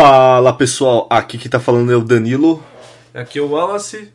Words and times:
Fala 0.00 0.52
pessoal, 0.52 1.08
aqui 1.10 1.36
que 1.36 1.48
tá 1.48 1.58
falando 1.58 1.90
é 1.90 1.96
o 1.96 2.00
Danilo. 2.04 2.64
Aqui 3.12 3.40
é 3.40 3.42
o 3.42 3.48
Wallace. 3.48 4.12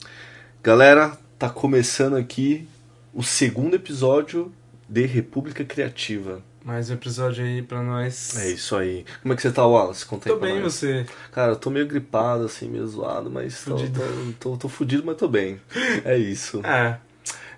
Galera, 0.63 1.11
tá 1.37 1.49
começando 1.49 2.15
aqui 2.15 2.65
o 3.13 3.21
segundo 3.21 3.75
episódio 3.75 4.49
de 4.87 5.05
República 5.05 5.65
Criativa. 5.65 6.41
Mais 6.63 6.89
um 6.89 6.93
episódio 6.93 7.43
aí 7.43 7.61
pra 7.61 7.83
nós. 7.83 8.37
É 8.37 8.49
isso 8.49 8.77
aí. 8.77 9.03
Como 9.21 9.33
é 9.33 9.35
que 9.35 9.41
você 9.41 9.51
tá, 9.51 9.67
Wallace? 9.67 10.05
Conta 10.05 10.29
aí 10.29 10.33
Tô 10.33 10.39
bem, 10.39 10.61
nós. 10.61 10.73
você? 10.73 11.05
Cara, 11.33 11.51
eu 11.51 11.55
tô 11.57 11.69
meio 11.69 11.85
gripado, 11.85 12.45
assim, 12.45 12.69
meio 12.69 12.87
zoado, 12.87 13.29
mas 13.29 13.65
tô, 13.65 13.77
Fudido. 13.77 13.99
tô, 14.39 14.51
tô, 14.51 14.57
tô 14.57 14.69
fudido, 14.69 15.03
mas 15.05 15.17
tô 15.17 15.27
bem. 15.27 15.59
É 16.05 16.17
isso. 16.17 16.61
Ah, 16.63 16.95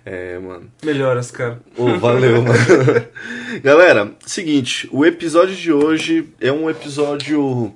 É, 0.04 0.36
mano. 0.40 0.68
melhoras, 0.84 1.30
cara. 1.30 1.60
Ô, 1.78 1.96
valeu, 2.00 2.42
mano. 2.42 2.58
Galera, 3.62 4.10
seguinte, 4.26 4.88
o 4.90 5.06
episódio 5.06 5.54
de 5.54 5.72
hoje 5.72 6.28
é 6.40 6.50
um 6.50 6.68
episódio 6.68 7.72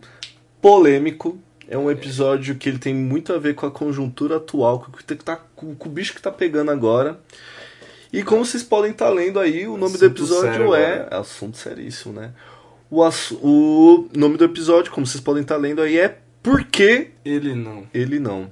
polêmico. 0.61 1.39
É 1.69 1.79
um 1.79 1.91
episódio 1.91 2.57
que 2.57 2.69
ele 2.69 2.79
tem 2.79 2.95
muito 2.95 3.33
a 3.33 3.39
ver 3.39 3.55
com 3.55 3.65
a 3.65 3.71
conjuntura 3.71 4.37
atual, 4.37 4.81
com 4.81 4.91
o, 4.91 4.97
que 4.97 5.15
tá, 5.15 5.37
com 5.37 5.77
o 5.79 5.89
bicho 5.89 6.15
que 6.15 6.21
tá 6.21 6.31
pegando 6.31 6.71
agora. 6.71 7.21
E 8.13 8.25
como 8.25 8.45
vocês 8.45 8.63
podem 8.63 8.91
estar 8.91 9.09
lendo 9.09 9.39
aí, 9.39 9.69
o 9.69 9.77
nome 9.77 9.97
do 9.97 10.05
Assunto 10.05 10.05
episódio 10.05 10.51
sério 10.51 10.75
é. 10.75 11.09
Assunto 11.13 11.57
seríssimo, 11.57 12.13
né? 12.13 12.33
O, 12.91 13.09
o 13.41 14.09
nome 14.17 14.37
do 14.37 14.45
episódio, 14.45 14.91
como 14.91 15.07
vocês 15.07 15.23
podem 15.23 15.43
estar 15.43 15.57
lendo 15.57 15.81
aí, 15.81 15.97
é 15.97 16.19
Por 16.43 16.65
que 16.65 17.11
Ele 17.25 17.55
não. 17.55 17.87
ele 17.95 18.19
não? 18.19 18.51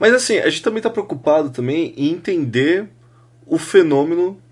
Mas 0.00 0.12
assim, 0.12 0.38
a 0.38 0.48
gente 0.48 0.62
também 0.62 0.82
tá 0.82 0.90
preocupado 0.90 1.50
também 1.50 1.94
em 1.96 2.10
entender 2.10 2.88
o 3.46 3.58
fenômeno 3.58 4.42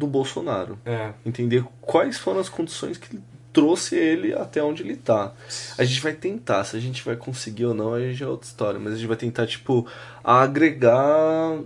do 0.00 0.06
Bolsonaro. 0.06 0.78
É. 0.84 1.12
Entender 1.26 1.62
quais 1.80 2.16
foram 2.16 2.40
as 2.40 2.48
condições 2.48 2.96
que 2.96 3.20
trouxe 3.52 3.96
ele 3.96 4.32
até 4.32 4.62
onde 4.62 4.82
ele 4.82 4.96
tá. 4.96 5.34
A 5.76 5.84
gente 5.84 6.00
vai 6.00 6.14
tentar, 6.14 6.64
se 6.64 6.74
a 6.76 6.80
gente 6.80 7.04
vai 7.04 7.16
conseguir 7.16 7.66
ou 7.66 7.74
não, 7.74 7.92
aí 7.92 8.14
já 8.14 8.24
é 8.24 8.28
outra 8.28 8.48
história. 8.48 8.80
Mas 8.80 8.94
a 8.94 8.96
gente 8.96 9.06
vai 9.06 9.16
tentar, 9.16 9.46
tipo, 9.46 9.86
agregar 10.24 11.58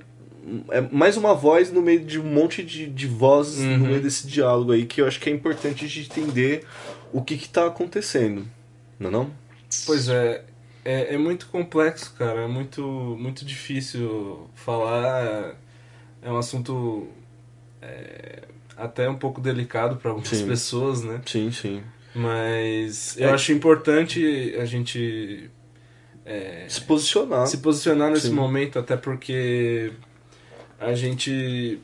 é, 0.71 0.81
mais 0.81 1.17
uma 1.17 1.35
voz 1.35 1.71
no 1.73 1.81
meio 1.81 2.05
de 2.05 2.19
um 2.19 2.25
monte 2.25 2.63
de, 2.63 2.87
de 2.87 3.07
vozes 3.07 3.61
Uhum. 3.65 3.79
no 3.79 3.87
meio 3.87 4.03
desse 4.03 4.27
diálogo 4.27 4.73
aí, 4.73 4.85
que 4.85 5.01
eu 5.01 5.07
acho 5.07 5.21
que 5.21 5.31
é 5.31 5.33
importante 5.33 5.85
a 5.85 5.89
gente 5.89 6.11
entender 6.11 6.67
o 7.13 7.23
que 7.23 7.37
que 7.39 7.49
tá 7.49 7.67
acontecendo. 7.67 8.45
Não 8.99 9.09
é 9.09 9.13
não? 9.13 9.31
Pois 9.87 10.09
é, 10.09 10.45
é, 10.85 11.15
é 11.15 11.19
muito 11.19 11.47
complexo, 11.47 12.13
cara. 12.19 12.41
É 12.41 12.49
muito, 12.49 12.83
muito 12.83 13.45
difícil 13.45 14.49
falar. 14.55 15.55
É 16.23 16.31
um 16.31 16.39
assunto 16.39 17.07
é, 17.85 18.43
até 18.77 19.09
um 19.09 19.17
pouco 19.17 19.41
delicado 19.41 19.97
para 19.97 20.11
algumas 20.11 20.29
Sim. 20.29 20.47
pessoas, 20.47 21.03
né? 21.03 21.21
Sim, 21.27 21.51
sim. 21.53 21.83
Mas 22.15 23.17
eu 23.19 23.29
É. 23.29 23.33
acho 23.33 23.53
importante 23.53 24.55
a 24.59 24.65
gente 24.65 25.51
é, 26.25 26.65
Se 26.69 26.81
posicionar. 26.83 27.47
se 27.47 27.59
posicionar 27.59 28.11
nesse 28.11 28.29
Sim. 28.29 28.35
momento, 28.35 28.79
até 28.79 28.97
porque 28.97 29.93
a 30.81 30.95
gente 30.95 31.79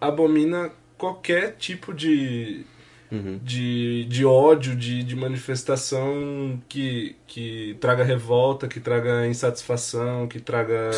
abomina 0.00 0.70
qualquer 0.98 1.56
tipo 1.56 1.94
de, 1.94 2.64
Uhum. 3.10 3.40
de, 3.42 4.04
de 4.04 4.24
ódio, 4.26 4.76
de, 4.76 5.02
de 5.02 5.16
manifestação 5.16 6.60
que, 6.68 7.16
que 7.26 7.76
traga 7.80 8.04
revolta, 8.04 8.68
que 8.68 8.80
traga 8.80 9.26
insatisfação, 9.26 10.26
que 10.28 10.38
traga 10.40 10.90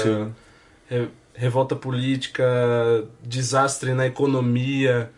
re- 0.89 1.09
revolta 1.35 1.75
política, 1.77 2.45
desastre 3.23 3.95
na 3.95 4.07
economia. 4.07 5.11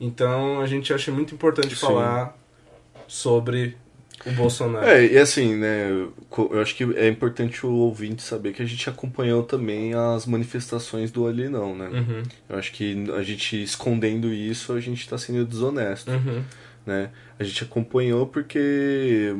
Então 0.00 0.60
a 0.60 0.66
gente 0.66 0.92
acha 0.92 1.10
muito 1.10 1.34
importante 1.34 1.74
Sim. 1.74 1.86
falar 1.86 2.36
sobre 3.06 3.76
o 4.26 4.32
Bolsonaro. 4.32 4.86
É, 4.86 5.04
e 5.06 5.18
assim, 5.18 5.56
né, 5.56 5.90
eu 5.90 6.60
acho 6.60 6.74
que 6.74 6.84
é 6.96 7.08
importante 7.08 7.64
o 7.64 7.72
ouvinte 7.72 8.22
saber 8.22 8.52
que 8.52 8.62
a 8.62 8.66
gente 8.66 8.88
acompanhou 8.88 9.42
também 9.42 9.94
as 9.94 10.26
manifestações 10.26 11.10
do 11.10 11.26
Ali 11.26 11.48
Não, 11.48 11.74
né? 11.74 11.88
Uhum, 11.88 12.22
Eu 12.48 12.58
acho 12.58 12.72
que 12.72 13.06
a 13.16 13.22
gente 13.22 13.62
escondendo 13.62 14.32
isso, 14.32 14.72
a 14.72 14.80
gente 14.80 15.08
tá 15.08 15.16
sendo 15.16 15.44
desonesto, 15.44 16.10
uhum. 16.10 16.42
Né? 16.90 17.10
A 17.38 17.44
gente 17.44 17.62
acompanhou 17.64 18.26
porque, 18.26 19.32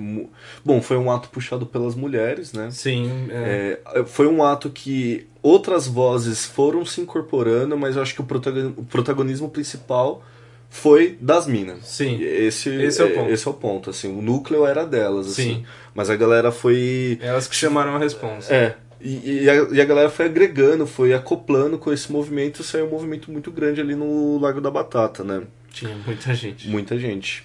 bom, 0.64 0.80
foi 0.80 0.96
um 0.96 1.10
ato 1.10 1.28
puxado 1.28 1.66
pelas 1.66 1.94
mulheres, 1.94 2.52
né? 2.52 2.70
Sim, 2.70 3.28
é. 3.30 3.80
É, 3.94 4.04
foi 4.04 4.26
um 4.26 4.42
ato 4.42 4.70
que 4.70 5.26
outras 5.42 5.86
vozes 5.86 6.46
foram 6.46 6.84
se 6.86 7.00
incorporando, 7.00 7.76
mas 7.76 7.96
eu 7.96 8.02
acho 8.02 8.14
que 8.14 8.20
o 8.20 8.24
protagon- 8.24 8.72
o 8.76 8.84
protagonismo 8.84 9.50
principal 9.50 10.22
foi 10.70 11.18
das 11.20 11.46
minas. 11.46 11.80
Sim. 11.86 12.22
Esse, 12.22 12.70
Esse 12.70 13.02
é 13.02 13.04
o 13.04 13.10
ponto. 13.14 13.30
Esse 13.30 13.48
é 13.48 13.50
o 13.50 13.54
ponto, 13.54 13.90
assim, 13.90 14.16
o 14.16 14.22
núcleo 14.22 14.64
era 14.64 14.86
delas, 14.86 15.26
assim. 15.26 15.42
Sim. 15.56 15.64
Mas 15.94 16.08
a 16.08 16.16
galera 16.16 16.52
foi 16.52 17.18
Elas 17.20 17.48
que 17.48 17.56
chamaram 17.56 17.96
a 17.96 17.98
responsa. 17.98 18.54
é, 18.54 18.76
e, 19.00 19.42
e 19.44 19.50
a, 19.50 19.54
e 19.72 19.80
a 19.80 19.84
galera 19.84 20.08
foi 20.08 20.26
agregando, 20.26 20.86
foi 20.86 21.12
acoplando 21.12 21.76
com 21.78 21.92
esse 21.92 22.12
movimento, 22.12 22.62
saiu 22.62 22.86
um 22.86 22.90
movimento 22.90 23.30
muito 23.32 23.50
grande 23.50 23.80
ali 23.80 23.94
no 23.96 24.38
Lago 24.38 24.60
da 24.60 24.70
Batata, 24.70 25.24
né? 25.24 25.42
Tinha 25.72 25.94
muita 25.96 26.34
gente. 26.34 26.68
Muita 26.68 26.98
gente. 26.98 27.44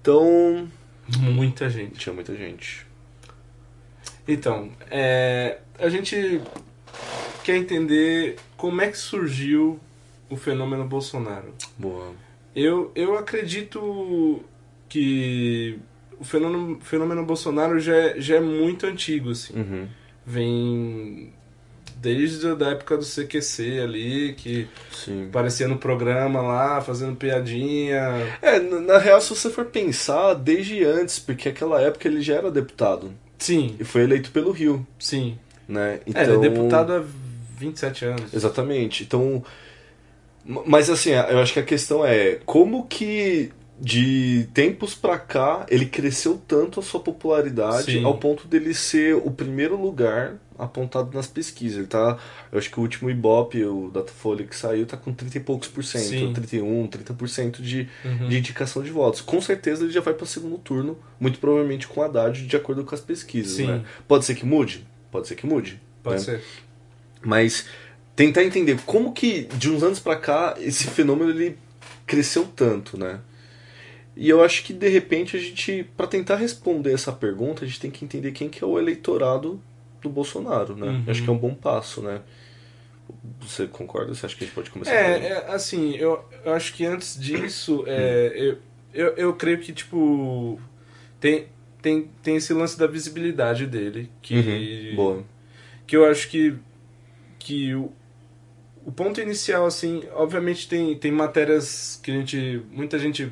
Então, 0.00 0.68
Muita 1.18 1.68
gente. 1.68 1.98
tinha 1.98 2.12
muita 2.14 2.34
gente. 2.34 2.86
Então, 4.26 4.70
é, 4.90 5.58
a 5.78 5.88
gente 5.88 6.40
quer 7.42 7.56
entender 7.56 8.36
como 8.56 8.80
é 8.80 8.88
que 8.88 8.96
surgiu 8.96 9.80
o 10.30 10.36
fenômeno 10.36 10.84
Bolsonaro. 10.86 11.52
Boa. 11.76 12.12
Eu, 12.54 12.92
eu 12.94 13.18
acredito 13.18 14.42
que 14.88 15.78
o 16.18 16.24
fenômeno, 16.24 16.78
fenômeno 16.80 17.24
Bolsonaro 17.24 17.80
já 17.80 17.96
é, 17.96 18.20
já 18.20 18.36
é 18.36 18.40
muito 18.40 18.86
antigo, 18.86 19.30
assim. 19.30 19.54
Uhum. 19.54 19.88
Vem 20.24 21.32
desde 22.02 22.48
a 22.48 22.54
da 22.54 22.70
época 22.70 22.98
do 22.98 23.04
CQC 23.04 23.80
ali, 23.80 24.34
que 24.36 24.66
Sim. 24.92 25.28
aparecia 25.28 25.68
no 25.68 25.78
programa 25.78 26.42
lá, 26.42 26.80
fazendo 26.80 27.14
piadinha. 27.14 28.36
É, 28.42 28.58
na, 28.58 28.80
na 28.80 28.98
real, 28.98 29.20
se 29.20 29.30
você 29.30 29.48
for 29.48 29.66
pensar, 29.66 30.34
desde 30.34 30.84
antes, 30.84 31.20
porque 31.20 31.48
aquela 31.48 31.80
época 31.80 32.08
ele 32.08 32.20
já 32.20 32.34
era 32.34 32.50
deputado. 32.50 33.12
Sim, 33.38 33.76
E 33.78 33.84
foi 33.84 34.02
eleito 34.02 34.30
pelo 34.32 34.50
Rio, 34.50 34.84
sim. 34.98 35.38
né? 35.68 36.00
É, 36.12 36.22
ele 36.24 36.32
é 36.34 36.38
deputado 36.38 36.92
há 36.92 37.04
27 37.58 38.04
anos. 38.04 38.34
Exatamente. 38.34 39.04
Então. 39.04 39.42
Mas 40.44 40.90
assim, 40.90 41.10
eu 41.10 41.38
acho 41.38 41.52
que 41.52 41.60
a 41.60 41.64
questão 41.64 42.04
é 42.04 42.40
como 42.44 42.86
que 42.86 43.52
de 43.78 44.48
tempos 44.52 44.94
pra 44.94 45.18
cá 45.18 45.66
ele 45.68 45.86
cresceu 45.86 46.40
tanto 46.46 46.80
a 46.80 46.82
sua 46.82 47.00
popularidade 47.00 47.92
Sim. 47.92 48.04
ao 48.04 48.16
ponto 48.18 48.46
dele 48.46 48.74
ser 48.74 49.14
o 49.16 49.30
primeiro 49.30 49.80
lugar 49.80 50.34
apontado 50.58 51.10
nas 51.14 51.26
pesquisas. 51.26 51.78
Ele 51.78 51.86
tá. 51.86 52.18
Eu 52.50 52.58
acho 52.58 52.70
que 52.70 52.78
o 52.78 52.82
último 52.82 53.10
Ibope, 53.10 53.64
o 53.64 53.90
Datafolha 53.92 54.44
que 54.44 54.54
saiu, 54.56 54.86
tá 54.86 54.96
com 54.96 55.12
30 55.12 55.36
e 55.36 55.40
poucos 55.40 55.68
por 55.68 55.84
cento, 55.84 56.04
Sim. 56.04 56.32
31, 56.32 56.88
30% 56.88 57.60
de, 57.62 57.88
Uhum. 58.04 58.28
de 58.28 58.38
indicação 58.38 58.82
de 58.82 58.90
votos. 58.90 59.20
Com 59.20 59.40
certeza 59.40 59.84
ele 59.84 59.92
já 59.92 60.00
vai 60.00 60.14
para 60.14 60.24
o 60.24 60.26
segundo 60.26 60.58
turno, 60.58 60.98
muito 61.20 61.38
provavelmente 61.38 61.86
com 61.88 62.02
Haddad, 62.02 62.46
de 62.46 62.56
acordo 62.56 62.84
com 62.84 62.94
as 62.94 63.00
pesquisas. 63.00 63.52
Sim. 63.52 63.66
Né? 63.66 63.84
Pode 64.06 64.24
ser 64.24 64.34
que 64.34 64.44
mude? 64.46 64.86
Pode 65.10 65.28
ser 65.28 65.34
que 65.34 65.46
mude. 65.46 65.80
Pode 66.02 66.16
né? 66.16 66.22
ser. 66.22 66.44
Mas 67.22 67.66
tentar 68.16 68.42
entender 68.44 68.78
como 68.84 69.12
que 69.12 69.44
de 69.56 69.70
uns 69.70 69.82
anos 69.82 70.00
pra 70.00 70.16
cá 70.16 70.54
esse 70.58 70.84
fenômeno 70.88 71.30
ele 71.30 71.56
cresceu 72.06 72.44
tanto, 72.44 72.98
né? 72.98 73.20
E 74.14 74.28
eu 74.28 74.44
acho 74.44 74.62
que 74.64 74.72
de 74.74 74.88
repente 74.88 75.36
a 75.36 75.40
gente, 75.40 75.86
Pra 75.96 76.06
tentar 76.06 76.36
responder 76.36 76.92
essa 76.92 77.10
pergunta, 77.12 77.64
a 77.64 77.66
gente 77.66 77.80
tem 77.80 77.90
que 77.90 78.04
entender 78.04 78.32
quem 78.32 78.48
que 78.48 78.62
é 78.62 78.66
o 78.66 78.78
eleitorado 78.78 79.60
do 80.02 80.10
Bolsonaro, 80.10 80.76
né? 80.76 80.86
Uhum. 80.88 81.04
Acho 81.06 81.22
que 81.22 81.28
é 81.30 81.32
um 81.32 81.38
bom 81.38 81.54
passo, 81.54 82.02
né? 82.02 82.20
Você 83.40 83.66
concorda? 83.66 84.14
Você 84.14 84.26
acha 84.26 84.36
que 84.36 84.44
a 84.44 84.46
gente 84.46 84.54
pode 84.54 84.70
começar? 84.70 84.92
É, 84.92 85.26
é, 85.28 85.52
assim, 85.52 85.94
eu, 85.96 86.24
eu 86.44 86.52
acho 86.52 86.72
que 86.74 86.84
antes 86.84 87.18
disso, 87.18 87.84
é, 87.86 88.32
eu, 88.34 88.58
eu, 88.92 89.14
eu 89.16 89.34
creio 89.34 89.58
que, 89.58 89.72
tipo, 89.72 90.60
tem, 91.20 91.46
tem, 91.80 92.10
tem 92.22 92.36
esse 92.36 92.52
lance 92.52 92.78
da 92.78 92.86
visibilidade 92.86 93.66
dele, 93.66 94.10
que, 94.20 94.34
Uhum. 94.34 94.96
Boa. 94.96 95.24
que 95.86 95.96
eu 95.96 96.04
acho 96.04 96.28
que, 96.28 96.54
que 97.38 97.74
o, 97.74 97.92
o 98.84 98.92
ponto 98.92 99.20
inicial, 99.20 99.66
assim, 99.66 100.02
obviamente 100.14 100.68
tem, 100.68 100.96
tem 100.96 101.12
matérias 101.12 102.00
que 102.02 102.10
a 102.10 102.14
gente, 102.14 102.62
muita 102.70 102.98
gente 102.98 103.30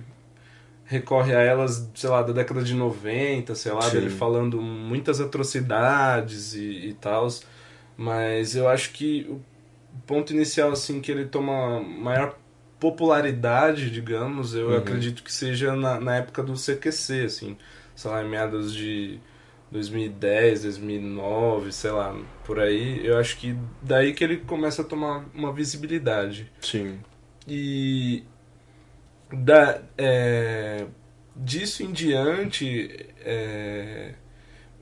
recorre 0.90 1.32
a 1.36 1.40
elas, 1.40 1.88
sei 1.94 2.10
lá, 2.10 2.20
da 2.20 2.32
década 2.32 2.62
de 2.64 2.74
90, 2.74 3.54
sei 3.54 3.70
lá, 3.70 3.82
Sim. 3.82 3.92
dele 3.92 4.10
falando 4.10 4.60
muitas 4.60 5.20
atrocidades 5.20 6.52
e, 6.54 6.88
e 6.88 6.94
tal, 6.94 7.28
mas 7.96 8.56
eu 8.56 8.68
acho 8.68 8.90
que 8.90 9.24
o 9.30 9.40
ponto 10.04 10.32
inicial, 10.32 10.72
assim, 10.72 11.00
que 11.00 11.12
ele 11.12 11.26
toma 11.26 11.78
maior 11.80 12.36
popularidade, 12.80 13.88
digamos, 13.88 14.52
eu 14.52 14.70
Uhum. 14.70 14.78
acredito 14.78 15.22
que 15.22 15.32
seja 15.32 15.76
na, 15.76 16.00
na 16.00 16.16
época 16.16 16.42
do 16.42 16.56
CQC, 16.56 17.24
assim, 17.24 17.56
sei 17.94 18.10
lá, 18.10 18.24
em 18.24 18.28
meados 18.28 18.74
de 18.74 19.20
2010, 19.70 20.62
2009, 20.64 21.70
sei 21.72 21.92
lá, 21.92 22.16
por 22.44 22.58
aí, 22.58 23.06
eu 23.06 23.16
acho 23.16 23.36
que 23.36 23.54
daí 23.80 24.12
que 24.12 24.24
ele 24.24 24.38
começa 24.38 24.82
a 24.82 24.84
tomar 24.84 25.24
uma 25.32 25.52
visibilidade. 25.52 26.50
Sim. 26.60 26.98
E 27.46 28.24
da, 29.32 29.80
é, 29.96 30.86
disso 31.36 31.82
em 31.82 31.92
diante, 31.92 33.06
é, 33.24 34.14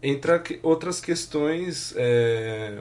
entra 0.02 0.42
outras 0.62 1.00
questões 1.00 1.94
é, 1.96 2.78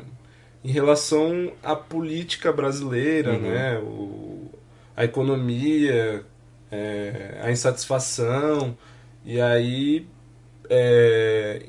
em 0.63 0.71
relação 0.71 1.51
à 1.63 1.75
política 1.75 2.51
brasileira, 2.51 3.33
Uhum. 3.33 3.41
né? 3.41 3.79
O, 3.79 4.49
a 4.95 5.03
economia, 5.05 6.25
é, 6.71 7.39
a 7.43 7.51
insatisfação. 7.51 8.75
E 9.23 9.39
aí, 9.39 10.07
é, 10.69 11.63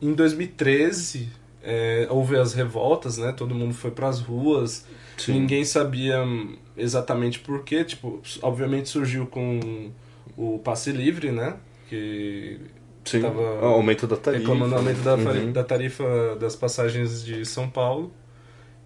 em 0.00 0.12
2013, 0.14 1.28
é, 1.62 2.06
houve 2.10 2.36
as 2.38 2.54
revoltas, 2.54 3.18
né? 3.18 3.32
Todo 3.32 3.54
mundo 3.54 3.74
foi 3.74 3.90
para 3.90 4.08
as 4.08 4.20
ruas. 4.20 4.86
Sim. 5.16 5.40
Ninguém 5.40 5.64
sabia 5.64 6.22
hum, 6.22 6.56
exatamente 6.76 7.38
por 7.40 7.64
quê. 7.64 7.84
Tipo, 7.84 8.20
obviamente 8.42 8.88
surgiu 8.88 9.26
com 9.26 9.90
o 10.36 10.58
passe 10.58 10.92
livre, 10.92 11.32
né? 11.32 11.56
Que 11.88 12.60
Sim. 13.04 13.22
tava 13.22 13.40
Ah, 13.62 13.66
aumento 13.66 14.06
da 14.06 14.16
tarifa. 14.16 14.40
reclamando 14.42 14.74
o 14.74 14.78
aumento 14.78 15.00
da, 15.02 15.14
Uhum. 15.14 15.52
da 15.52 15.64
tarifa 15.64 16.36
das 16.38 16.54
passagens 16.56 17.24
de 17.24 17.44
São 17.46 17.68
Paulo. 17.70 18.12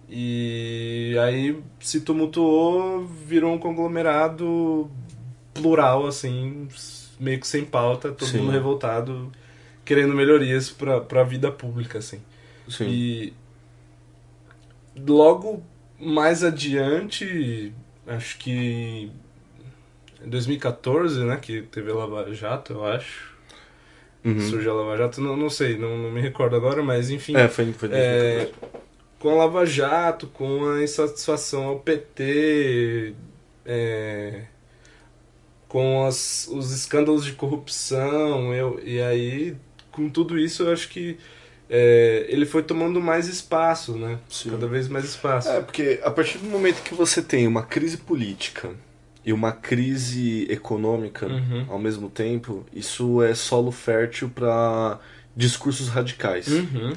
E 0.07 1.15
aí 1.21 1.57
se 1.79 2.01
tumultuou, 2.01 3.05
virou 3.05 3.53
um 3.53 3.57
conglomerado 3.57 4.89
plural, 5.53 6.05
assim, 6.05 6.67
meio 7.19 7.39
que 7.39 7.47
sem 7.47 7.63
pauta, 7.65 8.11
todo 8.11 8.27
Sim. 8.27 8.39
mundo 8.39 8.51
revoltado, 8.51 9.31
querendo 9.85 10.13
melhorias 10.13 10.69
pra, 10.69 10.99
pra 11.01 11.23
vida 11.23 11.49
pública, 11.51 11.99
assim. 11.99 12.19
Sim. 12.67 12.87
E 12.89 13.33
logo 14.95 15.63
mais 16.01 16.43
adiante, 16.43 17.73
acho 18.07 18.37
que 18.37 19.11
em 20.23 20.29
2014, 20.29 21.23
né, 21.23 21.37
que 21.37 21.61
teve 21.63 21.91
a 21.91 21.95
Lava 21.95 22.33
Jato, 22.33 22.73
eu 22.73 22.85
acho. 22.85 23.31
Uhum. 24.23 24.39
Surgiu 24.39 24.71
a 24.71 24.81
Lava 24.81 24.97
Jato, 24.97 25.21
não, 25.21 25.35
não 25.35 25.49
sei, 25.49 25.77
não, 25.77 25.97
não 25.97 26.11
me 26.11 26.21
recordo 26.21 26.55
agora, 26.55 26.83
mas 26.83 27.09
enfim. 27.09 27.35
É, 27.35 27.47
foi, 27.47 27.71
foi 27.73 27.89
É, 27.91 28.51
com 29.17 29.29
a 29.29 29.35
Lava 29.35 29.65
Jato, 29.65 30.27
com 30.27 30.69
a 30.69 30.83
insatisfação 30.83 31.63
ao 31.65 31.79
PT, 31.79 33.15
é, 33.65 34.43
com 35.67 36.05
as, 36.05 36.47
os 36.51 36.71
escândalos 36.71 37.25
de 37.25 37.33
corrupção, 37.33 38.53
eu, 38.53 38.79
e 38.83 39.01
aí, 39.01 39.55
com 39.91 40.09
tudo 40.09 40.37
isso, 40.37 40.63
eu 40.63 40.71
acho 40.71 40.89
que 40.89 41.17
é, 41.73 42.25
ele 42.27 42.45
foi 42.45 42.61
tomando 42.61 42.99
mais 42.99 43.29
espaço, 43.29 43.93
né? 43.97 44.19
Sim. 44.27 44.49
Cada 44.49 44.67
vez 44.67 44.89
mais 44.89 45.05
espaço. 45.05 45.47
É, 45.47 45.61
porque 45.61 46.01
a 46.03 46.11
partir 46.11 46.37
do 46.37 46.49
momento 46.49 46.83
que 46.83 46.93
você 46.93 47.21
tem 47.21 47.47
uma 47.47 47.63
crise 47.63 47.95
política 47.95 48.71
e 49.25 49.31
uma 49.31 49.53
crise 49.53 50.45
econômica 50.49 51.27
Uhum. 51.27 51.65
ao 51.69 51.79
mesmo 51.79 52.09
tempo, 52.09 52.65
isso 52.73 53.23
é 53.23 53.33
solo 53.33 53.71
fértil 53.71 54.29
para 54.29 54.99
discursos 55.33 55.87
radicais. 55.87 56.47
Uhum. 56.47 56.93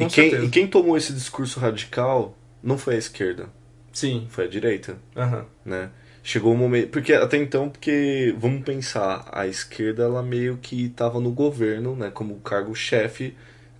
E 0.00 0.06
quem, 0.06 0.44
e 0.44 0.48
quem 0.48 0.66
tomou 0.66 0.96
esse 0.96 1.12
discurso 1.12 1.60
radical 1.60 2.36
não 2.62 2.78
foi 2.78 2.94
a 2.94 2.98
esquerda, 2.98 3.48
Sim. 3.92 4.26
foi 4.30 4.44
a 4.46 4.48
direita, 4.48 4.96
Aham. 5.14 5.44
né? 5.64 5.90
Chegou 6.22 6.54
um 6.54 6.56
momento, 6.56 6.88
porque 6.88 7.12
até 7.12 7.36
então, 7.36 7.68
porque 7.68 8.34
vamos 8.38 8.64
pensar, 8.64 9.28
a 9.30 9.46
esquerda 9.46 10.04
ela 10.04 10.22
meio 10.22 10.56
que 10.56 10.86
estava 10.86 11.20
no 11.20 11.30
governo, 11.30 11.94
né, 11.94 12.10
como 12.10 12.36
cargo 12.36 12.74
chefe 12.74 13.24
de 13.26 13.34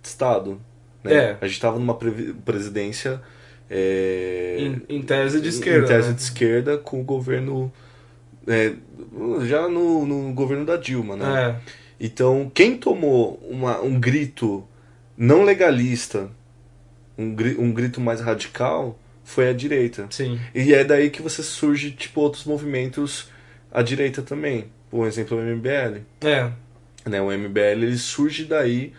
estado, 0.07 0.59
né? 1.03 1.13
É. 1.13 1.37
A 1.41 1.45
gente 1.45 1.55
estava 1.55 1.77
numa 1.79 1.95
presidência 2.45 3.21
é, 3.69 4.57
Em, 4.59 4.81
em 4.97 5.01
tese 5.01 5.41
de 5.41 5.49
esquerda. 5.49 5.85
em 5.85 5.87
tese 5.87 6.09
né? 6.09 6.13
de 6.15 6.21
esquerda 6.21 6.77
com 6.77 7.01
o 7.01 7.03
governo 7.03 7.71
é, 8.47 8.73
já 9.45 9.67
no, 9.67 10.05
no 10.05 10.33
governo 10.33 10.65
da 10.65 10.77
Dilma, 10.77 11.15
né? 11.15 11.25
É. 11.59 11.75
Então, 11.99 12.51
quem 12.53 12.77
tomou 12.77 13.39
uma, 13.49 13.79
um 13.81 13.99
grito 13.99 14.63
não 15.17 15.43
legalista, 15.43 16.29
um, 17.17 17.33
gri- 17.33 17.55
um 17.57 17.71
grito 17.71 17.99
mais 18.01 18.19
radical, 18.21 18.99
foi 19.23 19.49
a 19.49 19.53
direita. 19.53 20.05
Sim. 20.11 20.39
E 20.53 20.73
é 20.73 20.83
daí 20.83 21.09
que 21.09 21.21
você 21.21 21.41
surge, 21.41 21.91
tipo, 21.91 22.21
outros 22.21 22.43
movimentos 22.45 23.29
à 23.71 23.81
direita 23.81 24.21
também. 24.21 24.65
Por 24.91 25.07
exemplo, 25.07 25.37
o 25.37 25.41
MBL. 25.41 26.01
É. 26.21 26.51
Né? 27.09 27.21
O 27.21 27.31
MBL, 27.31 27.59
ele 27.83 27.97
surge 27.97 28.43
daí 28.45 28.93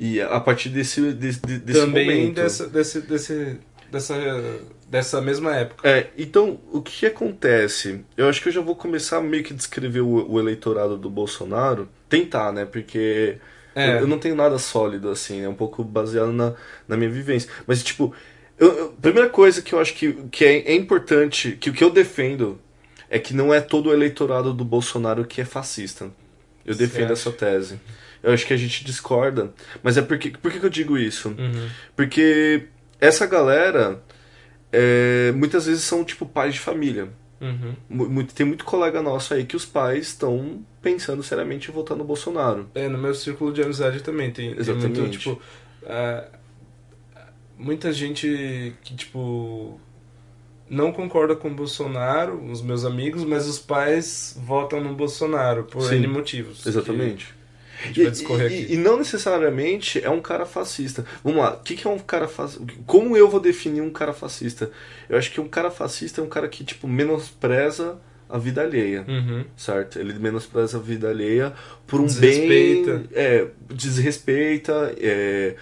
e 0.00 0.20
a 0.20 0.40
partir 0.40 0.70
desse, 0.70 1.12
desse, 1.12 1.40
desse 1.40 1.80
Também 1.80 2.06
momento. 2.06 2.36
dessa, 2.36 2.66
desse, 2.66 3.00
desse, 3.02 3.58
dessa, 3.92 4.14
dessa 4.88 5.20
mesma 5.20 5.54
época. 5.54 5.86
É, 5.88 6.08
então, 6.16 6.58
o 6.72 6.80
que 6.80 7.04
acontece? 7.06 8.04
Eu 8.16 8.28
acho 8.28 8.40
que 8.42 8.48
eu 8.48 8.52
já 8.52 8.60
vou 8.62 8.74
começar 8.74 9.20
meio 9.20 9.44
que 9.44 9.52
descrever 9.54 10.00
o, 10.00 10.30
o 10.32 10.38
eleitorado 10.40 10.96
do 10.96 11.10
Bolsonaro. 11.10 11.88
Tentar, 12.08 12.52
né? 12.52 12.64
Porque 12.64 13.36
É. 13.74 13.96
eu, 13.96 14.00
eu 14.00 14.06
não 14.06 14.18
tenho 14.18 14.34
nada 14.34 14.58
sólido, 14.58 15.10
assim, 15.10 15.42
é 15.42 15.48
um 15.48 15.54
pouco 15.54 15.84
baseado 15.84 16.32
na, 16.32 16.54
na 16.88 16.96
minha 16.96 17.10
vivência. 17.10 17.50
Mas, 17.66 17.82
tipo, 17.82 18.14
eu, 18.58 18.68
eu- 18.78 18.88
primeira 18.92 19.28
coisa 19.28 19.62
que 19.62 19.74
eu 19.74 19.80
acho 19.80 19.94
que, 19.94 20.12
que 20.30 20.44
é, 20.44 20.72
é 20.72 20.74
importante, 20.74 21.52
que 21.60 21.70
o 21.70 21.72
que 21.72 21.84
eu 21.84 21.90
defendo 21.90 22.58
é 23.10 23.18
que 23.18 23.34
não 23.34 23.52
é 23.52 23.60
todo 23.60 23.90
o 23.90 23.92
eleitorado 23.92 24.52
do 24.54 24.64
Bolsonaro 24.64 25.24
que 25.26 25.40
é 25.40 25.44
fascista. 25.44 26.10
Eu 26.64 26.74
defendo 26.74 27.12
acha? 27.12 27.28
essa 27.28 27.32
tese. 27.32 27.80
Eu 28.22 28.32
acho 28.32 28.46
que 28.46 28.52
a 28.52 28.56
gente 28.56 28.84
discorda. 28.84 29.52
Mas 29.82 29.96
é 29.96 30.02
porque. 30.02 30.30
Por 30.30 30.52
que, 30.52 30.64
eu 30.64 30.70
digo 30.70 30.98
isso? 30.98 31.28
Uhum. 31.30 31.68
Porque 31.96 32.64
essa 33.00 33.26
galera 33.26 34.02
é, 34.72 35.32
muitas 35.32 35.66
vezes 35.66 35.82
são 35.82 36.04
tipo 36.04 36.26
pais 36.26 36.54
de 36.54 36.60
família. 36.60 37.08
Uhum. 37.40 38.26
Tem 38.26 38.44
muito 38.44 38.64
colega 38.64 39.00
nosso 39.00 39.32
aí 39.32 39.44
que 39.44 39.56
os 39.56 39.64
pais 39.64 40.08
estão 40.08 40.62
pensando 40.82 41.22
seriamente 41.22 41.70
em 41.70 41.74
votar 41.74 41.96
no 41.96 42.04
Bolsonaro. 42.04 42.68
É, 42.74 42.86
no 42.88 42.98
meu 42.98 43.14
círculo 43.14 43.52
de 43.52 43.62
amizade 43.62 44.02
também 44.02 44.30
tem, 44.30 44.50
tem 44.50 44.60
Exatamente. 44.60 45.00
muito, 45.00 45.18
tipo, 45.18 45.40
ah, 45.86 46.28
muita 47.58 47.92
gente 47.92 48.74
que, 48.82 48.94
tipo, 48.94 49.80
não 50.68 50.92
concorda 50.92 51.34
com 51.34 51.48
o 51.48 51.54
Bolsonaro, 51.54 52.42
os 52.44 52.62
meus 52.62 52.84
amigos, 52.84 53.24
mas 53.24 53.48
os 53.48 53.58
pais 53.58 54.38
votam 54.38 54.80
no 54.80 54.94
Bolsonaro 54.94 55.64
por 55.64 55.82
Sim, 55.82 55.96
N 55.96 56.06
motivos. 56.06 56.66
Exatamente. 56.66 57.34
Que 57.82 57.84
A 57.84 57.86
gente 57.88 58.02
vai 58.02 58.10
discorrer 58.10 58.50
e, 58.52 58.54
aqui. 58.62 58.72
e- 58.72 58.74
e 58.74 58.76
não 58.78 58.98
necessariamente 58.98 60.02
é 60.04 60.10
um 60.10 60.20
cara 60.20 60.44
fascista. 60.46 61.04
Vamos 61.24 61.40
lá, 61.40 61.54
o 61.54 61.62
que, 61.62 61.74
que 61.76 61.86
é 61.86 61.90
um 61.90 61.98
cara 61.98 62.28
fascista? 62.28 62.64
Como 62.86 63.16
eu 63.16 63.28
vou 63.28 63.40
definir 63.40 63.80
um 63.80 63.90
cara 63.90 64.12
fascista? 64.12 64.70
Eu 65.08 65.16
acho 65.18 65.30
que 65.30 65.40
um 65.40 65.48
cara 65.48 65.70
fascista 65.70 66.20
é 66.20 66.24
um 66.24 66.28
cara 66.28 66.48
que, 66.48 66.62
tipo, 66.64 66.86
menospreza 66.86 67.98
a 68.28 68.38
vida 68.38 68.62
alheia. 68.62 69.04
Uhum. 69.08 69.44
certo? 69.56 69.98
Ele 69.98 70.12
menospreza 70.18 70.78
a 70.78 70.80
vida 70.80 71.08
alheia 71.10 71.52
por 71.86 72.00
um 72.00 72.06
Desrespeita. 72.06 72.92
bem. 72.98 73.08
É, 73.12 73.46
desrespeita. 73.68 74.94
é, 75.00 75.54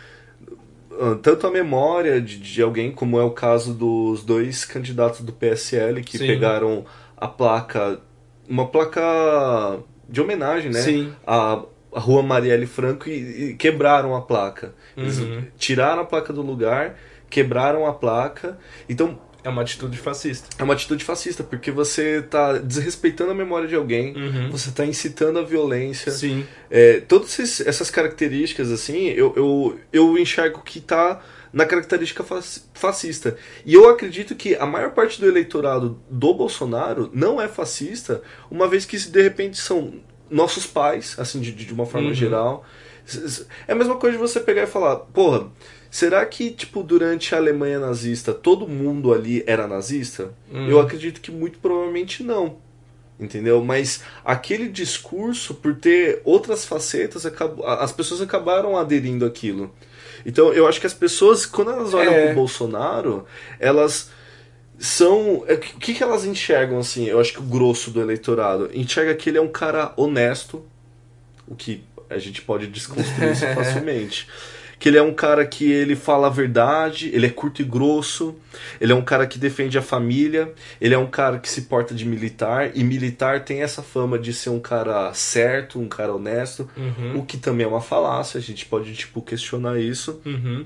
ah, 1.01 1.17
tanto 1.23 1.47
a 1.47 1.51
memória 1.51 2.21
de, 2.21 2.39
de 2.39 2.61
alguém, 2.63 2.91
como 2.93 3.19
é 3.19 3.23
o 3.23 3.31
caso 3.31 3.73
dos 3.73 4.23
dois 4.25 4.65
candidatos 4.65 5.21
do 5.21 5.33
PSL 5.33 6.03
que 6.03 6.19
Sim. 6.19 6.27
pegaram 6.27 6.85
a 7.17 7.27
placa. 7.29 8.01
Uma 8.49 8.67
placa 8.67 9.79
de 10.09 10.21
homenagem, 10.21 10.71
né? 10.71 10.81
Sim. 10.81 11.13
A, 11.27 11.63
a 11.93 12.01
rua 12.01 12.23
Marielle 12.23 12.67
Franco 12.67 13.09
e, 13.09 13.51
e 13.51 13.55
quebraram 13.55 14.15
a 14.15 14.21
placa. 14.23 14.75
Eles 14.97 15.19
Uhum. 15.19 15.45
tiraram 15.57 16.03
a 16.03 16.05
placa 16.05 16.33
do 16.33 16.43
lugar, 16.43 16.97
quebraram 17.31 17.87
a 17.87 17.93
placa. 17.93 18.59
Então, 18.89 19.19
É 19.45 19.49
uma 19.49 19.63
atitude 19.63 19.97
fascista. 19.97 20.49
é 20.59 20.63
uma 20.65 20.75
atitude 20.75 21.03
fascista, 21.05 21.43
porque 21.45 21.71
você 21.71 22.21
tá 22.23 22.59
desrespeitando 22.59 23.31
a 23.31 23.35
memória 23.35 23.67
de 23.69 23.75
alguém, 23.75 24.15
Uhum. 24.17 24.51
você 24.51 24.71
tá 24.71 24.85
incitando 24.85 25.39
a 25.39 25.43
violência. 25.43 26.11
Sim. 26.13 26.45
É, 26.71 27.01
todas 27.01 27.39
essas 27.61 27.89
características, 27.91 28.71
assim, 28.71 29.07
eu, 29.09 29.33
eu, 29.37 29.79
eu 29.93 30.19
enxergo 30.19 30.61
que 30.63 30.81
tá 30.81 31.23
na 31.51 31.65
característica 31.65 32.23
fascista. 32.75 33.37
E 33.65 33.73
eu 33.73 33.89
acredito 33.89 34.35
que 34.35 34.55
a 34.57 34.67
maior 34.67 34.91
parte 34.91 35.19
do 35.19 35.27
eleitorado 35.27 35.99
do 36.11 36.35
Bolsonaro 36.35 37.09
não 37.15 37.41
é 37.41 37.49
fascista, 37.49 38.21
uma 38.51 38.69
vez 38.69 38.85
que 38.85 38.99
de 38.99 39.23
repente 39.23 39.57
são 39.57 39.95
nossos 40.31 40.67
pais, 40.67 41.15
assim, 41.19 41.41
de, 41.41 41.53
de 41.53 41.73
uma 41.73 41.87
forma 41.87 42.09
Uhum. 42.09 42.15
geral. 42.15 42.65
É 43.67 43.73
a 43.73 43.75
mesma 43.75 43.97
coisa 43.97 44.17
de 44.17 44.23
você 44.23 44.39
pegar 44.41 44.65
e 44.65 44.67
falar, 44.67 44.97
porra, 44.97 45.47
será 45.91 46.25
que, 46.27 46.51
tipo, 46.51 46.83
durante 46.83 47.35
a 47.35 47.39
Alemanha 47.39 47.79
nazista, 47.79 48.33
todo 48.35 48.69
mundo 48.69 49.13
ali 49.15 49.43
era 49.47 49.67
nazista? 49.67 50.31
Hum. 50.53 50.69
Eu 50.69 50.79
acredito 50.79 51.21
que 51.21 51.31
muito 51.31 51.59
provavelmente 51.59 52.23
não. 52.23 52.57
Entendeu? 53.19 53.65
Mas 53.65 54.03
aquele 54.25 54.69
discurso, 54.69 55.55
por 55.55 55.75
ter 55.75 56.21
outras 56.25 56.65
facetas, 56.65 57.27
as 57.81 57.91
pessoas 57.93 58.21
acabaram 58.21 58.77
aderindo 58.77 59.25
àquilo. 59.27 59.75
Então, 60.25 60.53
eu 60.53 60.69
acho 60.69 60.79
que 60.81 60.87
as 60.87 60.95
pessoas, 60.95 61.45
quando 61.47 61.71
elas 61.73 61.95
olham 61.95 62.13
É. 62.13 62.27
pro 62.27 62.35
Bolsonaro, 62.37 63.25
elas 63.59 64.11
são. 64.79 65.45
é, 65.49 65.55
O 65.55 65.59
que, 65.59 65.95
que 65.95 66.03
elas 66.03 66.25
enxergam, 66.25 66.79
assim? 66.79 67.07
Eu 67.07 67.21
acho 67.21 67.33
que 67.33 67.41
o 67.41 67.43
grosso 67.43 67.91
do 67.91 68.01
eleitorado 68.01 68.71
enxerga 68.73 69.15
que 69.15 69.29
ele 69.29 69.39
é 69.39 69.43
um 69.43 69.49
cara 69.49 69.93
honesto, 69.97 70.65
o 71.47 71.55
que 71.55 71.83
a 72.11 72.19
gente 72.19 72.43
pode 72.43 72.67
desconstruir 72.69 73.33
isso 73.33 73.47
facilmente. 73.55 74.27
que 74.79 74.89
ele 74.89 74.97
é 74.97 75.03
um 75.03 75.13
cara 75.13 75.45
que 75.45 75.69
ele 75.71 75.97
fala 75.97 76.29
a 76.29 76.31
verdade, 76.31 77.11
ele 77.13 77.27
é 77.27 77.31
curto 77.31 77.61
e 77.61 77.65
grosso, 77.65 78.37
ele 78.81 78.93
é 78.93 78.95
um 78.95 79.03
cara 79.03 79.27
que 79.27 79.37
defende 79.37 79.77
a 79.77 79.83
família, 79.83 80.53
ele 80.81 80.95
é 80.95 80.99
um 80.99 81.09
cara 81.09 81.41
que 81.41 81.51
se 81.51 81.63
porta 81.63 81.93
de 81.93 82.05
militar, 82.07 82.71
e 82.77 82.85
militar 82.85 83.45
tem 83.45 83.61
essa 83.63 83.83
fama 83.83 84.17
de 84.17 84.33
ser 84.33 84.51
um 84.51 84.61
cara 84.61 85.13
certo, 85.15 85.81
um 85.81 85.89
cara 85.89 86.15
honesto, 86.15 86.71
Uhum. 86.77 87.19
o 87.19 87.25
que 87.27 87.37
também 87.37 87.67
é 87.67 87.69
uma 87.69 87.81
falácia, 87.81 88.39
a 88.39 88.41
gente 88.41 88.65
pode, 88.67 88.95
tipo, 88.95 89.21
questionar 89.21 89.81
isso. 89.81 90.21
Uhum. 90.25 90.65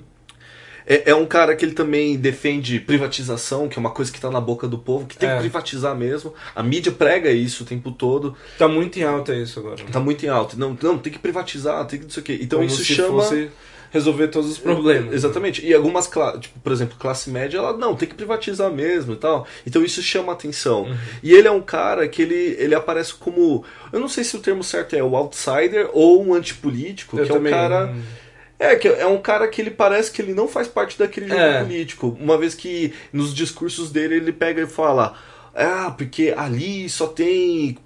É, 0.86 1.10
é 1.10 1.14
um 1.14 1.26
cara 1.26 1.54
que 1.54 1.64
ele 1.64 1.72
também 1.74 2.16
defende 2.16 2.80
privatização, 2.80 3.68
que 3.68 3.78
é 3.78 3.80
uma 3.80 3.90
coisa 3.90 4.10
que 4.12 4.20
tá 4.20 4.30
na 4.30 4.40
boca 4.40 4.66
do 4.66 4.78
povo, 4.78 5.06
que 5.06 5.16
tem 5.16 5.28
É. 5.28 5.34
que 5.34 5.40
privatizar 5.40 5.94
mesmo. 5.96 6.32
A 6.54 6.62
mídia 6.62 6.92
prega 6.92 7.30
isso 7.30 7.62
o 7.62 7.66
tempo 7.66 7.90
todo, 7.90 8.36
Tá 8.58 8.66
muito 8.68 8.98
em 8.98 9.02
alta 9.04 9.34
isso 9.34 9.58
agora. 9.60 9.76
tá 9.90 10.00
muito 10.00 10.24
em 10.24 10.28
alta. 10.28 10.56
Não, 10.56 10.76
não, 10.82 10.98
tem 10.98 11.12
que 11.12 11.18
privatizar, 11.18 11.84
tem 11.86 11.98
que 11.98 12.04
não 12.06 12.10
sei 12.10 12.20
o 12.22 12.24
quê. 12.24 12.38
Então 12.40 12.58
Como 12.58 12.68
isso 12.70 12.84
se 12.84 12.94
chama. 12.94 13.22
fosse 13.22 13.50
resolver 13.90 14.28
todos 14.28 14.50
os 14.50 14.56
problemas. 14.58 15.12
Exatamente. 15.12 15.64
E 15.66 15.74
algumas, 15.74 16.08
tipo, 16.40 16.58
por 16.60 16.72
exemplo, 16.72 16.96
classe 16.98 17.28
média, 17.28 17.58
ela 17.58 17.76
não, 17.76 17.94
tem 17.94 18.08
que 18.08 18.14
privatizar 18.14 18.70
mesmo 18.72 19.12
e 19.12 19.16
tal. 19.16 19.46
Então 19.66 19.84
isso 19.84 20.02
chama 20.02 20.32
atenção. 20.32 20.84
Uhum. 20.84 20.96
E 21.22 21.34
ele 21.34 21.46
é 21.46 21.50
um 21.50 21.60
cara 21.60 22.08
que 22.08 22.22
ele, 22.22 22.56
ele 22.58 22.74
aparece 22.74 23.12
como. 23.14 23.62
Eu 23.92 24.00
não 24.00 24.08
sei 24.08 24.24
se 24.24 24.34
o 24.34 24.40
termo 24.40 24.64
certo 24.64 24.96
é 24.96 25.02
o 25.02 25.14
outsider 25.14 25.90
ou 25.92 26.24
um 26.24 26.32
antipolítico, 26.32 27.18
Eu 27.18 27.26
que 27.26 27.30
é 27.30 27.34
um 27.34 27.36
também. 27.36 27.52
cara. 27.52 27.94
É, 28.62 28.76
que 28.76 28.87
é 28.87 29.07
um 29.07 29.21
cara 29.21 29.49
que 29.49 29.61
ele 29.61 29.71
parece 29.73 30.11
que 30.12 30.23
ele 30.23 30.33
não 30.35 30.47
faz 30.47 30.69
parte 30.69 30.97
daquele 30.99 31.28
jogo 31.28 31.40
É. 31.40 31.62
político. 31.64 32.16
Uma 32.21 32.38
vez 32.38 32.54
que 32.54 32.92
nos 33.12 33.35
discursos 33.35 33.90
dele 33.90 34.14
ele 34.16 34.33
pega 34.33 34.62
e 34.62 34.66
fala: 34.66 35.14
Ah, 35.54 35.92
porque 35.97 36.33
ali 36.37 36.88
só 36.88 37.07
tem 37.09 37.76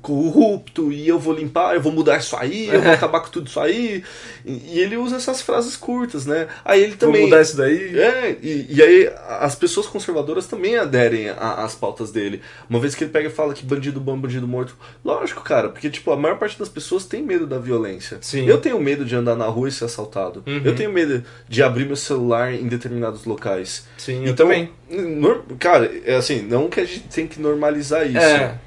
corrupto 0.00 0.92
e 0.92 1.06
eu 1.08 1.18
vou 1.18 1.34
limpar, 1.34 1.74
eu 1.74 1.80
vou 1.80 1.92
mudar 1.92 2.18
isso 2.18 2.36
aí, 2.36 2.68
eu 2.68 2.80
vou 2.80 2.92
acabar 2.92 3.20
com 3.20 3.28
tudo 3.30 3.46
isso 3.48 3.58
aí. 3.60 4.02
E, 4.44 4.52
e 4.74 4.80
ele 4.80 4.96
usa 4.96 5.16
essas 5.16 5.40
frases 5.42 5.76
curtas, 5.76 6.26
né? 6.26 6.46
Aí 6.64 6.80
ele 6.82 6.90
Vou 6.90 6.98
também. 6.98 7.22
mudar 7.24 7.40
isso 7.42 7.56
daí? 7.56 7.98
É, 7.98 8.36
e, 8.42 8.66
e 8.70 8.82
aí 8.82 9.10
as 9.40 9.54
pessoas 9.54 9.86
conservadoras 9.86 10.46
também 10.46 10.76
aderem 10.76 11.28
às 11.30 11.74
pautas 11.74 12.10
dele. 12.10 12.40
Uma 12.68 12.78
vez 12.78 12.94
que 12.94 13.04
ele 13.04 13.10
pega 13.10 13.28
e 13.28 13.32
fala 13.32 13.54
que 13.54 13.64
bandido 13.64 14.00
bom, 14.00 14.16
bandido 14.18 14.46
morto. 14.46 14.76
Lógico, 15.04 15.42
cara, 15.42 15.68
porque 15.68 15.90
tipo, 15.90 16.10
a 16.12 16.16
maior 16.16 16.38
parte 16.38 16.58
das 16.58 16.68
pessoas 16.68 17.04
tem 17.04 17.22
medo 17.22 17.46
da 17.46 17.58
violência. 17.58 18.18
Sim. 18.20 18.46
Eu 18.46 18.58
tenho 18.58 18.80
medo 18.80 19.04
de 19.04 19.14
andar 19.16 19.34
na 19.36 19.46
rua 19.46 19.68
e 19.68 19.72
ser 19.72 19.84
assaltado. 19.86 20.42
Uhum. 20.46 20.60
Eu 20.64 20.74
tenho 20.74 20.92
medo 20.92 21.24
de 21.48 21.62
abrir 21.62 21.86
meu 21.86 21.96
celular 21.96 22.52
em 22.52 22.66
determinados 22.68 23.24
locais. 23.24 23.86
Sim, 23.98 24.24
eu 24.24 24.32
Então, 24.32 24.46
também. 24.46 24.70
nor- 24.90 25.42
cara, 25.58 25.90
é 26.04 26.14
assim, 26.16 26.42
não 26.42 26.68
que 26.68 26.80
a 26.80 26.84
gente 26.84 27.00
tem 27.08 27.26
que 27.26 27.40
normalizar 27.40 28.06
isso. 28.06 28.18
É. 28.18 28.58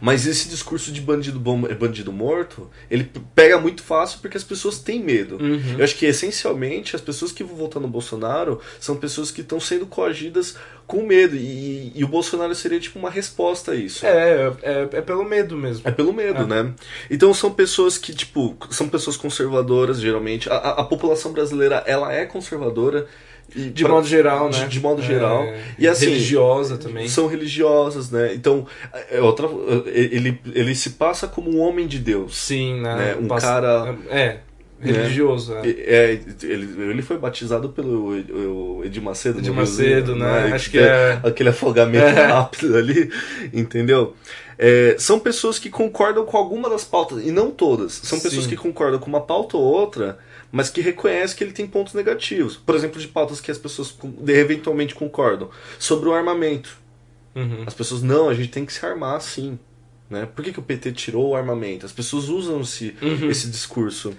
Mas 0.00 0.26
esse 0.26 0.48
discurso 0.48 0.90
de 0.90 1.00
bandido 1.00 1.38
bom 1.38 1.66
é 1.66 1.74
bandido 1.74 2.10
morto, 2.12 2.70
ele 2.90 3.10
pega 3.34 3.58
muito 3.60 3.82
fácil 3.82 4.18
porque 4.20 4.36
as 4.36 4.44
pessoas 4.44 4.78
têm 4.78 5.02
medo. 5.02 5.36
Uhum. 5.36 5.76
Eu 5.78 5.84
acho 5.84 5.94
que 5.96 6.06
essencialmente 6.06 6.96
as 6.96 7.02
pessoas 7.02 7.32
que 7.32 7.44
vão 7.44 7.54
votar 7.56 7.82
no 7.82 7.88
Bolsonaro 7.88 8.60
são 8.80 8.96
pessoas 8.96 9.30
que 9.30 9.42
estão 9.42 9.60
sendo 9.60 9.86
coagidas 9.86 10.56
com 10.86 11.02
medo. 11.06 11.36
E, 11.36 11.92
e 11.94 12.02
o 12.02 12.08
Bolsonaro 12.08 12.54
seria 12.54 12.80
tipo 12.80 12.98
uma 12.98 13.10
resposta 13.10 13.72
a 13.72 13.74
isso. 13.76 14.06
É, 14.06 14.52
é, 14.62 14.88
é 14.92 15.00
pelo 15.02 15.24
medo 15.24 15.56
mesmo. 15.56 15.82
É 15.86 15.90
pelo 15.90 16.12
medo, 16.12 16.42
É. 16.42 16.46
né? 16.46 16.72
Então 17.10 17.32
são 17.34 17.52
pessoas 17.52 17.98
que, 17.98 18.14
tipo, 18.14 18.56
são 18.70 18.88
pessoas 18.88 19.16
conservadoras, 19.16 20.00
geralmente. 20.00 20.48
A, 20.50 20.54
a- 20.54 20.80
a 20.80 20.84
população 20.84 21.32
brasileira, 21.32 21.82
ela 21.86 22.12
é 22.12 22.24
conservadora. 22.26 23.06
De 23.54 23.82
pra- 23.84 23.92
modo 23.94 24.06
geral, 24.06 24.48
de- 24.50 24.60
né? 24.60 24.66
de 24.68 24.80
modo 24.80 25.02
É, 25.02 25.04
geral. 25.04 25.44
E 25.78 25.88
assim, 25.88 26.06
Religiosa 26.06 26.78
também. 26.78 27.08
São 27.08 27.26
religiosas, 27.26 28.10
né? 28.10 28.32
Então, 28.34 28.66
é 29.10 29.20
outra, 29.20 29.48
ele, 29.86 30.40
ele 30.54 30.74
se 30.74 30.90
passa 30.90 31.26
como 31.26 31.50
um 31.50 31.60
homem 31.60 31.86
de 31.86 31.98
Deus. 31.98 32.36
Sim, 32.36 32.80
né? 32.80 32.94
né? 32.96 33.16
Um 33.20 33.26
Passa- 33.26 33.46
cara- 33.46 33.96
É, 34.08 34.38
religioso. 34.80 35.54
É. 35.56 35.68
É, 35.68 36.20
ele, 36.42 36.90
ele 36.90 37.02
foi 37.02 37.18
batizado 37.18 37.68
pelo 37.70 38.08
o 38.78 38.84
Edir 38.84 39.02
Macedo. 39.02 39.38
Edir 39.38 39.50
no 39.52 39.56
Macedo, 39.60 40.14
Riozinho, 40.14 40.16
né? 40.16 40.52
Acho 40.54 40.70
que 40.70 40.78
é- 40.78 41.20
Aquele 41.22 41.48
afogamento 41.50 42.04
É. 42.18 42.26
rápido 42.26 42.76
ali, 42.76 43.10
entendeu? 43.52 44.14
É, 44.58 44.94
são 44.98 45.18
pessoas 45.18 45.58
que 45.58 45.70
concordam 45.70 46.24
com 46.24 46.36
alguma 46.36 46.68
das 46.68 46.84
pautas, 46.84 47.24
e 47.24 47.30
não 47.30 47.50
todas. 47.50 47.92
São 47.92 48.20
pessoas 48.20 48.44
Sim. 48.44 48.50
que 48.50 48.56
concordam 48.56 48.98
com 49.00 49.06
uma 49.08 49.20
pauta 49.22 49.56
ou 49.56 49.62
outra, 49.62 50.18
mas 50.52 50.68
que 50.70 50.80
reconhecem 50.80 51.36
que 51.36 51.44
ele 51.44 51.52
tem 51.52 51.66
pontos 51.66 51.94
negativos. 51.94 52.56
Por 52.56 52.74
exemplo, 52.74 53.00
de 53.00 53.08
pautas 53.08 53.40
que 53.40 53.50
as 53.50 53.58
pessoas 53.58 53.96
eventualmente 54.26 54.94
concordam. 54.94 55.48
Sobre 55.78 56.08
o 56.08 56.12
armamento. 56.14 56.76
Uhum. 57.34 57.64
As 57.66 57.74
pessoas, 57.74 58.02
não, 58.02 58.28
a 58.28 58.34
gente 58.34 58.48
tem 58.50 58.64
que 58.66 58.72
se 58.72 58.84
armar 58.84 59.20
sim. 59.20 59.58
Né? 60.08 60.26
Por 60.34 60.44
que, 60.44 60.52
que 60.52 60.58
o 60.58 60.62
PT 60.62 60.90
tirou 60.92 61.28
o 61.28 61.36
armamento? 61.36 61.86
As 61.86 61.92
pessoas 61.92 62.28
usam 62.28 62.60
esse, 62.62 62.96
Uhum. 63.00 63.30
esse 63.30 63.48
discurso. 63.48 64.12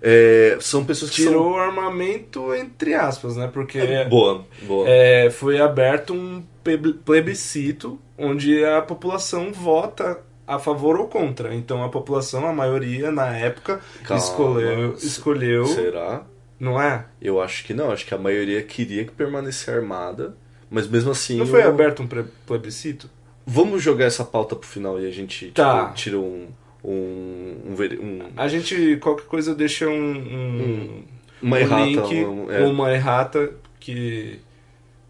É, 0.00 0.56
são 0.60 0.84
pessoas 0.84 1.10
que 1.10 1.16
Tirou 1.22 1.52
o 1.52 1.56
armamento 1.58 2.54
entre 2.54 2.94
aspas, 2.94 3.36
né? 3.36 3.50
Porque 3.52 3.80
são... 3.80 4.08
Boa, 4.08 4.46
boa. 4.62 4.88
é, 4.88 5.28
foi 5.28 5.60
aberto 5.60 6.14
um 6.14 6.42
pleb- 6.62 6.94
plebiscito 7.04 7.98
onde 8.16 8.64
a 8.64 8.80
população 8.80 9.52
vota 9.52 10.20
a 10.48 10.58
favor 10.58 10.98
ou 10.98 11.06
contra. 11.06 11.54
Então 11.54 11.84
a 11.84 11.88
população, 11.88 12.46
a 12.46 12.52
maioria 12.52 13.12
na 13.12 13.36
época, 13.36 13.80
Calma. 14.02 14.22
escolheu, 14.22 14.94
escolheu, 14.94 15.66
Será? 15.66 16.24
não 16.58 16.80
é? 16.80 17.04
Eu 17.22 17.40
acho 17.40 17.64
que 17.64 17.74
não. 17.74 17.90
Acho 17.90 18.06
que 18.06 18.14
a 18.14 18.18
maioria 18.18 18.62
queria 18.62 19.04
que 19.04 19.12
permanecesse 19.12 19.70
armada. 19.70 20.34
Mas 20.70 20.86
mesmo 20.88 21.10
assim. 21.10 21.38
Não 21.38 21.46
foi 21.46 21.62
eu- 21.62 21.68
aberto 21.68 22.02
um 22.02 22.08
plebiscito? 22.46 23.08
Vamos 23.46 23.82
jogar 23.82 24.04
essa 24.06 24.24
pauta 24.24 24.54
pro 24.56 24.68
final 24.68 25.00
e 25.00 25.06
a 25.06 25.10
gente 25.10 25.50
Tá. 25.52 25.84
tipo, 25.84 25.94
tira 25.94 26.18
um. 26.18 26.48
Um, 26.84 27.56
um, 27.66 27.74
um- 28.04 28.28
A 28.36 28.46
gente, 28.48 28.96
qualquer 28.98 29.24
coisa, 29.26 29.54
deixa 29.54 29.88
um, 29.88 29.92
um, 30.16 31.02
uma 31.42 31.56
um 31.56 31.60
errata. 31.60 31.84
link, 31.84 32.24
um- 32.24 32.50
é. 32.52 32.60
uma 32.66 32.92
errata 32.94 33.50
que... 33.80 34.38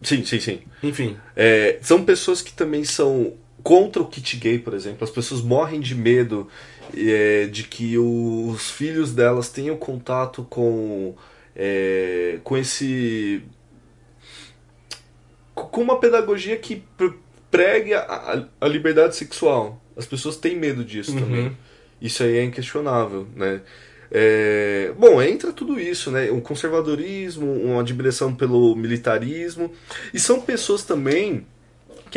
Sim, 0.03 0.25
sim, 0.25 0.39
sim. 0.41 0.61
Enfim, 0.83 1.17
É, 1.37 1.79
são 1.83 2.05
pessoas 2.05 2.41
que 2.41 2.53
também 2.53 2.85
são 2.85 3.33
contra 3.63 4.01
o 4.03 4.07
kit 4.07 4.37
gay, 4.37 4.59
por 4.59 4.75
exemplo. 4.75 5.05
As 5.05 5.11
pessoas 5.11 5.41
morrem 5.43 5.81
de 5.81 5.95
medo 5.95 6.49
é, 6.97 7.47
de 7.47 7.65
que 7.65 7.99
os 7.99 8.71
filhos 8.71 9.13
delas 9.13 9.49
tenham 9.51 9.77
contato 9.77 10.45
com, 10.49 11.15
é, 11.55 12.39
com 12.45 12.57
esse. 12.57 13.43
com 15.55 15.83
uma 15.83 15.99
pedagogia 15.99 16.57
que 16.57 16.83
pre- 16.97 17.15
pregue 17.51 17.95
a, 17.95 18.01
a- 18.01 18.45
a 18.61 18.69
liberdade 18.69 19.17
sexual. 19.17 19.83
As 19.97 20.07
pessoas 20.07 20.37
têm 20.37 20.57
medo 20.57 20.85
disso 20.85 21.13
Uhum. 21.13 21.21
também. 21.21 21.57
Isso 22.01 22.23
aí 22.23 22.37
é 22.39 22.45
inquestionável, 22.45 23.27
né? 23.35 23.61
É, 24.11 24.93
bom, 24.97 25.21
entra 25.21 25.53
tudo 25.53 25.79
isso, 25.79 26.11
né? 26.11 26.31
Um 26.31 26.41
conservadorismo, 26.41 27.53
uma 27.53 27.81
admiração 27.81 28.35
pelo 28.35 28.75
militarismo. 28.77 29.71
E 30.15 30.19
são 30.21 30.41
pessoas 30.41 30.83
também, 30.85 31.45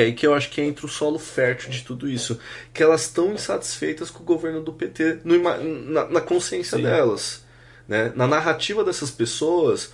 que 0.01 0.05
é 0.05 0.05
aí 0.05 0.13
que 0.13 0.27
eu 0.27 0.33
acho 0.33 0.49
que 0.49 0.61
entra 0.61 0.85
o 0.85 0.89
solo 0.89 1.19
fértil 1.19 1.69
de 1.69 1.83
tudo 1.83 2.09
isso, 2.09 2.39
que 2.73 2.81
elas 2.81 3.01
estão 3.01 3.33
insatisfeitas 3.33 4.09
com 4.09 4.23
o 4.23 4.25
governo 4.25 4.61
do 4.61 4.73
PT 4.73 5.19
no 5.23 5.37
na, 5.39 6.05
na 6.05 6.21
consciência 6.21 6.77
Sim. 6.77 6.83
delas. 6.83 7.45
Né? 7.87 8.11
Na 8.15 8.27
narrativa 8.27 8.83
dessas 8.83 9.11
pessoas, 9.11 9.93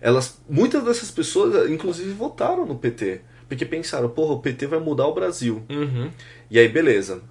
elas 0.00 0.40
muitas 0.48 0.82
dessas 0.84 1.10
pessoas, 1.10 1.70
inclusive, 1.70 2.10
votaram 2.12 2.66
no 2.66 2.76
PT. 2.76 3.20
Porque 3.48 3.64
pensaram, 3.66 4.08
porra, 4.08 4.34
o 4.34 4.40
PT 4.40 4.66
vai 4.66 4.80
mudar 4.80 5.06
o 5.06 5.14
Brasil. 5.14 5.62
uhum. 5.68 6.10
E 6.50 6.58
aí, 6.58 6.68
beleza. 6.68 7.22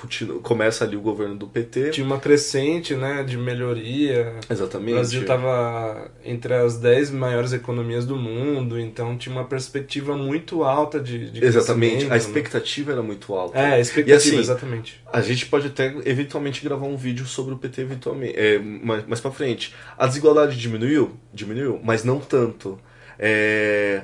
Continua, 0.00 0.40
começa 0.40 0.84
ali 0.84 0.96
o 0.96 1.00
governo 1.00 1.34
do 1.34 1.48
PT. 1.48 1.90
tinha 1.90 2.06
uma 2.06 2.20
crescente 2.20 2.94
né, 2.94 3.24
de 3.24 3.36
melhoria. 3.36 4.36
Exatamente. 4.48 4.92
O 4.92 4.94
Brasil 4.94 5.20
estava 5.22 6.08
entre 6.24 6.54
as 6.54 6.78
10 6.78 7.10
maiores 7.10 7.52
economias 7.52 8.06
do 8.06 8.14
mundo, 8.14 8.78
então 8.78 9.18
tinha 9.18 9.34
uma 9.34 9.44
perspectiva 9.44 10.16
muito 10.16 10.62
alta 10.62 11.00
de, 11.00 11.32
de 11.32 11.44
Exatamente. 11.44 12.04
A 12.06 12.10
né? 12.10 12.16
expectativa 12.16 12.92
era 12.92 13.02
muito 13.02 13.34
alta. 13.34 13.58
É, 13.58 13.74
a 13.74 13.80
expectativa, 13.80 14.14
E 14.14 14.16
assim, 14.16 14.38
exatamente. 14.38 15.02
A 15.12 15.20
gente 15.20 15.46
pode 15.46 15.66
até 15.66 15.92
eventualmente 16.04 16.62
gravar 16.62 16.86
um 16.86 16.96
vídeo 16.96 17.26
sobre 17.26 17.54
o 17.54 17.58
PT 17.58 17.80
eventualmente, 17.82 18.38
é, 18.38 18.56
mais, 18.60 19.04
mais 19.04 19.20
pra 19.20 19.32
frente. 19.32 19.74
A 19.98 20.06
desigualdade 20.06 20.56
diminuiu? 20.56 21.18
Diminuiu, 21.34 21.80
mas 21.82 22.04
não 22.04 22.20
tanto. 22.20 22.78
É, 23.18 24.02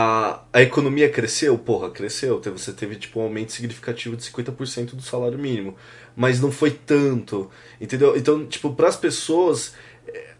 a, 0.00 0.42
a 0.52 0.62
economia 0.62 1.08
cresceu? 1.08 1.58
Porra, 1.58 1.90
cresceu. 1.90 2.40
Você 2.40 2.72
teve 2.72 2.94
tipo, 2.96 3.18
um 3.18 3.24
aumento 3.24 3.52
significativo 3.52 4.16
de 4.16 4.22
50% 4.22 4.94
do 4.94 5.02
salário 5.02 5.38
mínimo. 5.38 5.74
Mas 6.14 6.40
não 6.40 6.52
foi 6.52 6.70
tanto. 6.70 7.50
Entendeu? 7.80 8.16
Então, 8.16 8.46
tipo, 8.46 8.72
pras 8.74 8.96
pessoas. 8.96 9.74
é, 10.06 10.34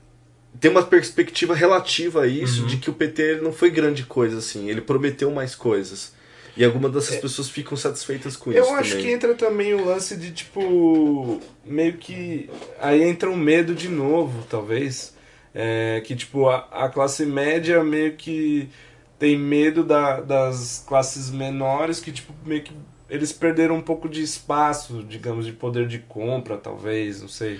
Tem 0.60 0.70
uma 0.70 0.82
perspectiva 0.84 1.54
relativa 1.54 2.22
a 2.22 2.26
isso, 2.26 2.62
Uhum. 2.62 2.66
de 2.68 2.76
que 2.76 2.90
o 2.90 2.92
PT 2.92 3.40
não 3.42 3.52
foi 3.52 3.70
grande 3.70 4.04
coisa 4.04 4.38
assim, 4.38 4.68
ele 4.68 4.80
prometeu 4.80 5.30
mais 5.30 5.54
coisas. 5.54 6.12
E 6.56 6.64
algumas 6.64 6.90
dessas 6.92 7.16
pessoas 7.16 7.48
ficam 7.48 7.76
satisfeitas 7.76 8.36
com 8.36 8.50
É. 8.52 8.58
Eu 8.58 8.64
isso 8.64 8.74
acho 8.74 8.90
também. 8.90 9.06
que 9.06 9.12
entra 9.12 9.34
também 9.34 9.74
o 9.74 9.84
lance 9.84 10.16
de, 10.16 10.32
tipo, 10.32 11.40
meio 11.64 11.92
que. 11.94 12.50
Aí 12.80 13.02
entra 13.02 13.30
um 13.30 13.36
medo 13.36 13.74
de 13.74 13.88
novo, 13.88 14.44
talvez. 14.50 15.14
É, 15.54 16.00
que, 16.04 16.14
tipo, 16.16 16.48
a, 16.48 16.68
a 16.72 16.88
classe 16.88 17.24
média 17.24 17.82
meio 17.84 18.14
que 18.16 18.68
tem 19.18 19.36
medo 19.38 19.82
da- 19.82 20.20
das 20.20 20.84
classes 20.86 21.30
menores, 21.30 22.00
que, 22.00 22.12
tipo, 22.12 22.32
meio 22.46 22.62
que 22.62 22.72
eles 23.10 23.32
perderam 23.32 23.76
um 23.76 23.80
pouco 23.82 24.08
de 24.08 24.22
espaço, 24.22 25.02
digamos, 25.08 25.46
de 25.46 25.52
poder 25.52 25.86
de 25.88 25.98
compra, 25.98 26.56
talvez, 26.56 27.20
não 27.22 27.28
sei. 27.28 27.58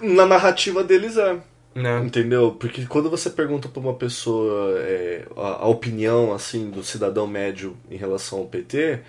Na 0.00 0.24
narrativa 0.26 0.82
deles 0.82 1.16
é. 1.16 1.38
Né? 1.74 2.00
Entendeu? 2.04 2.52
Porque 2.58 2.84
quando 2.86 3.08
você 3.08 3.30
pergunta 3.30 3.68
pra 3.68 3.80
uma 3.80 3.94
pessoa 3.94 4.74
é, 4.78 5.24
a, 5.36 5.64
a 5.64 5.68
opinião 5.68 6.32
assim 6.34 6.68
do 6.70 6.82
cidadão 6.82 7.26
médio 7.26 7.76
em 7.90 7.96
relação 7.96 8.40
ao 8.40 8.44
PT, 8.46 9.00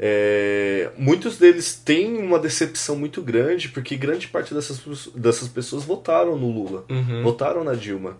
é, 0.00 0.90
muitos 0.96 1.38
deles 1.38 1.74
têm 1.74 2.16
uma 2.18 2.38
decepção 2.38 2.96
muito 2.96 3.20
grande, 3.22 3.68
porque 3.68 3.96
grande 3.96 4.26
parte 4.28 4.52
dessas, 4.54 4.80
dessas 5.14 5.48
pessoas 5.48 5.84
votaram 5.84 6.36
no 6.36 6.50
Lula, 6.50 6.84
Uhum. 6.88 7.22
votaram 7.22 7.62
na 7.64 7.74
Dilma. 7.74 8.16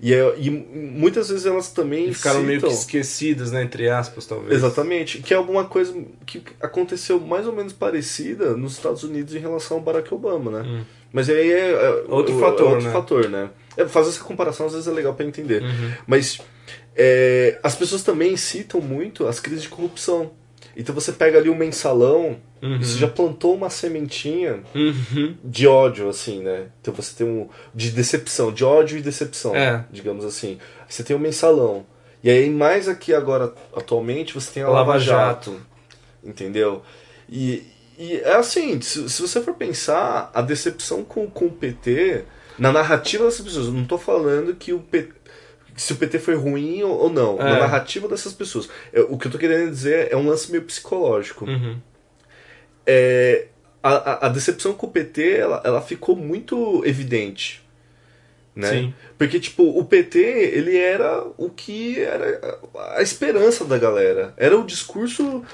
E, 0.00 0.14
é- 0.14 0.34
e 0.38 0.48
muitas 0.48 1.28
vezes 1.28 1.44
elas 1.44 1.70
também 1.72 2.08
E 2.10 2.14
ficaram 2.14 2.40
meio 2.42 2.60
que 2.60 2.66
citam- 2.68 2.78
esquecidas, 2.80 3.50
né? 3.50 3.62
Entre 3.64 3.88
aspas, 3.88 4.26
talvez. 4.26 4.52
Exatamente, 4.54 5.18
que 5.18 5.34
é 5.34 5.36
alguma 5.36 5.64
coisa 5.64 5.92
que 6.24 6.40
aconteceu 6.60 7.18
mais 7.18 7.46
ou 7.46 7.52
menos 7.52 7.72
parecida 7.72 8.56
nos 8.56 8.74
Estados 8.74 9.02
Unidos 9.02 9.34
em 9.34 9.38
relação 9.40 9.76
ao 9.78 9.82
Barack 9.82 10.12
Obama, 10.14 10.50
né? 10.50 10.62
Hum. 10.68 10.84
Mas 11.12 11.28
aí 11.28 11.50
é, 11.50 11.70
é 11.70 12.04
Outro 12.08 12.36
é 12.36 12.40
fator, 12.40 12.68
outro 12.68 12.84
né? 12.86 12.92
fator, 12.92 13.28
né? 13.28 13.50
É, 13.76 13.86
fazer 13.88 14.10
essa 14.10 14.22
comparação 14.22 14.66
às 14.66 14.72
vezes 14.72 14.86
é 14.86 14.90
legal 14.92 15.14
pra 15.14 15.24
entender. 15.26 15.62
Uhum. 15.62 15.92
Mas 16.06 16.38
é, 16.94 17.58
as 17.62 17.74
pessoas 17.74 18.02
também 18.02 18.36
citam 18.36 18.80
muito 18.80 19.26
as 19.26 19.40
crises 19.40 19.62
de 19.62 19.68
corrupção. 19.68 20.30
Então 20.78 20.94
você 20.94 21.10
pega 21.12 21.38
ali 21.38 21.50
um 21.50 21.56
mensalão 21.56 22.36
Uhum. 22.62 22.76
e 22.76 22.84
você 22.84 22.98
já 22.98 23.08
plantou 23.08 23.54
uma 23.54 23.68
sementinha 23.68 24.60
Uhum. 24.74 25.36
de 25.44 25.66
ódio, 25.66 26.08
assim, 26.08 26.40
né? 26.42 26.66
Então 26.80 26.94
você 26.94 27.14
tem 27.16 27.26
um. 27.26 27.48
de 27.74 27.90
decepção, 27.90 28.52
de 28.52 28.64
ódio 28.64 28.96
e 28.96 29.02
decepção, 29.02 29.54
É. 29.56 29.84
digamos 29.90 30.24
assim. 30.24 30.58
Você 30.88 31.02
tem 31.02 31.14
o 31.14 31.18
mensalão. 31.18 31.84
E 32.22 32.30
aí, 32.30 32.48
mais 32.50 32.88
aqui 32.88 33.12
agora, 33.12 33.52
atualmente, 33.76 34.32
você 34.34 34.52
tem 34.52 34.62
a 34.62 34.68
Lava, 34.68 34.92
Lava 34.92 34.98
Jato. 34.98 35.50
Jato. 35.52 35.60
Entendeu? 36.24 36.82
E, 37.28 37.62
e 37.98 38.16
é 38.16 38.34
assim, 38.34 38.80
se, 38.80 39.08
se 39.08 39.20
você 39.22 39.40
for 39.40 39.54
pensar, 39.54 40.30
a 40.34 40.42
decepção 40.42 41.04
com, 41.04 41.26
com 41.28 41.46
o 41.46 41.50
PT, 41.50 42.24
na 42.58 42.72
narrativa 42.72 43.24
dessas 43.24 43.44
pessoas, 43.44 43.68
não 43.68 43.84
tô 43.84 43.98
falando 43.98 44.54
que 44.54 44.72
o 44.72 44.80
PT. 44.80 45.12
Se 45.78 45.92
o 45.92 45.96
PT 45.96 46.18
foi 46.18 46.34
ruim 46.34 46.82
ou, 46.82 47.08
não, 47.08 47.36
na 47.36 47.56
É. 47.56 47.60
narrativa 47.60 48.08
dessas 48.08 48.32
pessoas. 48.32 48.68
É, 48.92 49.00
o 49.00 49.16
que 49.16 49.28
eu 49.28 49.30
tô 49.32 49.38
querendo 49.38 49.70
dizer 49.70 50.08
é 50.12 50.16
um 50.16 50.26
lance 50.28 50.50
meio 50.50 50.64
psicológico 50.64 51.44
Uhum. 51.46 51.78
é, 52.86 53.46
a, 53.82 53.90
a- 53.92 54.26
a 54.26 54.28
decepção 54.28 54.72
com 54.74 54.86
o 54.86 54.90
PT 54.90 55.36
ela, 55.38 55.62
ela 55.64 55.80
ficou 55.80 56.16
muito 56.16 56.82
evidente. 56.84 57.62
Né? 58.54 58.70
Sim. 58.70 58.94
Porque, 59.16 59.38
tipo, 59.38 59.62
o 59.78 59.84
PT, 59.84 60.18
ele 60.18 60.76
era 60.76 61.24
o 61.36 61.48
que 61.48 62.00
era 62.00 62.58
a 62.96 63.00
esperança 63.02 63.64
da 63.64 63.78
galera. 63.78 64.34
Era 64.36 64.58
o 64.58 64.66
discurso, 64.66 65.44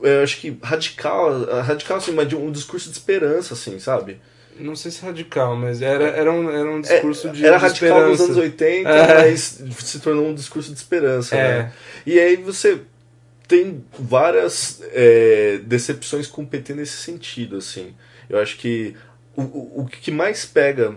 eu 0.00 0.22
acho 0.22 0.40
que 0.40 0.56
radical, 0.62 1.44
radical 1.62 1.96
assim, 1.96 2.12
mas 2.12 2.28
de 2.28 2.36
um 2.36 2.52
discurso 2.52 2.88
de 2.88 2.96
esperança, 2.96 3.54
assim, 3.54 3.80
sabe? 3.80 4.20
Não 4.60 4.76
sei 4.76 4.90
se 4.90 5.02
radical, 5.02 5.56
mas 5.56 5.82
era, 5.82 6.04
era, 6.08 6.30
um, 6.32 6.50
era 6.50 6.70
um 6.70 6.80
discurso 6.80 7.28
É, 7.28 7.32
de, 7.32 7.44
era 7.46 7.56
de 7.56 7.62
radical 7.62 7.88
esperança. 7.88 8.10
nos 8.10 8.20
anos 8.20 8.36
80, 8.36 8.88
É. 8.88 9.16
mas 9.30 9.62
se 9.78 10.00
tornou 10.00 10.28
um 10.28 10.34
discurso 10.34 10.70
de 10.72 10.76
esperança, 10.78 11.34
É. 11.36 11.62
né? 11.62 11.72
E 12.06 12.18
aí 12.18 12.36
você 12.36 12.80
tem 13.48 13.84
várias 13.98 14.80
é, 14.92 15.58
decepções 15.64 16.26
com 16.26 16.42
o 16.42 16.46
PT 16.46 16.74
nesse 16.74 16.96
sentido, 16.98 17.56
assim. 17.56 17.94
Eu 18.28 18.38
acho 18.38 18.56
que 18.58 18.94
o, 19.36 19.42
o, 19.42 19.80
o 19.82 19.86
que 19.86 20.10
mais 20.10 20.44
pega, 20.44 20.94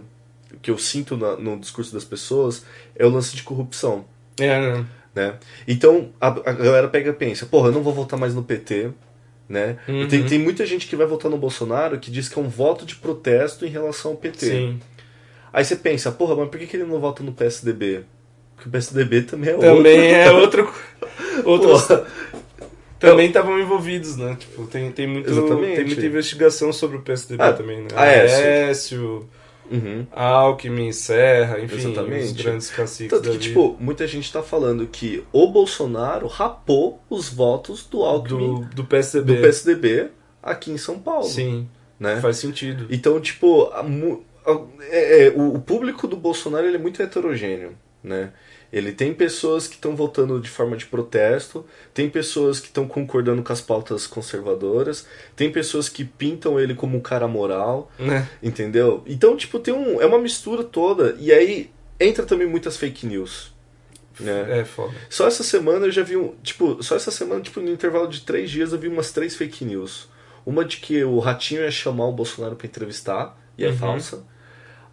que 0.62 0.70
eu 0.70 0.78
sinto 0.78 1.18
na- 1.18 1.36
no 1.36 1.58
discurso 1.60 1.92
das 1.94 2.04
pessoas, 2.04 2.64
é 2.96 3.06
o 3.06 3.10
lance 3.10 3.36
de 3.36 3.42
corrupção, 3.44 4.06
É, 4.40 4.60
né? 4.60 4.86
né? 5.16 5.34
Então 5.68 6.12
a, 6.22 6.28
a 6.28 6.52
galera 6.54 6.88
pega 6.88 7.10
e 7.10 7.14
pensa, 7.14 7.46
porra, 7.46 7.70
eu 7.70 7.72
não 7.74 7.82
vou 7.84 7.94
votar 7.94 8.20
mais 8.20 8.36
no 8.36 8.44
PT, 8.44 8.92
né? 9.48 9.78
Uhum. 9.88 10.08
Tem, 10.08 10.24
tem 10.26 10.40
muita 10.40 10.66
gente 10.66 10.88
que 10.88 10.96
vai 10.96 11.06
votar 11.06 11.30
no 11.30 11.38
Bolsonaro 11.38 12.00
que 12.00 12.10
diz 12.10 12.30
que 12.30 12.40
é 12.40 12.42
um 12.42 12.48
voto 12.48 12.86
de 12.86 12.96
protesto 12.96 13.66
em 13.66 13.70
relação 13.70 14.12
ao 14.12 14.18
PT. 14.18 14.46
Sim. 14.46 14.80
Aí 15.52 15.64
você 15.64 15.76
pensa, 15.76 16.12
porra, 16.12 16.36
mas 16.36 16.50
por 16.50 16.60
que, 16.60 16.66
que 16.66 16.78
ele 16.78 16.86
não 16.86 17.00
vota 17.00 17.22
no 17.22 17.32
PSDB? 17.32 18.04
Porque 18.56 18.70
o 18.70 18.72
PSDB 18.72 19.22
também 19.24 19.52
é 19.54 19.58
Também 19.58 20.14
é 20.14 20.32
outro. 20.34 20.74
Porra. 21.44 22.06
também 23.00 23.28
estavam 23.28 23.60
envolvidos, 23.60 24.16
né? 24.16 24.36
Tipo, 24.40 24.66
tem, 24.66 24.92
tem, 24.92 25.06
muito, 25.08 25.30
Exatamente. 25.30 25.76
tem 25.76 25.86
muita 25.86 26.06
investigação 26.06 26.72
sobre 26.74 26.98
o 26.98 27.02
PSDB 27.02 27.44
Ah, 27.44 27.54
também, 27.54 27.82
né? 27.82 27.88
Aécio. 27.96 28.38
Aécio, 28.38 29.30
Uhum. 29.74 30.06
Alckmin, 30.12 30.92
Serra, 30.92 31.60
enfim, 31.60 31.90
Exatamente. 31.92 32.24
os 32.26 32.32
grandes 32.34 32.70
caciques 32.70 33.10
Tanto 33.10 33.24
que, 33.24 33.38
vida. 33.38 33.44
tipo, 33.44 33.76
muita 33.80 34.06
gente 34.08 34.32
tá 34.32 34.44
falando 34.44 34.86
que 34.88 35.24
o 35.34 35.48
Bolsonaro 35.48 36.28
rapou 36.28 37.02
os 37.10 37.30
votos 37.30 37.86
do 37.86 38.04
Alckmin 38.04 38.62
do, 38.62 38.76
do 38.76 38.84
PSDB. 38.86 39.36
do 39.36 39.42
PSDB 39.42 40.08
aqui 40.42 40.72
em 40.72 40.78
São 40.78 41.00
Paulo. 41.00 41.24
Sim, 41.24 41.68
Né? 42.00 42.20
faz 42.22 42.38
sentido. 42.38 42.86
Então, 42.90 43.20
tipo, 43.20 43.64
a 43.74 43.82
a- 44.46 44.62
é- 44.90 45.28
é, 45.28 45.30
o, 45.32 45.56
o 45.56 45.60
público 45.62 46.08
do 46.08 46.18
Bolsonaro 46.18 46.66
ele 46.68 46.76
é 46.76 46.80
muito 46.80 47.02
heterogêneo, 47.02 47.78
né? 48.04 48.32
Ele 48.74 48.92
tem 48.92 49.14
pessoas 49.14 49.68
que 49.68 49.76
estão 49.76 49.96
votando 49.96 50.42
de 50.42 50.50
forma 50.50 50.76
de 50.76 50.88
protesto, 50.88 51.64
tem 51.94 52.10
pessoas 52.10 52.60
que 52.60 52.66
estão 52.66 52.88
concordando 52.88 53.44
com 53.44 53.54
as 53.54 53.62
pautas 53.62 54.08
conservadoras, 54.08 55.06
tem 55.36 55.52
pessoas 55.52 55.88
que 55.88 56.04
pintam 56.04 56.60
ele 56.60 56.74
como 56.74 56.98
um 56.98 57.00
cara 57.00 57.28
moral, 57.28 57.92
Né? 58.00 58.28
entendeu? 58.42 59.04
Então, 59.06 59.38
tipo, 59.38 59.60
tem 59.60 59.72
um, 59.74 60.02
é 60.02 60.08
uma 60.08 60.18
mistura 60.18 60.64
toda, 60.64 61.16
e 61.20 61.32
aí 61.32 61.70
entra 62.00 62.26
também 62.26 62.48
muitas 62.48 62.76
fake 62.76 63.06
news, 63.06 63.54
né? 64.20 64.62
É 64.62 64.66
foda. 64.66 64.94
Só 65.08 65.28
essa 65.28 65.44
semana 65.44 65.86
eu 65.86 65.92
já 65.92 66.02
vi 66.02 66.18
um. 66.18 66.34
Tipo, 66.42 66.82
só 66.82 66.96
essa 66.96 67.12
semana, 67.12 67.42
tipo, 67.42 67.62
no 67.62 67.70
intervalo 67.70 68.08
de 68.08 68.22
três 68.22 68.50
dias 68.50 68.74
eu 68.74 68.80
vi 68.80 68.88
umas 68.88 69.12
três 69.12 69.36
fake 69.36 69.64
news. 69.66 70.10
Uma 70.46 70.66
de 70.66 70.78
que 70.78 71.04
o 71.04 71.20
Ratinho 71.20 71.62
ia 71.62 71.70
chamar 71.72 72.06
o 72.08 72.12
Bolsonaro 72.12 72.56
pra 72.56 72.66
entrevistar, 72.68 73.40
e 73.56 73.64
é 73.64 73.70
Uhum. 73.70 73.78
falsa. 73.78 74.24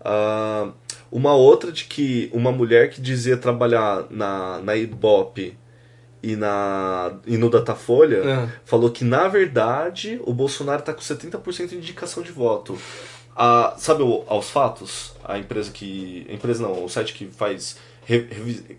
Ah, 0.03 0.71
uma 1.13 1.35
outra 1.35 1.73
de 1.73 1.85
que 1.85 2.31
uma 2.33 2.53
mulher 2.53 2.91
que 2.91 3.01
dizia 3.01 3.37
trabalhar 3.37 4.07
na, 4.11 4.61
na 4.63 4.77
Ibope 4.77 5.57
e, 6.23 6.37
na, 6.37 7.15
e 7.27 7.37
no 7.37 7.49
Datafolha 7.51 8.19
É. 8.19 8.49
falou 8.65 8.91
que, 8.91 9.05
na 9.05 9.27
verdade, 9.27 10.21
o 10.25 10.33
Bolsonaro 10.33 10.83
tá 10.83 10.93
com 10.93 11.01
70% 11.01 11.69
de 11.69 11.77
indicação 11.77 12.23
de 12.23 12.31
voto. 12.31 12.79
A, 13.35 13.75
sabe 13.79 14.03
o 14.03 14.23
Aos 14.27 14.51
Fatos? 14.51 15.15
A 15.25 15.39
empresa 15.39 15.71
que. 15.71 16.27
A 16.29 16.33
empresa 16.35 16.63
não, 16.63 16.85
o 16.85 16.89
site 16.89 17.15
que 17.15 17.27
faz. 17.27 17.79
re- 18.05 18.27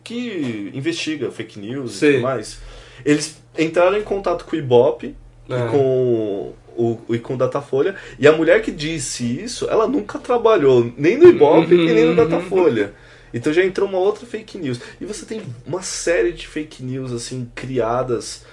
que 0.03 0.69
investiga 0.73 1.31
fake 1.31 1.59
news 1.59 1.95
e 1.95 1.97
Sei. 1.97 2.11
tudo 2.13 2.21
mais. 2.23 2.59
Eles 3.03 3.41
entraram 3.57 3.97
em 3.97 4.03
contato 4.03 4.45
com 4.45 4.55
o 4.55 4.59
Ibope 4.59 5.15
É. 5.49 5.55
e 5.55 5.69
com 5.71 6.53
o, 6.75 6.99
e 7.09 7.19
com 7.19 7.33
o 7.35 7.37
Datafolha. 7.37 7.95
E 8.19 8.27
a 8.27 8.31
mulher 8.31 8.61
que 8.61 8.71
disse 8.71 9.23
isso, 9.41 9.67
ela 9.69 9.87
nunca 9.87 10.19
trabalhou 10.19 10.91
nem 10.97 11.17
no 11.17 11.27
Ibope 11.27 11.73
e 11.73 11.93
nem 11.93 12.05
no 12.05 12.15
Datafolha. 12.15 12.93
Então 13.33 13.53
já 13.53 13.63
entrou 13.63 13.87
uma 13.87 13.97
outra 13.97 14.25
fake 14.25 14.57
news. 14.57 14.79
E 14.99 15.05
você 15.05 15.25
tem 15.25 15.41
uma 15.65 15.81
série 15.81 16.31
de 16.33 16.47
fake 16.47 16.83
news 16.83 17.11
assim 17.13 17.49
criadas. 17.55 18.45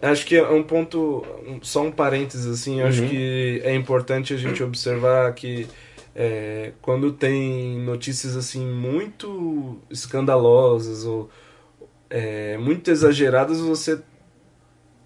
Acho 0.00 0.26
que 0.26 0.36
é 0.36 0.48
um 0.48 0.62
ponto, 0.62 1.24
só 1.62 1.82
um 1.82 1.92
parênteses 1.92 2.46
assim, 2.46 2.80
eu 2.80 2.86
acho 2.86 3.02
Uhum. 3.02 3.08
que 3.08 3.60
é 3.62 3.74
importante 3.74 4.34
a 4.34 4.36
gente 4.36 4.62
observar 4.62 5.32
que 5.34 5.66
é, 6.14 6.72
quando 6.82 7.12
tem 7.12 7.78
notícias 7.80 8.36
assim 8.36 8.66
muito 8.66 9.78
escandalosas 9.88 11.04
ou 11.04 11.30
é, 12.10 12.58
muito 12.58 12.90
exageradas, 12.90 13.60
você 13.60 14.00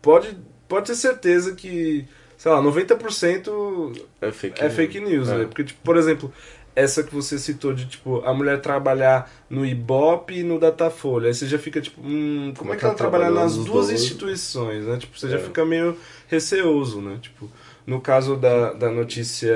pode, 0.03 0.37
pode 0.67 0.87
ter 0.87 0.95
certeza 0.95 1.55
que, 1.55 2.05
sei 2.47 2.53
lá, 2.53 2.63
90% 2.63 3.93
É 4.21 4.31
fake 4.31 4.61
é 4.61 4.65
news. 4.65 4.75
fake 4.77 5.01
news, 5.01 5.29
É. 5.29 5.39
né? 5.39 5.45
Porque, 5.47 5.65
tipo, 5.65 5.81
por 5.83 5.97
exemplo, 5.97 6.33
essa 6.77 7.03
que 7.03 7.13
você 7.13 7.39
citou 7.39 7.73
de, 7.75 7.87
tipo, 7.87 8.21
a 8.25 8.33
mulher 8.33 8.61
trabalhar 8.61 9.29
no 9.51 9.65
Ibope 9.67 10.35
e 10.39 10.43
no 10.45 10.59
Datafolha. 10.61 11.27
Aí 11.29 11.35
você 11.35 11.47
já 11.47 11.59
fica, 11.59 11.81
tipo, 11.81 12.01
hum, 12.01 12.53
como, 12.57 12.73
é 12.73 12.77
que 12.77 12.85
ela 12.85 12.95
trabalha 12.95 13.31
nas 13.31 13.57
duas 13.57 13.89
dois? 13.89 14.01
instituições, 14.01 14.85
né? 14.85 14.97
Tipo, 14.99 15.19
você 15.19 15.29
já 15.29 15.39
É. 15.39 15.41
fica 15.41 15.65
meio 15.65 15.97
receoso, 16.29 17.01
né? 17.01 17.19
Tipo, 17.21 17.51
no 17.87 18.01
caso 18.01 18.37
da, 18.37 18.73
da 18.75 18.91
notícia 18.91 19.51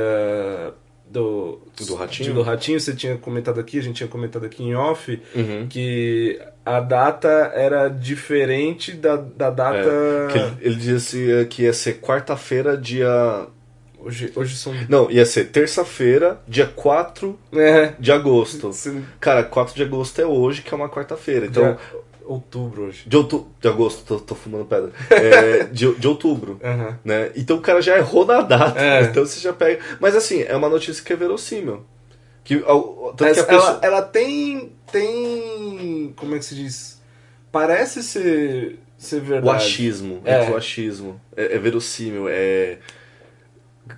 do... 1.10 1.58
Do 1.86 1.94
Ratinho? 1.96 2.34
Do 2.34 2.42
Ratinho, 2.42 2.78
você 2.80 2.94
tinha 2.94 3.16
comentado 3.16 3.58
aqui, 3.58 3.78
a 3.78 3.82
gente 3.82 3.96
tinha 3.96 4.08
comentado 4.08 4.46
aqui 4.46 4.62
em 4.62 4.74
off, 4.74 5.20
Uhum. 5.34 5.66
que 5.68 6.40
a 6.64 6.78
data 6.80 7.28
era 7.54 7.88
diferente 7.88 8.92
da, 8.92 9.16
da 9.16 9.50
data... 9.50 9.78
É, 9.78 10.32
que 10.32 10.38
ele, 10.38 10.56
ele 10.60 10.74
disse 10.76 11.46
que 11.50 11.62
ia 11.64 11.72
ser 11.72 11.94
quarta-feira, 12.00 12.76
dia. 12.76 13.46
Hoje, 13.98 14.32
hoje 14.34 14.56
são... 14.56 14.72
Não, 14.88 15.10
ia 15.10 15.26
ser 15.26 15.46
terça-feira, 15.46 16.40
dia 16.48 16.66
4 16.66 17.38
É, 17.52 17.92
de 17.98 18.10
agosto. 18.12 18.72
se- 18.72 19.02
Cara, 19.18 19.42
4 19.42 19.74
de 19.74 19.82
agosto 19.82 20.20
é 20.20 20.26
hoje, 20.26 20.62
que 20.62 20.72
é 20.72 20.76
uma 20.76 20.88
quarta-feira. 20.88 21.46
Então, 21.46 21.64
dia- 21.64 21.78
outubro 22.32 22.84
hoje. 22.84 23.02
de, 23.08 23.16
outu... 23.16 23.46
de 23.60 23.68
agosto, 23.68 24.04
tô, 24.04 24.18
tô 24.20 24.34
fumando 24.34 24.64
pedra. 24.64 24.90
É, 25.10 25.64
de, 25.64 25.94
de 25.94 26.08
outubro. 26.08 26.60
Aham. 26.62 26.98
Né? 27.04 27.30
Então 27.36 27.56
o 27.56 27.60
cara 27.60 27.80
já 27.82 27.96
errou 27.98 28.24
na 28.26 28.40
data. 28.42 28.78
É. 28.80 29.02
Então 29.02 29.24
você 29.26 29.40
já 29.40 29.52
pega. 29.52 29.82
Mas 30.00 30.14
assim, 30.14 30.42
é 30.42 30.54
uma 30.56 30.68
notícia 30.68 31.02
que 31.04 31.12
é 31.12 31.16
verossímil. 31.16 31.84
Que, 32.44 32.62
ao- 32.66 33.14
que 33.16 33.24
a 33.24 33.28
Ela, 33.28 33.44
pessoa... 33.44 33.78
ela 33.82 34.02
tem. 34.02 34.72
tem. 34.90 36.12
Como 36.16 36.34
é 36.34 36.38
que 36.38 36.44
se 36.44 36.54
diz? 36.54 37.00
Parece 37.52 38.02
ser, 38.02 38.78
ser 38.96 39.20
verdade. 39.20 39.46
O 39.46 39.50
achismo. 39.50 40.22
É. 40.24 40.44
É. 40.46 40.50
o 40.50 40.56
achismo. 40.56 41.20
É, 41.36 41.56
é 41.56 41.58
verossímil. 41.58 42.26
É. 42.28 42.78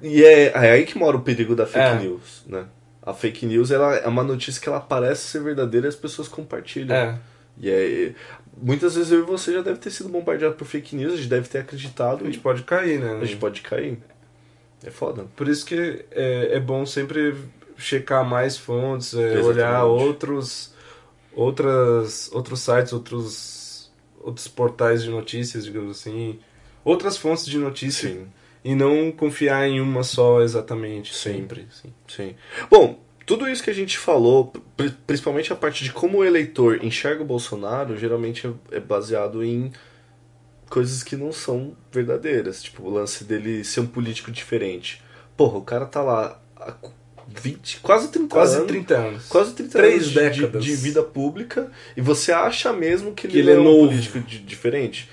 E 0.02 0.24
é, 0.24 0.44
é 0.54 0.70
aí 0.72 0.84
que 0.84 0.96
mora 0.98 1.16
o 1.16 1.20
perigo 1.22 1.54
da 1.54 1.66
fake 1.66 1.78
É. 1.86 1.94
news, 1.98 2.42
né? 2.46 2.64
A 3.04 3.12
fake 3.12 3.44
news 3.46 3.70
ela 3.70 3.96
é 3.96 4.06
uma 4.08 4.22
notícia 4.22 4.60
que 4.60 4.68
ela 4.68 4.80
parece 4.80 5.22
ser 5.26 5.42
verdadeira 5.42 5.86
e 5.86 5.88
as 5.88 5.96
pessoas 5.96 6.28
compartilham. 6.28 6.94
É. 6.96 7.18
E 7.58 7.70
aí, 7.70 8.16
muitas 8.60 8.94
vezes 8.94 9.12
eu 9.12 9.20
e 9.20 9.22
você 9.22 9.52
já 9.52 9.62
deve 9.62 9.78
ter 9.78 9.90
sido 9.90 10.08
bombardeado 10.08 10.54
por 10.54 10.64
fake 10.64 10.96
news, 10.96 11.14
a 11.14 11.16
gente 11.16 11.28
deve 11.28 11.48
ter 11.48 11.58
acreditado 11.58 12.22
A 12.22 12.26
gente 12.26 12.38
e 12.38 12.40
pode 12.40 12.62
cair, 12.62 12.98
né? 12.98 13.18
a 13.20 13.24
gente 13.24 13.36
pode 13.36 13.60
cair. 13.60 13.98
É 14.84 14.90
foda. 14.90 15.26
Por 15.36 15.48
isso 15.48 15.64
que 15.64 16.04
é, 16.10 16.56
é 16.56 16.60
bom 16.60 16.84
sempre 16.84 17.36
checar 17.76 18.24
mais 18.24 18.56
fontes, 18.56 19.14
é, 19.14 19.40
olhar 19.40 19.84
outros, 19.84 20.74
outras, 21.32 22.30
outros 22.32 22.60
sites, 22.60 22.92
outros, 22.92 23.92
outros 24.20 24.48
portais 24.48 25.02
de 25.02 25.10
notícias, 25.10 25.64
digamos 25.64 25.98
assim, 25.98 26.38
outras 26.84 27.16
fontes 27.16 27.46
de 27.46 27.58
notícia 27.58 28.08
Sim, 28.08 28.26
e 28.64 28.74
não 28.74 29.10
confiar 29.12 29.66
em 29.68 29.80
uma 29.80 30.02
só 30.02 30.42
exatamente, 30.42 31.14
Sim. 31.14 31.34
sempre. 31.34 31.66
Sim. 31.70 31.92
sim. 32.08 32.34
Bom, 32.70 33.00
tudo 33.26 33.48
isso 33.48 33.62
que 33.62 33.70
a 33.70 33.74
gente 33.74 33.98
falou, 33.98 34.52
pri- 34.76 34.94
principalmente 35.06 35.52
a 35.52 35.56
parte 35.56 35.84
de 35.84 35.92
como 35.92 36.18
o 36.18 36.24
eleitor 36.24 36.84
enxerga 36.84 37.22
o 37.22 37.26
Bolsonaro, 37.26 37.96
geralmente 37.98 38.46
é 38.46 38.76
é 38.76 38.80
baseado 38.80 39.44
em 39.44 39.70
coisas 40.68 41.02
que 41.02 41.16
não 41.16 41.32
são 41.32 41.76
verdadeiras. 41.92 42.62
Tipo, 42.62 42.84
o 42.84 42.90
lance 42.90 43.24
dele 43.24 43.62
ser 43.64 43.80
um 43.80 43.86
político 43.86 44.30
diferente. 44.30 45.02
Porra, 45.36 45.58
o 45.58 45.62
cara 45.62 45.86
tá 45.86 46.02
lá 46.02 46.40
há 46.56 46.74
20, 47.28 47.80
quase 47.80 48.08
30 48.08 48.28
Quase 48.28 48.56
anos. 48.56 48.68
30 48.68 48.94
anos. 48.96 49.26
Quase 49.28 49.52
30 49.54 49.72
Três 49.78 49.94
anos 50.02 50.08
de- 50.08 50.14
décadas. 50.40 50.64
De, 50.64 50.74
vida 50.76 51.02
pública 51.02 51.70
e 51.96 52.00
você 52.00 52.32
acha 52.32 52.72
mesmo 52.72 53.12
que 53.12 53.26
ele, 53.26 53.32
Que 53.34 53.38
ele 53.40 53.50
é 53.52 53.58
um 53.58 53.64
novo. 53.64 53.88
político 53.88 54.18
di- 54.20 54.38
diferente? 54.40 55.08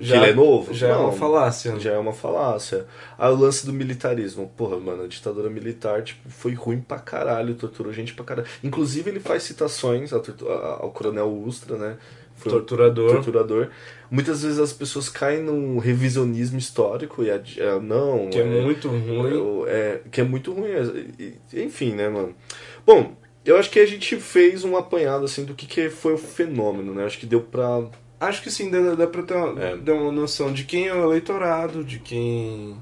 Já- 0.00 0.18
que 0.18 0.24
ele 0.24 0.30
é 0.32 0.34
novo? 0.34 0.72
Já 0.74 0.88
é 0.88 0.92
Não, 0.92 1.04
uma 1.04 1.12
falácia. 1.12 1.78
Já 1.78 1.92
é 1.92 1.98
uma 1.98 2.12
falácia. 2.12 2.86
Aí 3.18 3.30
o 3.32 3.36
lance 3.36 3.64
do 3.66 3.72
militarismo. 3.72 4.50
Porra, 4.56 4.78
mano, 4.78 5.04
a 5.04 5.06
ditadura 5.06 5.48
militar 5.50 6.02
tipo, 6.02 6.28
foi 6.28 6.54
ruim 6.54 6.80
pra 6.80 6.98
caralho, 6.98 7.54
torturou 7.54 7.92
gente 7.92 8.14
pra 8.14 8.24
caralho. 8.24 8.48
Inclusive 8.62 9.10
ele 9.10 9.20
faz 9.20 9.42
citações 9.42 10.12
ao, 10.12 10.22
a- 10.48 10.78
ao 10.82 10.90
coronel 10.90 11.32
Ustra, 11.32 11.76
né? 11.76 11.96
Foi 12.36 12.52
um 12.52 12.54
Torturador. 12.56 13.14
torturador. 13.14 13.68
Muitas 14.08 14.42
vezes 14.44 14.60
as 14.60 14.72
pessoas 14.72 15.08
caem 15.08 15.42
num 15.42 15.78
revisionismo 15.78 16.56
histórico 16.56 17.24
e 17.24 17.30
ad- 17.32 17.60
é, 17.60 17.80
não. 17.80 18.28
Que 18.30 18.38
é 18.38 18.44
muito 18.44 18.88
ruim. 18.88 19.64
É, 19.66 20.00
que 20.10 20.20
é 20.20 20.24
muito 20.24 20.52
ruim. 20.52 20.70
é, 20.70 21.62
enfim, 21.64 21.94
né, 21.94 22.08
mano? 22.08 22.32
Bom, 22.86 23.16
eu 23.44 23.56
acho 23.56 23.68
que 23.70 23.80
a 23.80 23.86
gente 23.86 24.14
fez 24.16 24.62
um 24.62 24.76
apanhado 24.76 25.24
assim 25.24 25.44
do 25.44 25.52
que, 25.52 25.66
que 25.66 25.90
foi 25.90 26.12
o 26.14 26.18
fenômeno, 26.18 26.94
né? 26.94 27.04
Acho 27.06 27.18
que 27.18 27.26
deu 27.26 27.40
pra. 27.40 27.82
Acho 28.20 28.42
que 28.42 28.50
sim, 28.50 28.70
dá, 28.70 28.94
dá 28.94 29.06
pra 29.06 29.22
ter 29.22 29.34
uma, 29.34 29.62
É. 29.62 29.76
dar 29.76 29.94
uma 29.94 30.10
noção 30.12 30.52
de 30.52 30.64
quem 30.64 30.88
é 30.88 30.94
o 30.94 31.04
eleitorado, 31.04 31.84
de 31.84 31.98
quem 31.98 32.76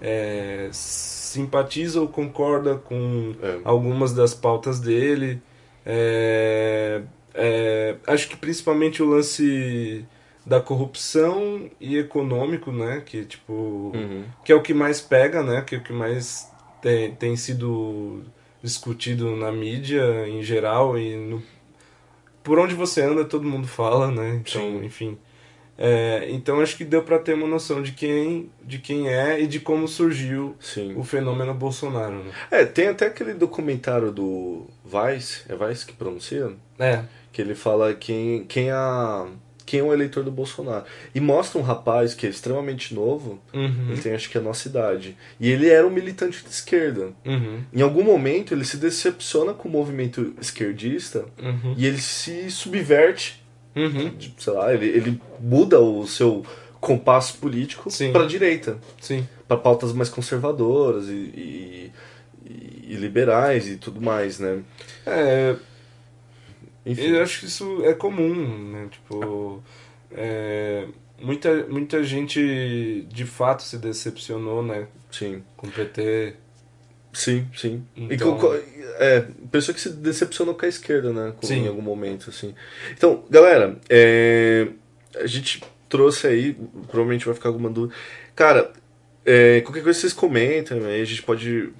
é, 0.00 0.68
simpatiza 0.72 2.00
ou 2.00 2.08
concorda 2.08 2.76
com 2.76 3.34
É. 3.42 3.58
algumas 3.64 4.12
das 4.14 4.34
pautas 4.34 4.78
dele. 4.78 5.42
É, 5.84 7.02
é, 7.34 7.96
acho 8.06 8.28
que 8.28 8.36
principalmente 8.36 9.02
o 9.02 9.06
lance 9.06 10.04
da 10.46 10.60
corrupção 10.60 11.68
e 11.80 11.96
econômico, 11.98 12.70
né? 12.72 13.02
Que 13.04 13.24
tipo. 13.24 13.52
Uhum. 13.94 14.24
que 14.44 14.52
é 14.52 14.54
o 14.54 14.62
que 14.62 14.72
mais 14.72 15.00
pega, 15.00 15.42
né? 15.42 15.60
Que 15.62 15.74
é 15.74 15.78
o 15.78 15.82
que 15.82 15.92
mais 15.92 16.50
tem, 16.80 17.14
tem 17.14 17.36
sido 17.36 18.22
discutido 18.62 19.34
na 19.36 19.50
mídia 19.52 20.26
em 20.28 20.42
geral 20.42 20.98
e 20.98 21.16
no, 21.16 21.42
por 22.48 22.58
onde 22.58 22.74
você 22.74 23.02
anda 23.02 23.26
todo 23.26 23.44
mundo 23.46 23.68
fala, 23.68 24.10
né? 24.10 24.40
Então, 24.42 24.62
Sim. 24.62 24.82
enfim. 24.82 25.18
É, 25.76 26.26
então 26.30 26.62
acho 26.62 26.78
que 26.78 26.84
deu 26.84 27.02
para 27.02 27.18
ter 27.18 27.34
uma 27.34 27.46
noção 27.46 27.82
de 27.82 27.92
quem, 27.92 28.50
de 28.64 28.78
quem 28.78 29.06
é 29.06 29.38
e 29.38 29.46
de 29.46 29.60
como 29.60 29.86
surgiu 29.86 30.56
Sim. 30.58 30.94
o 30.96 31.04
fenômeno 31.04 31.52
Bolsonaro. 31.52 32.24
Né? 32.24 32.32
É, 32.50 32.64
tem 32.64 32.88
até 32.88 33.06
aquele 33.06 33.34
documentário 33.34 34.10
do 34.10 34.66
Vice, 34.82 35.42
é 35.46 35.54
Vice 35.54 35.84
que 35.84 35.92
pronuncia? 35.92 36.50
É, 36.78 37.04
Que 37.30 37.42
ele 37.42 37.54
fala 37.54 37.92
quem, 37.92 38.44
quem, 38.46 38.70
é 38.70 38.72
a, 38.72 39.26
quem 39.68 39.80
é 39.80 39.82
o 39.82 39.92
eleitor 39.92 40.24
do 40.24 40.30
Bolsonaro. 40.30 40.84
E 41.14 41.20
mostra 41.20 41.58
um 41.60 41.62
rapaz 41.62 42.14
que 42.14 42.26
é 42.26 42.30
extremamente 42.30 42.94
novo, 42.94 43.38
uhum, 43.52 43.88
ele 43.90 44.00
tem 44.00 44.12
acho 44.14 44.30
que 44.30 44.38
a 44.38 44.40
nossa 44.40 44.66
idade. 44.68 45.16
E 45.38 45.50
ele 45.50 45.68
era 45.68 45.86
um 45.86 45.90
militante 45.90 46.42
de 46.42 46.48
esquerda. 46.50 47.10
uhum, 47.24 47.60
Em 47.72 47.82
algum 47.82 48.02
momento 48.02 48.54
ele 48.54 48.64
se 48.64 48.78
decepciona 48.78 49.52
com 49.52 49.68
o 49.68 49.72
movimento 49.72 50.34
esquerdista 50.40 51.26
uhum, 51.42 51.74
e 51.76 51.84
ele 51.86 51.98
se 52.00 52.50
subverte, 52.50 53.42
uhum, 53.76 54.08
de- 54.16 54.34
sei 54.38 54.52
lá, 54.54 54.72
ele, 54.72 54.86
ele 54.86 55.20
muda 55.38 55.78
o 55.80 56.06
seu 56.06 56.44
compasso 56.80 57.36
político 57.38 57.90
para 58.12 58.22
a 58.22 58.26
direita, 58.26 58.78
sim. 59.00 59.26
para 59.46 59.56
pautas 59.56 59.92
mais 59.92 60.08
conservadoras 60.08 61.08
e, 61.08 61.12
e, 61.12 61.92
e- 62.46 62.84
e 62.90 62.94
liberais 62.96 63.68
e 63.68 63.76
tudo 63.76 64.00
mais, 64.00 64.38
né? 64.38 64.60
É, 65.04 65.56
Enfim. 66.86 67.02
Eu 67.02 67.22
acho 67.22 67.40
que 67.40 67.46
isso 67.46 67.82
é 67.84 67.92
comum, 67.94 68.70
né? 68.72 68.88
Tipo, 68.90 69.62
é, 70.12 70.86
muita, 71.20 71.66
muita 71.66 72.02
gente 72.02 73.06
de 73.12 73.24
fato 73.24 73.62
se 73.62 73.76
decepcionou, 73.78 74.62
né? 74.62 74.86
Sim. 75.10 75.42
Com 75.56 75.66
o 75.66 75.70
PT. 75.70 76.34
Sim, 77.12 77.46
sim. 77.56 77.84
E 77.96 78.14
Então- 78.14 78.36
co- 78.38 78.48
co- 78.48 78.54
é, 78.54 79.26
pessoa 79.50 79.74
que 79.74 79.80
se 79.80 79.90
decepcionou 79.90 80.54
com 80.54 80.64
a 80.64 80.68
esquerda, 80.68 81.12
né? 81.12 81.32
Com- 81.40 81.46
Sim. 81.46 81.64
Em 81.64 81.68
algum 81.68 81.82
momento, 81.82 82.30
assim. 82.30 82.54
Então, 82.92 83.24
galera, 83.30 83.78
é, 83.88 84.68
a 85.16 85.26
gente 85.26 85.62
trouxe 85.88 86.26
aí, 86.26 86.54
provavelmente 86.86 87.24
vai 87.26 87.34
ficar 87.34 87.48
alguma 87.48 87.70
dúvida. 87.70 87.94
Cara, 88.36 88.72
é, 89.24 89.60
qualquer 89.62 89.82
coisa 89.82 89.98
vocês 89.98 90.12
comentam, 90.12 90.78
aí 90.84 91.00
a 91.00 91.04
gente 91.04 91.22
pode 91.22 91.70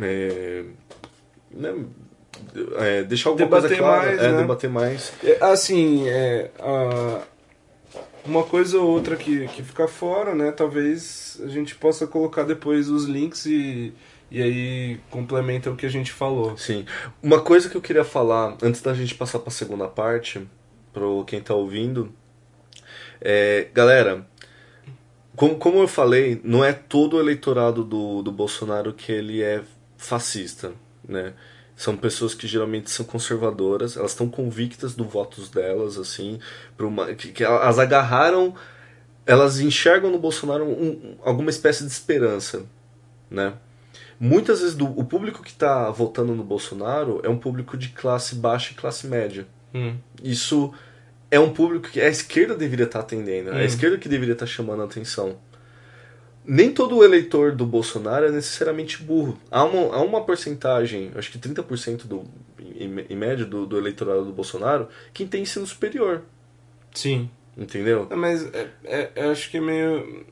é, 0.00 0.64
né, 1.50 1.74
é, 2.78 3.02
deixar 3.04 3.30
alguma 3.30 3.46
Debater 3.46 3.68
coisa 3.78 3.82
clara, 3.82 4.06
mais, 4.06 4.20
é, 4.22 4.32
né? 4.32 4.38
debater 4.38 4.70
mais. 4.70 5.12
É, 5.22 5.38
Assim, 5.44 6.08
é, 6.08 6.50
a- 6.58 7.22
uma 8.24 8.44
coisa 8.44 8.78
ou 8.78 8.88
outra 8.88 9.16
que, 9.16 9.48
que 9.48 9.62
fica 9.62 9.88
fora, 9.88 10.34
né? 10.34 10.52
Talvez 10.52 11.40
a 11.44 11.48
gente 11.48 11.74
possa 11.74 12.06
colocar 12.06 12.44
depois 12.44 12.88
os 12.88 13.04
links 13.06 13.46
e, 13.46 13.92
e 14.30 14.40
aí 14.40 15.00
complementa 15.10 15.70
o 15.70 15.76
que 15.76 15.84
a 15.86 15.88
gente 15.90 16.12
falou. 16.12 16.56
Sim. 16.56 16.84
Uma 17.22 17.40
coisa 17.40 17.68
que 17.68 17.76
eu 17.76 17.80
queria 17.82 18.04
falar, 18.04 18.56
antes 18.62 18.80
da 18.80 18.94
gente 18.94 19.14
passar 19.14 19.40
para 19.40 19.48
a 19.48 19.52
segunda 19.52 19.88
parte, 19.88 20.46
para 20.92 21.02
quem 21.26 21.40
tá 21.40 21.52
ouvindo, 21.54 22.12
é, 23.20 23.66
galera, 23.74 24.24
como, 25.34 25.56
como 25.56 25.78
eu 25.80 25.88
falei, 25.88 26.40
não 26.44 26.64
é 26.64 26.72
todo 26.72 27.16
o 27.16 27.20
eleitorado 27.20 27.82
do, 27.82 28.22
do 28.22 28.30
Bolsonaro 28.30 28.92
que 28.92 29.10
ele 29.10 29.42
é 29.42 29.62
fascista, 29.96 30.72
né? 31.08 31.32
São 31.82 31.96
pessoas 31.96 32.32
que 32.32 32.46
geralmente 32.46 32.88
são 32.92 33.04
conservadoras, 33.04 33.96
elas 33.96 34.12
estão 34.12 34.28
convictas 34.28 34.94
do 34.94 35.02
votos 35.04 35.48
delas, 35.50 35.98
assim, 35.98 36.38
por 36.76 36.86
uma, 36.86 37.12
que, 37.12 37.32
que 37.32 37.42
elas 37.42 37.76
agarraram, 37.76 38.54
elas 39.26 39.58
enxergam 39.58 40.08
no 40.08 40.18
Bolsonaro 40.18 40.64
um- 40.64 40.70
um- 40.90 41.16
alguma 41.24 41.50
espécie 41.50 41.84
de 41.84 41.90
esperança, 41.90 42.62
né? 43.28 43.54
Muitas 44.20 44.60
vezes 44.60 44.76
do, 44.76 44.86
o 44.96 45.04
público 45.04 45.42
que 45.42 45.50
está 45.50 45.90
votando 45.90 46.36
no 46.36 46.44
Bolsonaro 46.44 47.20
é 47.24 47.28
um 47.28 47.36
público 47.36 47.76
de 47.76 47.88
classe 47.88 48.36
baixa 48.36 48.70
e 48.72 48.76
classe 48.76 49.08
média. 49.08 49.44
Hum, 49.74 49.96
Isso 50.22 50.72
é 51.32 51.40
um 51.40 51.52
público 51.52 51.88
que 51.88 52.00
a 52.00 52.08
esquerda 52.08 52.54
deveria 52.54 52.84
estar 52.84 53.00
atendendo, 53.00 53.50
é 53.50 53.54
a 53.54 53.56
Hum. 53.56 53.64
esquerda 53.64 53.98
que 53.98 54.08
deveria 54.08 54.34
estar 54.34 54.46
chamando 54.46 54.82
a 54.82 54.84
atenção. 54.84 55.36
Nem 56.44 56.72
todo 56.72 57.04
eleitor 57.04 57.52
do 57.54 57.64
Bolsonaro 57.64 58.26
é 58.26 58.30
necessariamente 58.30 59.02
burro. 59.02 59.38
Há 59.50 59.62
uma, 59.64 59.94
há 59.96 60.02
uma 60.02 60.24
porcentagem, 60.24 61.12
acho 61.14 61.30
que 61.30 61.38
30% 61.38 62.06
do, 62.06 62.24
em, 62.58 63.06
em 63.08 63.16
média 63.16 63.44
do, 63.44 63.64
do 63.66 63.78
eleitorado 63.78 64.24
do 64.24 64.32
Bolsonaro, 64.32 64.88
que 65.14 65.24
tem 65.24 65.42
ensino 65.42 65.66
superior. 65.66 66.22
sim. 66.94 67.30
Entendeu? 67.56 68.06
É, 68.10 68.14
Mas 68.16 68.46
é, 68.54 68.68
é- 68.82 69.10
eu 69.14 69.30
acho 69.30 69.50
que 69.50 69.58
é 69.58 69.60
meio. 69.60 70.24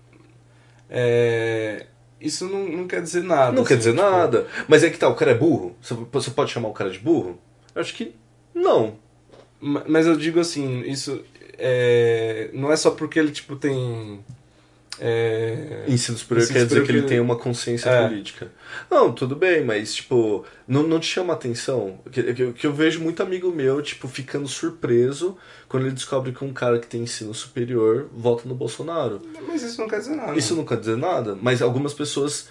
é, 0.88 1.87
isso 2.20 2.46
não, 2.49 2.66
não 2.66 2.87
quer 2.88 3.03
dizer 3.03 3.23
nada. 3.23 3.53
Não 3.53 3.62
quer 3.62 3.75
assim, 3.75 3.90
dizer 3.90 3.90
tipo, 3.94 4.03
nada. 4.11 4.46
Mas 4.68 4.83
é 4.83 4.90
que 4.90 4.99
tá, 4.99 5.07
o 5.09 5.14
cara 5.14 5.33
é 5.33 5.35
burro? 5.35 5.77
Você, 5.81 6.31
pode 6.31 6.51
chamar 6.51 6.68
o 6.68 6.73
cara 6.73 6.90
de 6.90 6.99
burro? 6.99 7.38
Eu 7.75 7.81
acho 7.83 7.94
que 7.94 8.14
não. 8.55 8.96
Ma- 9.61 9.85
Mas 9.87 10.07
eu 10.07 10.16
digo 10.16 10.40
assim, 10.40 10.81
isso 10.83 11.23
é, 11.59 12.51
não 12.55 12.73
é 12.73 12.77
só 12.77 12.90
porque 12.90 13.18
ele 13.18 13.31
tipo 13.33 13.55
tem 13.57 14.25
é, 15.00 15.84
Ensino 15.88 16.16
superior 16.18 16.44
Ensino 16.44 16.58
quer 16.58 16.64
dizer 16.66 16.80
superior 16.80 16.86
que 16.86 16.92
ele 16.92 17.02
tem 17.08 17.20
uma 17.20 17.36
consciência 17.36 17.88
É. 17.88 18.06
política. 18.08 18.50
Não, 18.90 19.12
tudo 19.12 19.34
bem, 19.34 19.64
mas, 19.64 19.94
tipo, 19.94 20.44
não, 20.68 20.82
não 20.82 21.00
te 21.00 21.06
chama 21.06 21.32
atenção? 21.32 21.98
Que, 22.12 22.34
que, 22.34 22.52
que 22.52 22.66
eu 22.66 22.72
vejo 22.72 23.00
muito 23.00 23.22
amigo 23.22 23.50
meu, 23.50 23.80
tipo, 23.82 24.06
ficando 24.06 24.46
surpreso 24.46 25.36
quando 25.68 25.86
ele 25.86 25.94
descobre 25.94 26.32
que 26.32 26.44
um 26.44 26.52
cara 26.52 26.78
que 26.78 26.86
tem 26.86 27.02
ensino 27.02 27.32
superior 27.34 28.08
vota 28.12 28.48
no 28.48 28.54
Bolsonaro. 28.54 29.20
mas 29.48 29.62
isso 29.62 29.80
não 29.80 29.88
quer 29.88 30.00
dizer 30.00 30.14
nada. 30.16 30.38
Isso 30.38 30.54
não 30.54 30.64
quer 30.64 30.78
dizer 30.78 30.96
nada, 30.96 31.36
mas 31.40 31.62
algumas 31.62 31.94
pessoas 31.94 32.48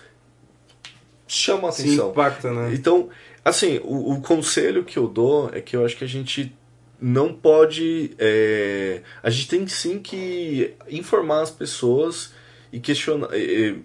chamam 1.27 1.71
se 1.71 1.81
atenção. 1.83 2.09
impacta, 2.11 2.51
né? 2.51 2.71
Então, 2.73 3.09
assim, 3.45 3.79
o, 3.83 4.13
o 4.13 4.21
conselho 4.21 4.83
que 4.83 4.97
eu 4.97 5.07
dou 5.07 5.49
é 5.53 5.61
que 5.61 5.75
eu 5.75 5.85
acho 5.85 5.95
que 5.95 6.03
a 6.03 6.07
gente 6.07 6.55
não 7.01 7.33
pode. 7.33 8.11
é, 8.17 9.01
a 9.23 9.29
gente 9.29 9.47
tem 9.47 9.67
sim 9.67 9.99
que 9.99 10.73
informar 10.89 11.41
as 11.41 11.51
pessoas 11.51 12.33
e 12.71 12.79
questionar, 12.79 13.29
e- 13.35 13.77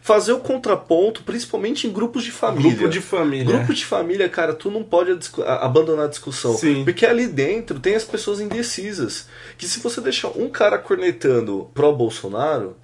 fazer 0.00 0.32
o 0.32 0.40
contraponto, 0.40 1.22
principalmente 1.22 1.86
em 1.86 1.92
grupos 1.92 2.22
de 2.24 2.30
família. 2.30 2.70
Grupo 2.72 2.88
de 2.88 3.00
família. 3.00 3.44
Grupo 3.56 3.74
de 3.74 3.84
família, 3.84 4.28
cara, 4.28 4.52
tu 4.54 4.70
não 4.70 4.82
pode 4.82 5.16
abandonar 5.44 6.06
a 6.06 6.08
discussão. 6.08 6.54
Sim. 6.56 6.84
Porque 6.84 7.06
ali 7.06 7.26
dentro 7.26 7.80
tem 7.80 7.94
as 7.94 8.04
pessoas 8.04 8.40
indecisas. 8.40 9.28
Que 9.56 9.66
se 9.66 9.80
você 9.80 10.00
deixar 10.00 10.28
um 10.36 10.48
cara 10.48 10.78
cornetando 10.78 11.70
pró-Bolsonaro, 11.74 12.76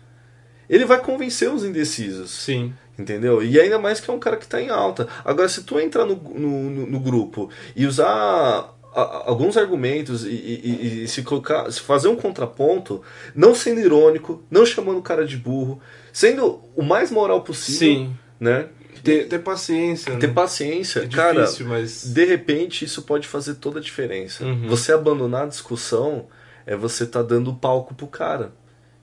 ele 0.69 0.85
vai 0.85 1.01
convencer 1.01 1.51
os 1.53 1.65
indecisos. 1.65 2.31
Sim. 2.31 2.73
Entendeu? 2.99 3.43
E 3.43 3.59
ainda 3.61 3.79
mais 3.79 3.99
que 4.01 4.09
é 4.09 4.15
um 4.15 4.21
cara 4.21 4.37
que 4.37 4.47
tá 4.47 4.63
em 4.63 4.69
alta. 4.71 5.09
Agora, 5.25 5.49
se 5.49 5.65
tu 5.65 5.81
entrar 5.81 6.07
no, 6.07 6.15
no, 6.15 6.71
no- 6.71 6.87
no 6.87 7.01
grupo 7.01 7.51
e 7.75 7.87
usar 7.87 8.73
alguns 8.95 9.57
argumentos 9.57 10.25
e, 10.25 10.29
e- 10.31 11.03
e- 11.05 11.09
se 11.09 11.23
colocar, 11.23 11.71
se 11.71 11.81
fazer 11.81 12.09
um 12.09 12.17
contraponto, 12.17 13.03
não 13.35 13.55
sendo 13.55 13.81
irônico, 13.81 14.43
não 14.51 14.65
chamando 14.65 14.99
o 14.99 15.03
cara 15.03 15.27
de 15.27 15.37
burro, 15.37 15.81
sendo 16.13 16.61
o 16.77 16.83
mais 16.83 17.11
moral 17.11 17.43
possível, 17.43 17.79
Sim. 18.07 18.17
né? 18.39 18.69
Ter, 19.03 19.29
ter 19.29 19.41
paciência. 19.41 20.17
Ter 20.17 20.29
né? 20.29 20.33
paciência, 20.33 21.01
É 21.01 21.09
cara. 21.09 21.43
difícil, 21.43 21.67
mas. 21.67 22.05
De 22.05 22.25
repente, 22.25 22.85
isso 22.87 23.03
pode 23.03 23.29
fazer 23.29 23.57
toda 23.57 23.79
a 23.79 23.83
diferença. 23.83 24.45
Uhum. 24.45 24.67
Você 24.69 24.93
abandonar 24.93 25.43
a 25.45 25.49
discussão 25.49 26.27
é 26.65 26.75
você 26.75 27.05
tá 27.07 27.23
dando 27.23 27.53
palco 27.53 27.95
pro 27.95 28.07
cara. 28.07 28.53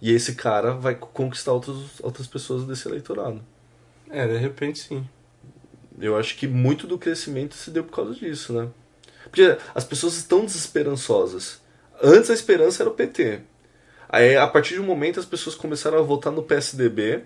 E 0.02 0.12
esse 0.12 0.34
cara 0.34 0.72
vai 0.74 0.96
conquistar 0.96 1.52
outros, 1.54 2.00
outras 2.02 2.26
pessoas 2.26 2.64
desse 2.66 2.88
eleitorado. 2.88 3.42
É, 4.10 4.28
de 4.28 4.38
repente 4.38 4.80
sim. 4.80 5.08
Eu 6.00 6.18
acho 6.18 6.36
que 6.36 6.48
muito 6.48 6.88
do 6.88 6.98
crescimento 6.98 7.54
se 7.54 7.70
deu 7.70 7.84
por 7.84 7.96
causa 7.96 8.16
disso, 8.16 8.52
né? 8.54 8.68
Porque 9.32 9.58
as 9.74 9.84
pessoas 9.86 10.18
estão 10.18 10.46
desesperançosas. 10.46 11.60
Antes 12.04 12.30
a 12.30 12.34
esperança 12.34 12.84
era 12.84 12.90
o 12.90 12.94
PT. 12.94 13.40
Aí, 14.10 14.36
a 14.36 14.46
partir 14.46 14.74
de 14.74 14.82
um 14.82 14.86
momento, 14.86 15.20
as 15.20 15.26
pessoas 15.26 15.56
começaram 15.56 15.98
a 15.98 16.02
votar 16.02 16.34
no 16.34 16.44
PSDB 16.44 17.22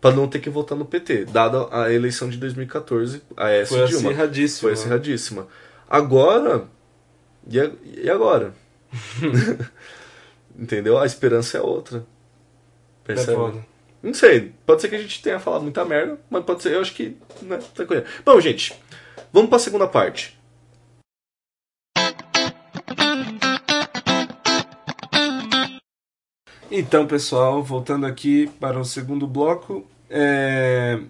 para 0.00 0.14
não 0.14 0.26
ter 0.28 0.40
que 0.40 0.50
votar 0.50 0.76
no 0.76 0.84
PT, 0.84 1.24
dada 1.26 1.68
a 1.70 1.90
eleição 1.92 2.28
de 2.28 2.36
2014, 2.36 3.22
a 3.36 3.48
S 3.50 3.70
Foi 3.70 3.86
Dilma. 3.86 4.08
acirradíssimo. 4.10 4.60
Foi 4.62 4.72
acirradíssima. 4.72 5.48
Agora. 5.88 6.64
E 7.48 7.60
a- 7.60 8.12
agora? 8.12 8.52
Entendeu? 10.58 10.98
A 10.98 11.06
esperança 11.06 11.58
é 11.58 11.60
outra. 11.60 11.98
É 13.04 13.06
Percebe? 13.14 13.36
foda. 13.36 13.66
Não 14.02 14.14
sei. 14.14 14.52
Pode 14.64 14.80
ser 14.82 14.88
que 14.88 14.94
a 14.96 15.00
gente 15.00 15.22
tenha 15.22 15.38
falado 15.38 15.62
muita 15.62 15.84
merda, 15.84 16.18
mas 16.30 16.44
pode 16.44 16.62
ser. 16.62 16.72
Eu 16.74 16.80
acho 16.80 16.92
que. 16.94 17.16
Né, 17.42 17.58
tranquilo. 17.74 18.04
Bom, 18.24 18.40
gente. 18.40 18.74
Vamos 19.32 19.48
pra 19.50 19.58
segunda 19.58 19.86
parte. 19.86 20.35
Então, 26.78 27.06
pessoal, 27.06 27.62
voltando 27.62 28.04
aqui 28.04 28.48
para 28.60 28.78
o 28.78 28.84
segundo 28.84 29.26
bloco, 29.26 29.82
é, 30.10 31.00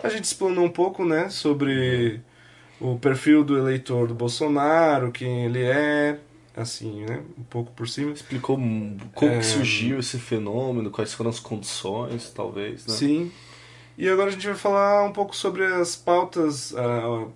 a 0.00 0.08
gente 0.08 0.22
explanou 0.22 0.64
um 0.64 0.70
pouco, 0.70 1.04
né, 1.04 1.28
sobre 1.30 2.20
o 2.80 2.96
perfil 2.96 3.42
do 3.42 3.58
eleitor 3.58 4.06
do 4.06 4.14
Bolsonaro, 4.14 5.10
quem 5.10 5.46
ele 5.46 5.64
é, 5.64 6.20
assim, 6.56 7.04
né, 7.04 7.24
um 7.36 7.42
pouco 7.42 7.72
por 7.72 7.88
cima. 7.88 8.12
Explicou 8.12 8.56
como 8.56 9.32
É. 9.32 9.38
que 9.38 9.44
surgiu 9.44 9.98
esse 9.98 10.16
fenômeno, 10.16 10.92
quais 10.92 11.12
foram 11.12 11.30
as 11.30 11.40
condições, 11.40 12.30
talvez, 12.30 12.86
né? 12.86 12.94
Sim. 12.94 13.32
E 13.98 14.08
agora 14.08 14.28
a 14.28 14.32
gente 14.32 14.46
vai 14.46 14.54
falar 14.54 15.02
um 15.04 15.12
pouco 15.12 15.34
sobre 15.34 15.64
as 15.64 15.96
pautas 15.96 16.72
ah, 16.76 17.26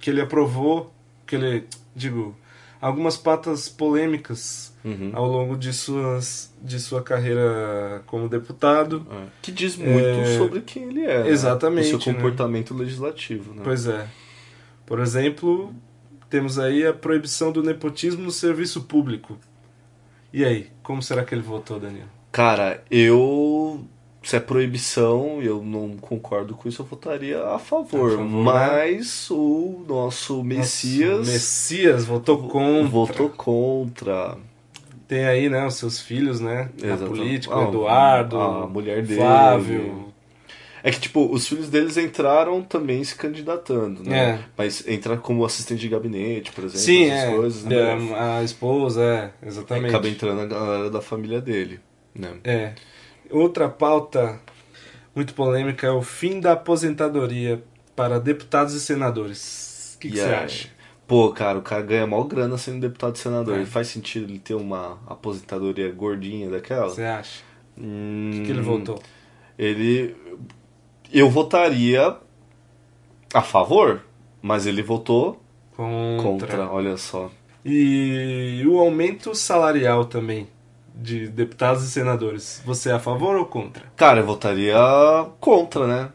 que 0.00 0.08
ele 0.08 0.22
aprovou, 0.22 0.90
que 1.26 1.36
ele, 1.36 1.66
digo, 1.94 2.34
algumas 2.80 3.16
pautas 3.16 3.68
polêmicas 3.68 4.68
Uhum. 4.84 5.10
ao 5.12 5.26
longo 5.26 5.56
de 5.56 5.72
suas 5.72 6.54
de 6.62 6.78
sua 6.80 7.02
carreira 7.02 8.02
como 8.06 8.28
deputado. 8.28 9.06
É. 9.10 9.26
Que 9.42 9.50
diz 9.52 9.76
muito 9.76 9.98
É. 10.06 10.38
sobre 10.38 10.60
quem 10.60 10.84
ele 10.84 11.02
é. 11.04 11.24
né? 11.24 11.28
Exatamente, 11.30 11.94
O 11.94 12.00
seu 12.00 12.12
né? 12.12 12.18
comportamento 12.18 12.72
legislativo, 12.74 13.52
né? 13.54 13.60
Pois 13.64 13.86
é. 13.86 14.06
Por 14.86 15.00
exemplo, 15.00 15.74
temos 16.30 16.58
aí 16.58 16.86
a 16.86 16.92
proibição 16.94 17.50
do 17.52 17.62
nepotismo 17.62 18.22
no 18.22 18.30
serviço 18.30 18.82
público. 18.82 19.36
E 20.32 20.44
aí, 20.44 20.68
como 20.82 21.02
será 21.02 21.24
que 21.24 21.34
ele 21.34 21.42
votou, 21.42 21.78
Daniel? 21.80 22.06
Cara, 22.30 22.82
eu. 22.90 23.84
Se 24.22 24.36
é 24.36 24.40
proibição 24.40 25.38
e 25.40 25.46
eu 25.46 25.62
não 25.62 25.96
concordo 25.96 26.54
com 26.54 26.68
isso, 26.68 26.82
eu 26.82 26.86
votaria 26.86 27.42
a 27.42 27.58
favor. 27.58 28.12
A 28.12 28.16
favor, 28.16 28.18
né? 28.18 28.42
mas 28.42 29.30
o 29.30 29.84
nosso 29.88 30.42
Messias 30.42 31.28
Messias 31.28 32.04
votou 32.04 32.48
contra. 32.48 32.88
votou 32.88 33.30
contra. 33.30 34.36
Tem 35.06 35.24
aí, 35.24 35.48
né, 35.48 35.66
os 35.66 35.74
seus 35.74 36.00
filhos, 36.00 36.40
né? 36.40 36.68
Exato. 36.82 37.06
política, 37.06 37.54
Ah, 37.56 37.62
Eduardo, 37.68 38.38
a 38.38 38.66
mulher 38.66 39.02
dele. 39.02 39.20
Flávio. 39.20 40.08
É 40.82 40.90
que, 40.90 41.00
tipo, 41.00 41.26
os 41.32 41.48
filhos 41.48 41.68
deles 41.68 41.96
entraram 41.96 42.62
também 42.62 43.02
se 43.02 43.14
candidatando, 43.14 44.02
né? 44.04 44.18
É. 44.18 44.38
Mas 44.56 44.86
entrar 44.86 45.16
como 45.16 45.44
assistente 45.44 45.80
de 45.80 45.88
gabinete, 45.88 46.52
por 46.52 46.64
exemplo, 46.64 46.80
Sim, 46.84 47.06
essas 47.06 47.28
é. 47.30 47.34
coisas, 47.34 47.64
né? 47.64 47.76
É, 47.76 48.38
A 48.38 48.42
esposa, 48.42 49.02
é, 49.02 49.46
exatamente. 49.46 49.88
Acaba 49.88 50.08
entrando 50.08 50.40
a 50.40 50.46
galera 50.46 50.90
da 50.90 51.00
família 51.00 51.40
dele, 51.40 51.80
né? 52.14 52.32
É. 52.44 52.72
Outra 53.30 53.68
pauta 53.68 54.40
muito 55.14 55.34
polêmica 55.34 55.86
é 55.86 55.90
o 55.90 56.02
fim 56.02 56.40
da 56.40 56.52
aposentadoria 56.52 57.62
para 57.96 58.18
deputados 58.20 58.74
e 58.74 58.80
senadores. 58.80 59.94
O 59.96 59.98
que, 59.98 60.08
que 60.10 60.16
E 60.16 60.20
você 60.20 60.26
acha? 60.28 60.68
Pô, 61.06 61.32
cara, 61.32 61.58
o 61.58 61.62
cara 61.62 61.82
ganha 61.82 62.06
maior 62.06 62.24
grana 62.24 62.56
sendo 62.58 62.80
deputado 62.80 63.16
e 63.16 63.18
senador. 63.18 63.58
É. 63.58 63.64
Faz 63.64 63.88
sentido 63.88 64.30
ele 64.30 64.38
ter 64.38 64.54
uma 64.54 64.98
aposentadoria 65.06 65.90
gordinha 65.90 66.50
daquela? 66.50 66.88
Você 66.90 67.02
acha? 67.02 67.42
Hum, 67.76 68.28
O 68.28 68.32
que, 68.34 68.42
que 68.44 68.50
ele 68.52 68.60
votou? 68.60 69.02
Ele. 69.58 70.14
Eu 71.12 71.30
votaria 71.30 72.14
a 73.32 73.42
favor, 73.42 74.02
mas 74.42 74.66
ele 74.66 74.82
votou 74.82 75.42
Contra. 75.74 76.22
contra, 76.22 76.70
olha 76.70 76.96
só. 76.96 77.30
E 77.64 78.62
o 78.66 78.78
aumento 78.78 79.34
salarial 79.34 80.04
também 80.04 80.46
de 81.00 81.28
deputados 81.28 81.84
e 81.84 81.90
senadores. 81.90 82.60
Você 82.66 82.90
é 82.90 82.92
a 82.92 82.98
favor 82.98 83.36
ou 83.36 83.46
contra? 83.46 83.84
Cara, 83.96 84.20
eu 84.20 84.26
votaria 84.26 84.76
contra, 85.38 85.86
né? 85.86 86.08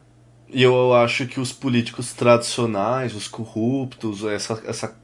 E 0.49 0.61
eu 0.61 0.93
acho 0.93 1.25
que 1.25 1.39
os 1.39 1.51
políticos 1.51 2.13
tradicionais, 2.13 3.15
os 3.15 3.27
corruptos, 3.27 4.23
essa, 4.25 4.61
essa 4.67 4.95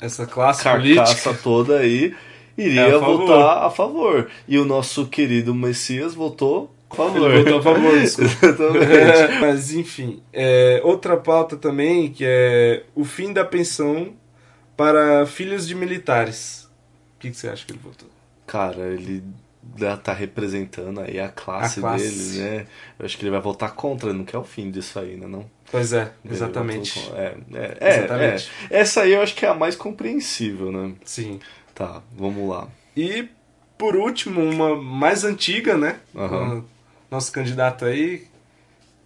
Essa 0.00 0.26
classe 0.26 0.62
carcaça 0.64 1.30
política? 1.30 1.34
toda 1.42 1.78
aí, 1.78 2.14
iria 2.56 2.82
É 2.90 2.94
a 2.94 2.98
votar 2.98 3.64
a 3.64 3.70
favor. 3.70 4.28
E 4.46 4.58
o 4.58 4.64
nosso 4.64 5.06
querido 5.06 5.54
Messias 5.54 6.14
votou 6.14 6.74
a 6.90 6.96
favor. 6.96 7.30
Ele 7.30 7.44
votou 7.50 7.58
a 7.58 7.62
favor. 7.62 7.94
Exatamente. 7.96 9.38
Mas 9.40 9.72
enfim, 9.72 10.20
é, 10.32 10.80
outra 10.84 11.16
pauta 11.16 11.56
também 11.56 12.10
que 12.10 12.24
é 12.26 12.82
o 12.94 13.04
fim 13.04 13.32
da 13.32 13.44
pensão 13.44 14.12
para 14.76 15.24
filhos 15.26 15.66
de 15.66 15.74
militares. 15.74 16.68
O 17.16 17.20
que, 17.20 17.30
que 17.30 17.36
você 17.36 17.48
acha 17.48 17.64
que 17.64 17.72
ele 17.72 17.80
votou? 17.82 18.08
Cara, 18.48 18.82
ele 18.88 19.22
tá 20.02 20.12
representando 20.12 21.00
aí 21.00 21.20
a 21.20 21.28
classe, 21.28 21.78
A 21.78 21.82
classe. 21.82 22.32
dele, 22.32 22.40
né? 22.42 22.66
Eu 22.98 23.06
acho 23.06 23.16
que 23.16 23.22
ele 23.24 23.30
vai 23.30 23.40
votar 23.40 23.72
contra, 23.74 24.12
não 24.12 24.24
quer 24.24 24.38
o 24.38 24.42
fim 24.44 24.70
disso 24.70 24.98
aí, 24.98 25.16
né? 25.16 25.26
Não? 25.28 25.48
Pois 25.70 25.92
é, 25.92 26.10
exatamente. 26.28 26.98
votou 26.98 27.12
con- 27.12 27.18
É, 27.18 27.34
é, 27.52 27.76
é, 27.80 27.98
Exatamente. 27.98 28.50
é. 28.70 28.80
Essa 28.80 29.02
aí 29.02 29.12
eu 29.12 29.22
acho 29.22 29.34
que 29.34 29.44
é 29.44 29.48
a 29.48 29.54
mais 29.54 29.76
compreensível, 29.76 30.72
né? 30.72 30.94
Sim. 31.04 31.38
Tá, 31.74 32.02
vamos 32.16 32.48
lá. 32.48 32.66
E 32.96 33.28
por 33.76 33.94
último, 33.94 34.42
uma 34.42 34.74
mais 34.74 35.22
antiga, 35.24 35.76
né? 35.76 36.00
O 36.14 36.64
Nosso 37.10 37.30
candidato 37.30 37.84
aí, 37.84 38.26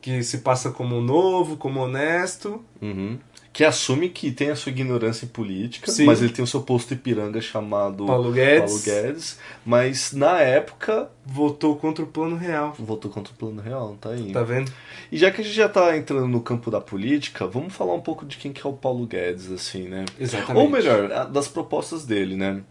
que 0.01 0.23
se 0.23 0.39
passa 0.39 0.71
como 0.71 1.01
novo, 1.01 1.57
como 1.57 1.81
honesto. 1.81 2.65
Uhum. 2.81 3.19
Que 3.53 3.65
assume 3.65 4.09
que 4.09 4.33
tem 4.33 4.49
a 4.49 4.57
sua 4.57 4.71
ignorância 4.71 5.27
em 5.27 5.29
política, 5.29 5.91
Sim. 5.93 6.07
mas 6.07 6.23
ele 6.23 6.33
tem 6.33 6.43
o 6.43 6.47
seu 6.47 6.63
posto 6.63 6.95
Ipiranga 6.95 7.39
chamado 7.41 8.07
Paulo 8.07 8.33
Guedes. 8.33 8.71
Paulo 8.71 8.83
Guedes, 8.83 9.39
mas 9.67 10.13
na 10.15 10.39
época 10.41 11.11
Votou 11.27 11.77
contra 11.77 12.03
o 12.03 12.07
plano 12.07 12.35
real. 12.35 12.75
votou 12.79 13.11
contra 13.11 13.31
o 13.33 13.37
plano 13.37 13.61
real, 13.61 13.97
tá 14.01 14.09
aí. 14.09 14.33
Tá 14.33 14.43
vendo? 14.43 14.73
E 15.11 15.19
já 15.19 15.31
que 15.31 15.43
a 15.43 15.45
gente 15.45 15.55
já 15.55 15.69
tá 15.69 15.95
entrando 15.97 16.27
no 16.27 16.41
campo 16.41 16.71
da 16.71 16.81
política, 16.81 17.47
vamos 17.47 17.75
falar 17.75 17.93
um 17.95 18.01
pouco 18.01 18.25
de 18.25 18.39
quem 18.39 18.53
que 18.55 18.67
é 18.67 18.71
o 18.71 18.73
Paulo 18.73 19.07
Guedes, 19.07 19.53
assim, 19.53 19.83
né? 19.87 20.07
Exatamente. 20.19 20.57
Ou 20.65 20.71
melhor, 20.71 21.09
das 21.31 21.47
propostas 21.47 22.07
dele, 22.07 22.35
né? 22.37 22.63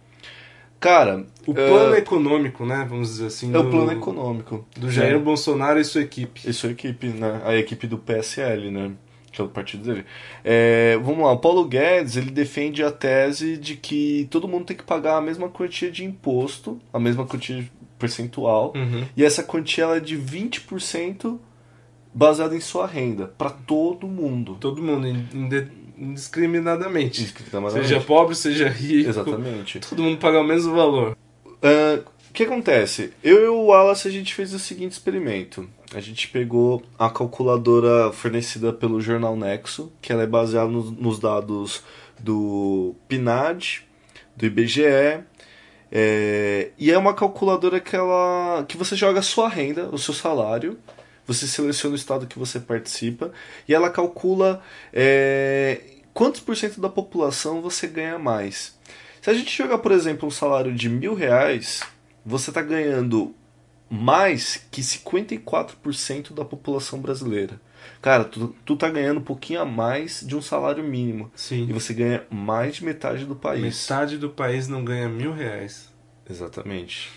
Cara, 0.79 1.25
O 1.45 1.53
plano 1.53 1.95
econômico, 1.95 2.65
né? 2.65 2.85
Vamos 2.89 3.09
dizer 3.09 3.27
assim. 3.27 3.53
é 3.53 3.57
o 3.57 3.61
do- 3.63 3.69
plano 3.69 3.91
econômico. 3.91 4.65
Do 4.75 4.89
Jair 4.89 5.13
É. 5.13 5.19
Bolsonaro 5.19 5.79
e 5.79 5.85
sua 5.85 6.01
equipe. 6.01 6.41
E 6.49 6.51
sua 6.51 6.71
equipe, 6.71 7.07
né? 7.07 7.39
A 7.45 7.55
equipe 7.55 7.85
do 7.85 7.99
PSL, 7.99 8.71
né? 8.71 8.91
Que 9.31 9.39
é 9.41 9.43
o 9.43 9.47
partido 9.47 9.83
dele. 9.83 10.05
É, 10.43 10.97
vamos 11.01 11.23
lá, 11.25 11.31
o 11.31 11.37
Paulo 11.37 11.63
Guedes, 11.65 12.17
ele 12.17 12.31
defende 12.31 12.83
a 12.83 12.91
tese 12.91 13.55
de 13.57 13.75
que 13.77 14.27
todo 14.29 14.47
mundo 14.47 14.65
tem 14.65 14.75
que 14.75 14.83
pagar 14.83 15.15
a 15.17 15.21
mesma 15.21 15.47
quantia 15.49 15.89
de 15.89 16.03
imposto, 16.03 16.79
a 16.91 16.99
mesma 16.99 17.25
quantia 17.25 17.63
percentual, 17.97 18.73
Uhum. 18.75 19.05
e 19.15 19.23
essa 19.23 19.41
quantia 19.43 19.83
ela 19.85 19.97
é 19.97 19.99
de 19.99 20.17
20% 20.17 21.39
baseada 22.13 22.55
em 22.55 22.59
sua 22.59 22.85
renda, 22.85 23.27
para 23.37 23.49
todo 23.51 24.05
mundo. 24.07 24.57
Todo 24.59 24.81
mundo, 24.83 25.07
indiscriminadamente. 25.97 27.21
Indiscriminadamente. 27.21 27.87
Seja 27.87 28.01
pobre, 28.01 28.35
seja 28.35 28.67
rico. 28.67 29.09
Exatamente. 29.09 29.79
Todo 29.79 30.03
mundo 30.03 30.17
paga 30.17 30.39
o 30.39 30.43
mesmo 30.43 30.73
valor. 30.75 31.17
Ah, 31.61 32.01
o 32.29 32.33
que 32.33 32.43
acontece? 32.43 33.13
Eu 33.23 33.43
e 33.43 33.47
o 33.47 33.65
Wallace 33.67 34.07
a 34.07 34.11
gente 34.11 34.33
fez 34.33 34.53
o 34.53 34.59
seguinte 34.59 34.93
experimento. 34.93 35.67
A 35.93 35.99
gente 35.99 36.29
pegou 36.29 36.81
a 36.97 37.09
calculadora 37.09 38.13
fornecida 38.13 38.71
pelo 38.71 39.01
jornal 39.01 39.35
Nexo, 39.35 39.91
que 40.01 40.13
ela 40.13 40.23
é 40.23 40.27
baseada 40.27 40.69
nos, 40.69 41.19
dados 41.19 41.83
do 42.17 42.95
PNAD, 43.09 43.85
do 44.35 44.45
IBGE, 44.45 45.25
é, 45.91 46.71
e 46.77 46.89
é 46.89 46.97
uma 46.97 47.13
calculadora 47.13 47.81
que, 47.81 47.93
ela, 47.93 48.63
que 48.69 48.77
você 48.77 48.95
joga 48.95 49.19
a 49.19 49.23
sua 49.23 49.49
renda, 49.49 49.89
o 49.91 49.97
seu 49.97 50.13
salário, 50.13 50.79
você 51.27 51.45
seleciona 51.45 51.93
o 51.93 51.97
estado 51.97 52.25
que 52.25 52.39
você 52.39 52.57
participa, 52.57 53.33
e 53.67 53.73
ela 53.73 53.89
calcula 53.89 54.61
é, 54.93 55.81
quantos 56.13 56.39
por 56.39 56.55
cento 56.55 56.79
da 56.79 56.87
população 56.87 57.61
você 57.61 57.85
ganha 57.85 58.17
mais. 58.17 58.79
Se 59.21 59.29
a 59.29 59.33
gente 59.33 59.55
jogar, 59.55 59.79
por 59.79 59.91
exemplo, 59.91 60.25
um 60.25 60.31
salário 60.31 60.73
de 60.73 60.87
mil 60.87 61.13
reais, 61.13 61.81
você 62.25 62.49
está 62.49 62.61
ganhando 62.61 63.35
mais 63.91 64.65
que 64.71 64.81
54% 64.81 66.33
da 66.33 66.45
população 66.45 66.99
brasileira. 66.99 67.59
Cara, 68.01 68.23
tu, 68.23 68.55
tu 68.65 68.75
tá 68.75 68.89
ganhando 68.89 69.19
um 69.19 69.23
pouquinho 69.23 69.59
a 69.61 69.65
mais 69.65 70.23
de 70.25 70.35
um 70.35 70.41
salário 70.41 70.83
mínimo. 70.83 71.29
Sim. 71.35 71.67
E 71.69 71.73
você 71.73 71.93
ganha 71.93 72.23
mais 72.29 72.75
de 72.75 72.85
metade 72.85 73.25
do 73.25 73.35
país. 73.35 73.61
Metade 73.61 74.17
do 74.17 74.29
país 74.29 74.67
não 74.67 74.83
ganha 74.85 75.09
mil 75.09 75.33
reais. 75.33 75.89
Exatamente. 76.29 77.09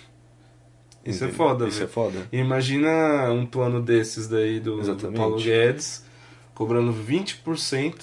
Isso 1.04 1.24
é 1.24 1.28
foda, 1.28 1.68
Isso 1.68 1.78
velho. 1.78 1.88
é 1.88 1.92
foda. 1.92 2.28
Imagina 2.32 3.30
um 3.30 3.44
plano 3.44 3.80
desses 3.80 4.26
daí 4.26 4.58
do, 4.58 4.80
do. 4.80 5.12
Paulo 5.12 5.37
Guedes 5.37 6.04
cobrando 6.54 6.92
20%. 6.92 7.94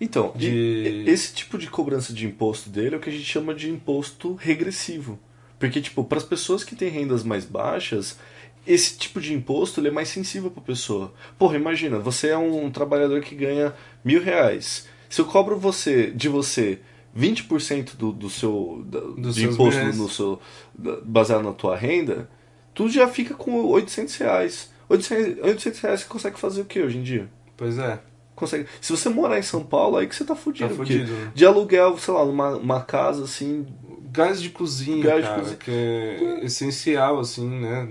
Então, 0.00 0.32
De- 0.34 1.04
esse 1.06 1.32
tipo 1.34 1.56
de 1.58 1.68
cobrança 1.68 2.12
de 2.12 2.26
imposto 2.26 2.68
dele 2.68 2.94
é 2.94 2.98
o 2.98 3.00
que 3.00 3.10
a 3.10 3.12
gente 3.12 3.24
chama 3.24 3.54
de 3.54 3.70
imposto 3.70 4.34
regressivo. 4.34 5.18
Porque, 5.58 5.80
tipo, 5.80 6.04
para 6.04 6.18
as 6.18 6.24
pessoas 6.24 6.62
que 6.64 6.76
têm 6.76 6.88
rendas 6.88 7.22
mais 7.24 7.44
baixas, 7.44 8.18
esse 8.66 8.96
tipo 8.96 9.20
de 9.20 9.32
imposto 9.34 9.80
ele 9.80 9.88
é 9.88 9.90
mais 9.90 10.08
sensível 10.08 10.50
para 10.50 10.62
a 10.62 10.66
pessoa. 10.66 11.12
Porra, 11.38 11.56
imagina, 11.56 11.98
você 11.98 12.28
é 12.28 12.38
um 12.38 12.70
trabalhador 12.70 13.20
que 13.22 13.34
ganha 13.34 13.74
mil 14.04 14.22
reais. 14.22 14.86
Se 15.08 15.20
eu 15.20 15.24
cobro 15.24 15.58
você, 15.58 16.10
de 16.10 16.28
você 16.28 16.78
20% 17.16 17.96
do, 17.96 18.12
do 18.12 18.30
seu 18.30 18.84
da, 18.86 19.00
seus 19.32 19.38
imposto 19.54 19.80
reais. 19.80 19.98
no 19.98 20.08
seu, 20.08 20.40
da- 20.78 21.00
baseado 21.02 21.42
na 21.42 21.52
tua 21.52 21.76
renda, 21.76 22.28
tu 22.74 22.88
já 22.88 23.08
fica 23.08 23.34
com 23.34 23.64
800 23.66 24.16
reais. 24.16 24.70
800, 24.88 25.42
800 25.44 25.80
reais 25.80 26.00
você 26.00 26.06
consegue 26.06 26.38
fazer 26.38 26.60
o 26.60 26.64
que 26.64 26.80
hoje 26.80 26.98
em 26.98 27.02
dia? 27.02 27.28
Pois 27.56 27.76
é, 27.78 27.98
Consegue. 28.36 28.66
Se 28.80 28.92
você 28.92 29.08
morar 29.08 29.36
em 29.36 29.42
São 29.42 29.64
Paulo, 29.64 29.96
aí 29.96 30.06
que 30.06 30.14
você 30.14 30.24
tá 30.24 30.36
fudido. 30.36 30.68
tá 30.68 30.74
fudido. 30.76 31.10
né? 31.12 31.32
De 31.34 31.44
aluguel, 31.44 31.98
sei 31.98 32.14
lá, 32.14 32.24
numa 32.24 32.50
uma 32.56 32.80
casa 32.82 33.24
assim. 33.24 33.66
Gás 34.10 34.40
de 34.40 34.50
cozinha, 34.50 35.04
Gás 35.04 35.22
de 35.22 35.28
cara, 35.28 35.40
cozinha. 35.40 35.56
que 35.58 35.70
é 35.70 36.40
essencial, 36.44 37.18
assim, 37.20 37.48
né? 37.48 37.88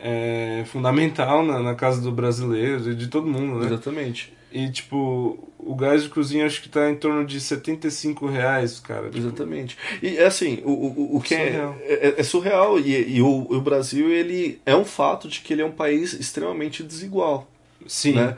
É 0.00 0.62
fundamental 0.66 1.42
na, 1.44 1.58
na 1.60 1.74
casa 1.74 2.00
do 2.00 2.12
brasileiro 2.12 2.90
e 2.90 2.94
de 2.94 3.08
todo 3.08 3.26
mundo, 3.26 3.58
né? 3.58 3.66
Exatamente. 3.66 4.32
E, 4.50 4.70
tipo, 4.70 5.38
o 5.58 5.74
gás 5.74 6.04
de 6.04 6.08
cozinha 6.08 6.46
acho 6.46 6.62
que 6.62 6.68
tá 6.70 6.88
em 6.88 6.94
torno 6.96 7.26
de 7.26 7.38
75 7.40 8.26
reais, 8.26 8.80
cara. 8.80 9.06
Tipo, 9.10 9.18
Exatamente. 9.18 9.76
E 10.02 10.16
é 10.16 10.24
assim, 10.24 10.62
o, 10.64 10.70
o, 10.70 11.16
o 11.16 11.20
que 11.20 11.34
é 11.34 11.50
Surreal. 11.50 11.76
é, 11.80 12.14
é 12.16 12.22
surreal. 12.22 12.78
E, 12.80 13.16
e 13.16 13.20
o, 13.20 13.46
o 13.50 13.60
Brasil, 13.60 14.08
ele 14.10 14.60
é 14.64 14.74
um 14.74 14.84
fato 14.84 15.28
de 15.28 15.40
que 15.40 15.52
ele 15.52 15.60
é 15.62 15.64
um 15.66 15.72
país 15.72 16.12
extremamente 16.14 16.82
desigual. 16.82 17.46
Sim, 17.86 18.12
Né? 18.12 18.36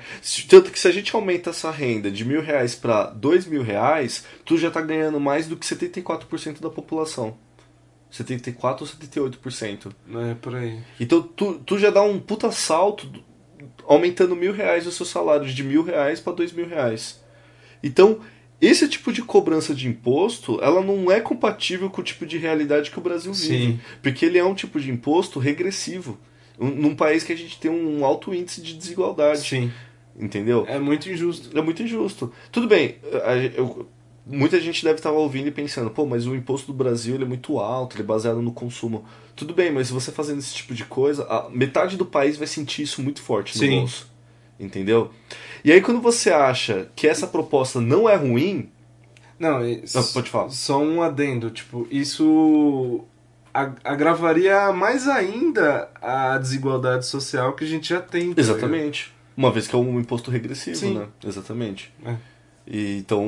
Tanto 0.49 0.71
que 0.71 0.79
se 0.79 0.87
a 0.87 0.93
gente 0.93 1.15
aumenta 1.15 1.51
essa 1.51 1.71
renda 1.71 2.11
de 2.11 2.25
mil 2.25 2.41
reais 2.43 2.75
para 2.75 3.07
dois 3.07 3.47
mil 3.47 3.63
reais, 3.63 4.25
tu 4.45 4.57
já 4.59 4.71
tá 4.71 4.81
ganhando 4.81 5.19
mais 5.19 5.47
do 5.49 5.57
que 5.57 5.67
74% 5.67 6.61
da 6.61 6.71
população. 6.71 7.37
74 8.11 8.85
ou 8.85 8.91
78%. 8.91 9.93
é 10.31 10.35
por 10.35 10.55
aí. 10.57 10.81
Então 10.99 11.23
tu, 11.23 11.55
tu 11.65 11.79
já 11.79 11.91
dá 11.91 12.03
um 12.03 12.19
puta 12.19 12.51
salto 12.51 13.07
do- 13.07 13.23
aumentando 13.87 14.35
mil 14.37 14.53
reais 14.53 14.87
o 14.87 14.93
seu 14.93 15.07
salário 15.07 15.47
de 15.47 15.63
mil 15.63 15.83
reais 15.83 16.21
para 16.21 16.33
dois 16.33 16.53
mil 16.53 16.69
reais. 16.69 17.21
Então, 17.83 18.21
esse 18.61 18.87
tipo 18.89 19.13
de 19.13 19.23
cobrança 19.23 19.75
de 19.75 19.89
imposto, 19.89 20.59
ela 20.63 20.83
não 20.83 21.11
é 21.11 21.21
compatível 21.21 21.89
com 21.89 22.01
o 22.01 22.05
tipo 22.05 22.27
de 22.27 22.37
realidade 22.37 22.91
que 22.91 22.99
o 22.99 23.03
Brasil 23.03 23.33
vive. 23.33 23.49
Sim. 23.73 23.81
Porque 24.03 24.27
ele 24.27 24.39
é 24.39 24.45
um 24.45 24.55
tipo 24.55 24.79
de 24.79 24.91
imposto 24.91 25.39
regressivo. 25.39 26.19
Um- 26.61 26.71
Num 26.71 26.95
país 26.95 27.25
que 27.25 27.33
a 27.33 27.37
gente 27.37 27.59
tem 27.59 27.71
um 27.71 28.05
alto 28.05 28.35
índice 28.35 28.61
de 28.61 28.75
desigualdade. 28.75 29.41
Sim. 29.49 29.73
Entendeu? 30.19 30.65
É 30.69 30.79
muito 30.79 31.09
injusto. 31.11 31.57
É 31.59 31.63
muito 31.63 31.83
injusto. 31.83 32.31
Tudo 32.53 32.67
bem, 32.69 32.97
eu- 33.57 33.87
muita 34.27 34.61
gente 34.61 34.85
deve 34.85 34.97
estar 34.99 35.11
ouvindo 35.11 35.49
e 35.49 35.51
pensando, 35.51 35.89
pô, 35.91 36.05
mas 36.05 36.27
o 36.27 36.35
imposto 36.37 36.67
do 36.67 36.77
Brasil 36.77 37.15
ele 37.15 37.25
é 37.25 37.27
muito 37.27 37.59
alto, 37.59 37.97
ele 37.97 38.03
é 38.03 38.07
baseado 38.07 38.43
no 38.43 38.53
consumo. 38.53 39.05
Tudo 39.35 39.55
bem, 39.55 39.73
mas 39.73 39.87
se 39.87 39.93
você 39.95 40.13
fazendo 40.13 40.39
esse 40.41 40.55
tipo 40.55 40.75
de 40.75 40.85
coisa, 40.85 41.25
a 41.25 41.49
metade 41.49 41.97
do 41.97 42.05
país 42.05 42.37
vai 42.37 42.47
sentir 42.47 42.83
isso 42.83 43.01
muito 43.03 43.23
forte 43.23 43.57
no 43.57 43.65
Sim. 43.65 43.79
bolso. 43.79 44.11
Entendeu? 44.59 45.11
E 45.65 45.73
aí 45.73 45.81
quando 45.81 46.01
você 46.03 46.31
acha 46.31 46.91
que 46.95 47.09
essa 47.09 47.27
proposta 47.27 47.81
não 47.81 48.07
é 48.09 48.15
ruim, 48.17 48.69
Não, 49.39 49.61
Não, 49.61 50.03
pode 50.13 50.29
falar. 50.29 50.51
Só 50.51 50.79
um 50.83 51.01
adendo, 51.01 51.51
tipo, 51.51 51.89
isso 51.91 53.01
agravaria 53.53 54.73
mais 54.73 55.09
ainda 55.09 55.89
a 56.01 56.39
desigualdade 56.39 57.07
social 57.07 57.53
que 57.55 57.65
a 57.65 57.67
gente 57.67 57.89
já 57.89 58.01
tem. 58.01 58.33
tá 58.33 58.41
exatamente. 58.41 59.13
Uma 59.37 59.51
vez 59.51 59.67
que 59.67 59.75
é 59.75 59.79
um 59.79 59.99
imposto 59.99 60.31
regressivo, 60.31 60.77
Sim. 60.77 60.99
né? 60.99 61.07
Exatamente. 61.25 61.93
É. 62.05 62.15
E, 62.67 62.99
então 62.99 63.25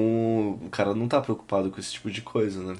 o 0.63 0.69
cara 0.71 0.95
não 0.95 1.09
tá 1.09 1.21
preocupado 1.21 1.71
com 1.71 1.81
esse 1.81 1.93
tipo 1.93 2.11
de 2.11 2.21
coisa, 2.21 2.63
né? 2.63 2.77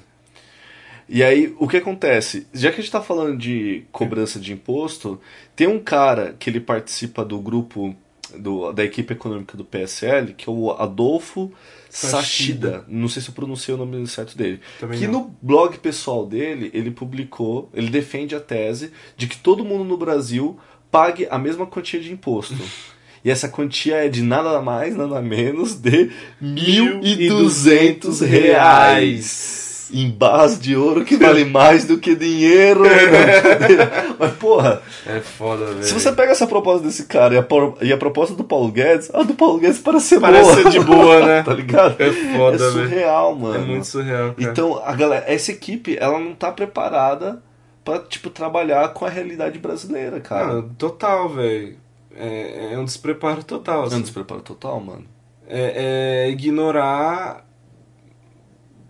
E 1.07 1.21
aí, 1.21 1.53
o 1.59 1.67
que 1.67 1.77
acontece? 1.77 2.47
Já 2.53 2.71
que 2.71 2.79
a 2.79 2.81
gente 2.81 2.91
tá 2.91 3.01
falando 3.01 3.37
de 3.37 3.83
cobrança 3.91 4.39
de 4.39 4.53
imposto, 4.53 5.19
tem 5.55 5.67
um 5.67 5.79
cara 5.79 6.33
que 6.39 6.49
ele 6.49 6.61
participa 6.61 7.25
do 7.25 7.39
grupo 7.39 7.95
do, 8.37 8.71
da 8.71 8.83
equipe 8.83 9.13
econômica 9.13 9.57
do 9.57 9.65
PSL, 9.65 10.33
que 10.33 10.49
é 10.49 10.51
o 10.51 10.71
Adolfo 10.71 11.51
Sachida. 11.93 12.71
Sachida. 12.71 12.85
Não 12.87 13.07
sei 13.07 13.21
se 13.21 13.29
eu 13.29 13.35
pronunciei 13.35 13.75
o 13.75 13.77
nome 13.77 14.07
certo 14.07 14.35
dele. 14.35 14.59
Também 14.79 14.99
que 14.99 15.05
não. 15.05 15.21
no 15.21 15.37
blog 15.41 15.77
pessoal 15.77 16.25
dele, 16.25 16.71
ele 16.73 16.89
publicou, 16.89 17.69
ele 17.71 17.89
defende 17.89 18.35
a 18.35 18.39
tese 18.39 18.91
de 19.15 19.27
que 19.27 19.37
todo 19.37 19.63
mundo 19.63 19.83
no 19.83 19.95
Brasil 19.95 20.59
pague 20.89 21.27
a 21.29 21.37
mesma 21.37 21.67
quantia 21.67 21.99
de 21.99 22.11
imposto. 22.11 22.55
E 23.25 23.31
essa 23.31 23.47
quantia 23.47 24.05
é 24.05 24.09
de 24.09 24.21
nada 24.21 24.61
mais, 24.61 24.97
nada 24.97 25.21
menos 25.21 25.75
de 25.75 26.11
1.200 26.43 28.19
reais. 28.27 29.62
Em 29.91 30.09
base 30.09 30.59
de 30.59 30.75
ouro 30.75 31.03
que 31.03 31.17
vale 31.17 31.43
mais 31.45 31.85
do 31.85 31.97
que 31.97 32.15
dinheiro. 32.15 32.83
Mas, 34.19 34.31
porra, 34.33 34.81
É 35.05 35.19
foda, 35.19 35.65
velho. 35.65 35.83
se 35.83 35.93
você 35.93 36.11
pega 36.11 36.31
essa 36.31 36.45
proposta 36.47 36.85
desse 36.85 37.05
cara 37.05 37.33
e 37.33 37.37
a, 37.37 37.43
por- 37.43 37.77
e 37.81 37.91
a 37.91 37.97
proposta 37.97 38.35
do 38.35 38.43
Paulo 38.43 38.71
Guedes, 38.71 39.13
a 39.13 39.23
do 39.23 39.33
Paulo 39.33 39.59
Guedes 39.59 39.79
parece 39.79 40.05
ser 40.07 40.19
Parece 40.19 40.43
boa. 40.43 40.55
ser 40.55 40.69
de 40.69 40.79
boa, 40.79 41.25
né? 41.25 41.43
tá 41.45 41.53
ligado? 41.53 41.95
É 42.01 42.11
foda, 42.11 42.55
é 42.55 42.69
velho. 42.69 42.71
surreal, 42.89 43.35
mano. 43.35 43.55
É 43.55 43.59
muito 43.59 43.85
surreal, 43.87 44.33
cara. 44.33 44.51
Então, 44.51 44.81
a 44.83 44.93
galera, 44.95 45.25
essa 45.27 45.51
equipe, 45.51 45.97
ela 45.99 46.19
não 46.19 46.33
tá 46.33 46.51
preparada 46.51 47.41
pra, 47.83 47.99
tipo, 47.99 48.29
trabalhar 48.29 48.93
com 48.93 49.05
a 49.05 49.09
realidade 49.09 49.59
brasileira, 49.59 50.19
cara. 50.19 50.53
Não, 50.53 50.69
total, 50.69 51.29
velho. 51.29 51.75
É, 52.15 52.73
é 52.73 52.77
um 52.77 52.85
despreparo 52.85 53.43
total. 53.43 53.79
É 53.81 53.83
um 53.83 53.87
Assim. 53.87 54.01
despreparo 54.01 54.41
total, 54.41 54.79
mano. 54.79 55.03
É, 55.47 56.25
é 56.27 56.29
ignorar 56.29 57.45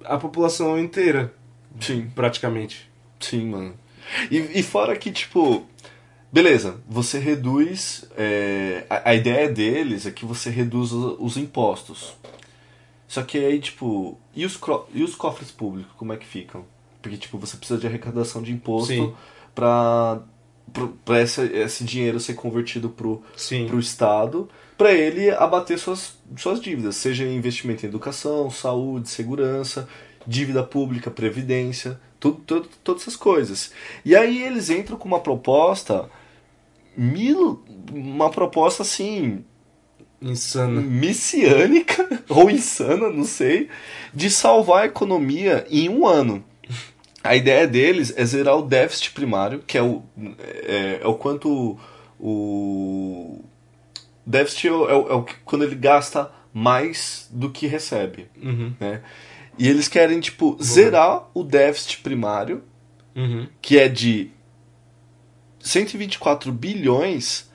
a 0.06 0.18
população 0.18 0.78
inteira, 0.80 1.34
Sim, 1.80 2.10
praticamente. 2.13 2.89
sim, 3.20 3.50
mano. 3.50 3.74
E, 4.30 4.38
e 4.60 4.63
fora 4.63 4.96
que, 4.96 5.12
tipo, 5.12 5.66
beleza, 6.32 6.80
você 6.88 7.20
reduz. 7.20 8.06
é, 8.18 8.86
a, 8.89 9.12
a 9.12 9.16
ideia 9.16 9.50
deles 9.50 10.06
é 10.06 10.12
que 10.12 10.26
você 10.26 10.50
reduz 10.50 10.92
os, 10.92 11.16
os 11.20 11.38
impostos. 11.38 12.16
Só 13.08 13.22
que 13.24 13.38
aí, 13.38 13.60
tipo, 13.60 14.18
e 14.36 14.46
os, 14.46 14.60
e 14.94 15.04
os 15.04 15.16
cofres 15.16 15.52
públicos, 15.52 15.92
como 15.98 16.13
é 16.13 16.18
que 16.18 16.26
ficam? 16.26 16.66
Porque, 17.02 17.18
tipo, 17.18 17.38
você 17.38 17.56
precisa 17.58 17.80
de 17.80 17.86
arrecadação 17.86 18.42
de 18.42 18.52
imposto 18.52 18.88
Sim. 18.88 19.13
pra, 19.54 20.22
essa, 21.10 21.44
esse 21.46 21.84
dinheiro 21.84 22.20
ser 22.20 22.34
convertido 22.34 22.90
pro, 22.90 23.22
Sim. 23.36 23.68
pro 23.68 23.80
Estado 23.80 24.50
para 24.78 24.92
ele 24.92 25.30
abater 25.30 25.78
suas, 25.78 26.18
suas 26.36 26.60
dívidas, 26.60 26.96
seja 26.96 27.26
investimento 27.26 27.86
em 27.86 27.90
educação, 27.90 28.50
saúde, 28.50 29.10
segurança, 29.10 29.88
dívida 30.26 30.64
pública, 30.64 31.12
previdência, 31.12 32.00
tudo, 32.20 32.41
tudo, 32.45 32.70
todas 32.84 33.04
essas 33.04 33.16
coisas. 33.16 33.72
E 34.04 34.16
aí 34.16 34.41
eles 34.43 34.70
entram 34.70 34.97
com 34.97 35.08
uma 35.08 35.20
proposta 35.20 36.10
mil, 36.97 37.64
uma 37.91 38.30
proposta 38.30 38.84
assim 38.84 39.43
Insano. 40.22 40.82
messiânica 40.82 42.08
ou 42.30 42.50
insana, 42.50 43.10
não 43.10 43.26
sei, 43.26 43.70
de 44.14 44.30
salvar 44.30 44.84
a 44.84 44.86
economia 44.86 45.66
em 45.70 45.89
um 45.89 46.08
ano. 46.08 46.43
A 47.24 47.36
ideia 47.36 47.65
deles 47.67 48.13
é 48.17 48.26
zerar 48.26 48.57
o 48.57 48.61
déficit 48.61 49.11
primário, 49.11 49.59
que 49.65 49.78
é 49.78 49.82
o, 49.82 50.03
é, 50.39 50.99
é 51.01 51.07
o 51.07 51.13
quanto 51.15 51.78
o 52.19 53.39
déficit 54.26 54.67
é, 54.67 54.71
o- 54.71 54.89
é 54.89 54.93
o- 54.95 55.07
é 55.09 55.13
o 55.13 55.24
que- 55.24 55.36
quando 55.45 55.63
ele 55.63 55.76
gasta 55.76 56.32
mais 56.53 57.28
do 57.32 57.49
que 57.49 57.65
recebe, 57.65 58.28
Uhum. 58.41 58.74
né? 58.80 59.01
E 59.57 59.67
eles 59.67 59.88
querem 59.88 60.19
tipo 60.19 60.57
zerar 60.61 61.28
o 61.34 61.43
déficit 61.43 61.99
primário, 62.01 62.63
Uhum. 63.15 63.47
que 63.61 63.78
é 63.80 63.88
de 63.88 64.32
124 65.59 66.51
bilhões 66.51 67.49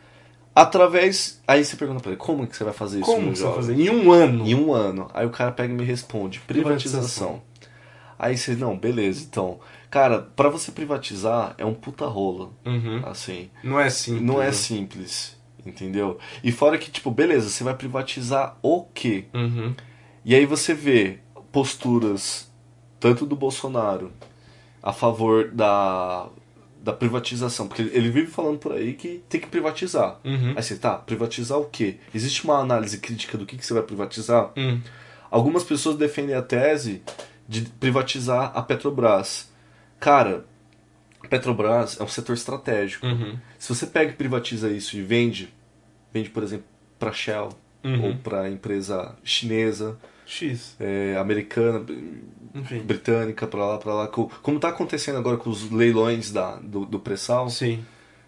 através. 0.54 1.40
Aí 1.46 1.64
você 1.64 1.76
pergunta 1.76 2.00
pra 2.00 2.12
ele, 2.12 2.18
como 2.18 2.46
que 2.46 2.56
você 2.56 2.64
vai 2.64 2.72
fazer 2.72 3.00
isso? 3.00 3.06
Como 3.10 3.34
você 3.34 3.42
vai 3.42 3.54
fazer? 3.54 3.78
Em 3.78 3.90
um 3.90 4.10
ano. 4.12 4.46
Em 4.46 4.54
um 4.54 4.72
ano. 4.72 5.08
Aí 5.12 5.26
o 5.26 5.30
cara 5.30 5.52
pega 5.52 5.72
e 5.72 5.76
me 5.76 5.84
responde: 5.84 6.40
privatização. 6.40 7.40
Privatização. 7.40 7.42
Aí 8.18 8.36
você, 8.36 8.54
não, 8.54 8.76
beleza, 8.76 9.24
então. 9.28 9.60
Cara, 9.90 10.20
pra 10.34 10.48
você 10.48 10.72
privatizar 10.72 11.54
é 11.56 11.64
um 11.64 11.74
puta 11.74 12.06
rola. 12.06 12.50
Uhum. 12.66 13.02
Assim. 13.04 13.50
Não 13.62 13.78
é 13.78 13.88
simples. 13.88 14.22
Não 14.26 14.42
é 14.42 14.46
né? 14.46 14.52
simples. 14.52 15.38
Entendeu? 15.64 16.18
E 16.42 16.50
fora 16.50 16.78
que, 16.78 16.90
tipo, 16.90 17.10
beleza, 17.10 17.48
você 17.48 17.62
vai 17.62 17.74
privatizar 17.74 18.56
o 18.62 18.84
quê? 18.84 19.26
Uhum. 19.34 19.74
E 20.24 20.34
aí 20.34 20.46
você 20.46 20.74
vê 20.74 21.18
posturas, 21.52 22.50
tanto 22.98 23.24
do 23.24 23.36
Bolsonaro, 23.36 24.12
a 24.82 24.92
favor 24.92 25.50
da, 25.50 26.28
da 26.82 26.92
privatização. 26.92 27.68
Porque 27.68 27.82
ele 27.82 28.10
vive 28.10 28.26
falando 28.28 28.58
por 28.58 28.72
aí 28.72 28.94
que 28.94 29.22
tem 29.28 29.40
que 29.40 29.46
privatizar. 29.46 30.18
Uhum. 30.24 30.54
Aí 30.56 30.62
você, 30.62 30.76
tá, 30.76 30.96
privatizar 30.96 31.58
o 31.58 31.66
quê? 31.66 31.96
Existe 32.14 32.44
uma 32.44 32.58
análise 32.58 32.98
crítica 32.98 33.38
do 33.38 33.46
que, 33.46 33.56
que 33.56 33.64
você 33.64 33.74
vai 33.74 33.82
privatizar? 33.82 34.50
Uhum. 34.56 34.80
Algumas 35.30 35.64
pessoas 35.64 35.96
defendem 35.96 36.34
a 36.34 36.42
tese 36.42 37.02
de 37.48 37.62
privatizar 37.62 38.52
a 38.54 38.60
Petrobras. 38.62 39.50
Cara, 39.98 40.44
Petrobras 41.28 41.98
é 42.00 42.02
um 42.04 42.08
setor 42.08 42.34
estratégico. 42.34 43.06
Uhum. 43.06 43.36
Se 43.58 43.68
você 43.74 43.86
pega 43.86 44.12
e 44.12 44.14
privatiza 44.14 44.70
isso 44.70 44.96
e 44.96 45.02
vende, 45.02 45.52
vende, 46.12 46.30
por 46.30 46.42
exemplo, 46.42 46.66
para 46.98 47.12
Shell 47.12 47.50
Uhum. 47.84 48.06
ou 48.08 48.16
para 48.16 48.50
empresa 48.50 49.14
chinesa, 49.22 49.96
X. 50.26 50.74
é, 50.80 51.16
americana, 51.16 51.86
Enfim. 52.52 52.80
britânica, 52.80 53.46
para 53.46 53.64
lá, 53.64 53.78
para 53.78 53.94
lá, 53.94 54.08
co- 54.08 54.28
como 54.42 54.56
está 54.56 54.68
acontecendo 54.70 55.16
agora 55.16 55.36
com 55.36 55.48
os 55.48 55.70
leilões 55.70 56.32
da, 56.32 56.56
do, 56.56 56.84
do 56.84 56.98
pré-sal, 56.98 57.48
Sim. 57.48 57.84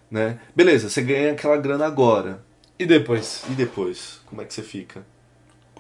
né? 0.08 0.38
Beleza, 0.54 0.88
você 0.88 1.02
ganha 1.02 1.32
aquela 1.32 1.56
grana 1.56 1.84
agora. 1.84 2.44
E 2.78 2.86
depois? 2.86 3.42
E 3.50 3.54
depois? 3.54 4.20
Como 4.26 4.40
é 4.40 4.44
que 4.44 4.54
você 4.54 4.62
fica? 4.62 5.04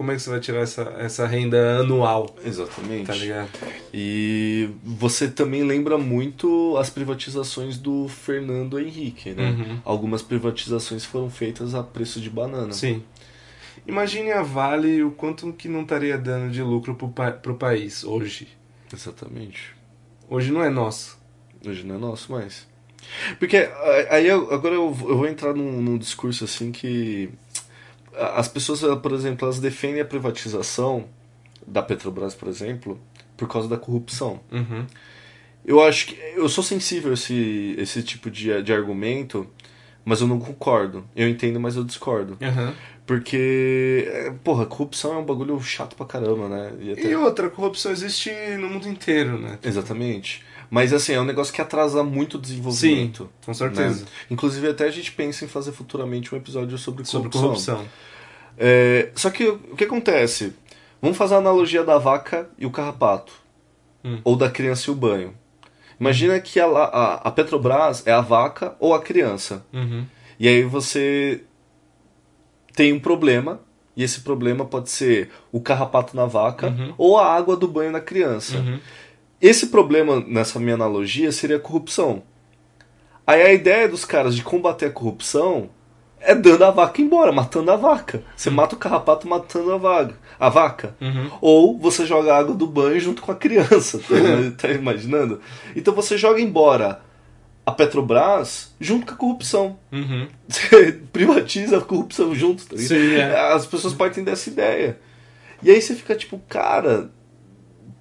Como 0.00 0.12
é 0.12 0.14
que 0.14 0.22
você 0.22 0.30
vai 0.30 0.40
tirar 0.40 0.60
essa, 0.60 0.80
essa 0.98 1.26
renda 1.26 1.80
anual? 1.80 2.34
Exatamente. 2.42 3.06
Tá 3.06 3.12
ligado? 3.14 3.50
E 3.92 4.70
você 4.82 5.28
também 5.28 5.62
lembra 5.62 5.98
muito 5.98 6.74
as 6.78 6.88
privatizações 6.88 7.76
do 7.76 8.08
Fernando 8.08 8.80
Henrique, 8.80 9.32
né? 9.34 9.50
Uhum. 9.50 9.78
Algumas 9.84 10.22
privatizações 10.22 11.04
foram 11.04 11.28
feitas 11.28 11.74
a 11.74 11.82
preço 11.82 12.18
de 12.18 12.30
banana. 12.30 12.72
Sim. 12.72 13.02
Imagine 13.86 14.32
a 14.32 14.40
Vale 14.42 15.02
o 15.02 15.10
quanto 15.10 15.52
que 15.52 15.68
não 15.68 15.82
estaria 15.82 16.16
dando 16.16 16.50
de 16.50 16.62
lucro 16.62 16.94
pro, 16.94 17.08
pa 17.10 17.32
pro 17.32 17.56
país 17.56 18.02
hoje. 18.02 18.48
Exatamente. 18.90 19.76
Hoje 20.30 20.50
não 20.50 20.64
é 20.64 20.70
nosso. 20.70 21.18
Hoje 21.62 21.84
não 21.84 21.96
é 21.96 21.98
nosso 21.98 22.32
mais. 22.32 22.66
Porque 23.38 23.68
aí 24.08 24.26
eu- 24.26 24.50
agora 24.50 24.74
eu, 24.76 24.84
eu 24.86 25.16
vou 25.18 25.26
entrar 25.28 25.52
num, 25.52 25.82
num 25.82 25.98
discurso 25.98 26.44
assim 26.44 26.72
que 26.72 27.28
as 28.16 28.48
pessoas, 28.48 28.82
eh, 28.82 28.96
por 28.96 29.12
exemplo, 29.12 29.44
elas 29.46 29.58
defendem 29.60 30.00
a 30.00 30.04
privatização 30.04 31.06
da 31.66 31.82
Petrobras, 31.82 32.34
por 32.34 32.48
exemplo, 32.48 33.00
por 33.36 33.48
causa 33.48 33.68
da 33.68 33.76
corrupção. 33.76 34.40
Uhum. 34.50 34.86
Eu 35.64 35.82
acho 35.82 36.06
que 36.06 36.18
eu 36.34 36.48
sou 36.48 36.64
sensível 36.64 37.10
a 37.10 37.14
esse, 37.14 37.74
esse 37.78 38.02
tipo 38.02 38.30
de, 38.30 38.62
de 38.62 38.72
argumento, 38.72 39.46
mas 40.04 40.20
eu 40.20 40.26
não 40.26 40.38
concordo. 40.40 41.04
Eu 41.14 41.28
entendo, 41.28 41.60
mas 41.60 41.76
eu 41.76 41.84
discordo. 41.84 42.38
Uhum. 42.40 42.72
Porque, 43.06 44.08
é, 44.10 44.30
porra, 44.44 44.64
corrupção 44.66 45.14
é 45.14 45.18
um 45.18 45.24
bagulho 45.24 45.60
chato 45.60 45.96
pra 45.96 46.06
caramba, 46.06 46.48
né? 46.48 46.72
E 46.80 46.92
até- 46.92 47.10
E 47.10 47.16
outra, 47.16 47.50
corrupção 47.50 47.90
existe 47.92 48.30
no 48.58 48.68
mundo 48.68 48.88
inteiro, 48.88 49.38
né? 49.38 49.58
Exatamente. 49.62 50.44
Mas 50.70 50.92
assim, 50.92 51.12
é 51.14 51.20
um 51.20 51.24
negócio 51.24 51.52
que 51.52 51.60
atrasa 51.60 52.02
muito 52.04 52.34
o 52.36 52.40
desenvolvimento. 52.40 53.28
com 53.44 53.52
certeza. 53.52 54.04
né? 54.04 54.10
Inclusive, 54.30 54.68
até 54.68 54.84
a 54.84 54.90
gente 54.90 55.10
pensa 55.12 55.44
em 55.44 55.48
fazer 55.48 55.72
futuramente 55.72 56.32
um 56.34 56.38
episódio 56.38 56.78
sobre 56.78 57.02
corrupção. 57.04 57.22
Sobre 57.22 57.38
corrupção. 57.38 57.84
É, 58.56 59.10
só 59.14 59.30
que 59.30 59.48
o 59.48 59.76
que 59.76 59.84
acontece? 59.84 60.52
Vamos 61.02 61.16
fazer 61.16 61.34
a 61.34 61.38
analogia 61.38 61.82
da 61.82 61.98
vaca 61.98 62.48
e 62.58 62.66
o 62.66 62.70
carrapato. 62.70 63.32
Hum. 64.04 64.20
Ou 64.22 64.36
da 64.36 64.48
criança 64.50 64.90
e 64.90 64.92
o 64.92 64.96
banho. 64.96 65.34
Imagina 65.98 66.38
que 66.40 66.58
a, 66.60 66.66
a, 66.66 67.14
a 67.16 67.30
Petrobras 67.30 68.06
é 68.06 68.12
a 68.12 68.20
vaca 68.20 68.74
ou 68.78 68.94
a 68.94 69.00
criança. 69.02 69.64
Uhum. 69.72 70.06
E 70.38 70.48
aí 70.48 70.62
você 70.62 71.42
tem 72.74 72.92
um 72.92 73.00
problema, 73.00 73.60
e 73.96 74.02
esse 74.02 74.20
problema 74.20 74.64
pode 74.64 74.88
ser 74.90 75.30
o 75.52 75.60
carrapato 75.60 76.16
na 76.16 76.24
vaca 76.24 76.68
Uhum. 76.68 76.94
ou 76.96 77.18
a 77.18 77.26
água 77.34 77.56
do 77.56 77.68
banho 77.68 77.90
na 77.90 78.00
criança. 78.00 78.56
Uhum. 78.58 78.78
Esse 79.40 79.68
problema, 79.68 80.22
nessa 80.26 80.58
minha 80.58 80.74
analogia, 80.74 81.32
seria 81.32 81.56
a 81.56 81.60
corrupção. 81.60 82.22
Aí 83.26 83.42
a 83.42 83.52
ideia 83.52 83.88
dos 83.88 84.04
caras 84.04 84.34
de 84.34 84.42
combater 84.42 84.86
a 84.86 84.90
corrupção 84.90 85.70
é 86.20 86.34
dando 86.34 86.64
a 86.64 86.70
vaca 86.70 87.00
embora, 87.00 87.32
matando 87.32 87.70
a 87.70 87.76
vaca. 87.76 88.22
Você 88.36 88.50
mata 88.50 88.74
o 88.74 88.78
carrapato 88.78 89.26
matando 89.26 89.72
a 89.72 89.78
vaca. 89.78 90.14
A 90.38 90.48
vaca. 90.48 90.94
Uhum. 91.00 91.30
Ou 91.40 91.78
você 91.78 92.04
joga 92.04 92.34
a 92.34 92.38
água 92.38 92.54
do 92.54 92.66
banho 92.66 93.00
junto 93.00 93.22
com 93.22 93.32
a 93.32 93.36
criança. 93.36 93.98
Tá, 94.10 94.66
tá 94.68 94.68
imaginando? 94.68 95.40
Então 95.74 95.94
você 95.94 96.18
joga 96.18 96.40
embora 96.40 97.00
a 97.64 97.72
Petrobras 97.72 98.74
junto 98.80 99.06
com 99.06 99.14
a 99.14 99.16
corrupção. 99.16 99.78
Uhum. 99.92 100.26
Você 100.48 100.92
privatiza 101.12 101.78
a 101.78 101.80
corrupção 101.80 102.34
junto, 102.34 102.66
tá? 102.66 102.76
Sim, 102.76 103.14
é. 103.14 103.52
As 103.52 103.64
pessoas 103.66 103.94
partem 103.94 104.24
dessa 104.24 104.50
ideia. 104.50 104.98
E 105.62 105.70
aí 105.70 105.80
você 105.80 105.94
fica 105.94 106.14
tipo, 106.16 106.40
cara, 106.48 107.10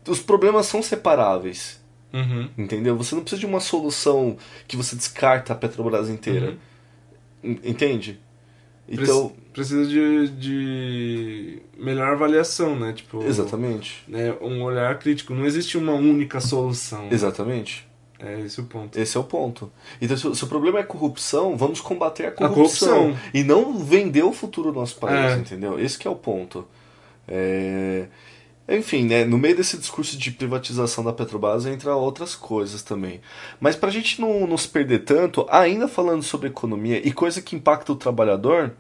os 0.10 0.20
problemas 0.20 0.66
são 0.66 0.82
separáveis. 0.82 1.80
Uhum. 2.12 2.50
Entendeu? 2.58 2.98
Você 2.98 3.14
não 3.14 3.22
precisa 3.22 3.40
de 3.40 3.46
uma 3.46 3.60
solução 3.60 4.36
que 4.68 4.76
você 4.76 4.96
descarta 4.96 5.54
a 5.54 5.56
Petrobras 5.56 6.10
inteira. 6.10 6.58
En- 7.44 7.60
Entende? 7.64 8.20
Então, 8.88 9.30
Prec- 9.30 9.50
Precisa 9.54 9.86
de, 9.86 10.28
de 10.30 11.62
melhor 11.78 12.14
avaliação, 12.14 12.76
né? 12.80 12.94
Tipo, 12.94 13.24
exatamente. 13.24 14.04
né, 14.08 14.34
um 14.42 14.64
olhar 14.64 14.98
crítico. 14.98 15.34
Não 15.36 15.46
existe 15.46 15.78
uma 15.78 15.94
única 15.94 16.40
solução. 16.42 17.08
Exatamente. 17.12 17.88
É 18.20 18.40
esse 18.42 18.60
o 18.60 18.64
ponto. 18.66 18.98
Esse 19.00 19.16
é 19.16 19.20
o 19.20 19.24
ponto. 19.24 19.72
Então, 20.02 20.18
se 20.18 20.44
o 20.44 20.48
problema 20.48 20.80
é 20.80 20.84
corrupção, 20.84 21.56
vamos 21.56 21.80
combater 21.80 22.26
a 22.26 22.32
corrupção. 22.32 22.90
corrupção. 23.12 23.30
E 23.34 23.44
não 23.44 23.78
vender 23.78 24.24
o 24.24 24.34
futuro 24.34 24.72
do 24.74 24.80
nosso 24.80 24.96
país, 24.98 25.34
É. 25.34 25.38
entendeu? 25.38 25.80
Esse 25.80 26.06
é 26.08 26.10
o 26.10 26.16
ponto. 26.16 26.68
É... 27.28 28.08
Enfim, 28.70 29.06
né, 29.06 29.26
no 29.26 29.38
meio 29.38 29.56
desse 29.56 29.78
discurso 29.78 30.16
de 30.16 30.30
privatização 30.30 31.04
da 31.04 31.12
Petrobras 31.12 31.66
entra 31.66 31.96
outras 31.96 32.36
coisas 32.36 32.84
também. 32.84 33.20
Mas 33.60 33.76
pra 33.76 33.90
gente 33.90 34.22
não, 34.22 34.46
não 34.46 34.58
se 34.58 34.68
perder 34.68 35.00
tanto, 35.00 35.48
ainda 35.50 35.88
falando 35.88 36.22
sobre 36.22 36.50
economia 36.50 37.02
e 37.06 37.12
coisa 37.12 37.42
que 37.42 37.56
impacta 37.56 37.92
o 37.92 37.96
trabalhador, 37.96 38.76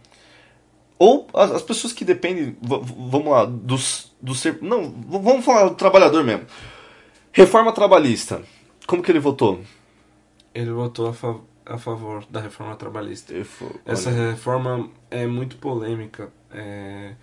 ou 0.99 1.27
as, 1.33 1.49
as 1.51 1.63
pessoas 1.63 1.91
que 1.91 2.05
dependem, 2.05 2.55
vamos 2.61 3.31
lá, 3.31 3.45
dos, 3.45 4.11
do 4.21 4.35
ser, 4.35 4.59
não, 4.61 4.91
vamos 5.07 5.43
falar 5.43 5.69
do 5.69 5.75
trabalhador 5.75 6.23
mesmo. 6.23 6.45
Reforma 7.31 7.71
trabalhista. 7.71 8.43
Como 8.85 9.01
que 9.01 9.11
ele 9.11 9.19
votou? 9.19 9.61
Ele 10.53 10.71
votou 10.71 11.07
a, 11.07 11.73
a 11.73 11.77
favor 11.77 12.25
da 12.29 12.41
reforma 12.41 12.75
trabalhista. 12.75 13.33
Essa 13.85 14.11
reforma 14.11 14.89
é 15.09 15.25
muito 15.25 15.55
polêmica. 15.57 16.31
É, 16.51 17.13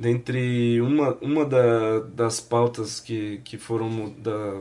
dentre 0.00 0.80
uma, 0.80 1.14
uma 1.20 1.44
da- 1.44 2.00
das 2.14 2.40
pautas 2.40 2.98
que, 2.98 3.38
que 3.44 3.58
foram 3.58 4.14
da, 4.18 4.60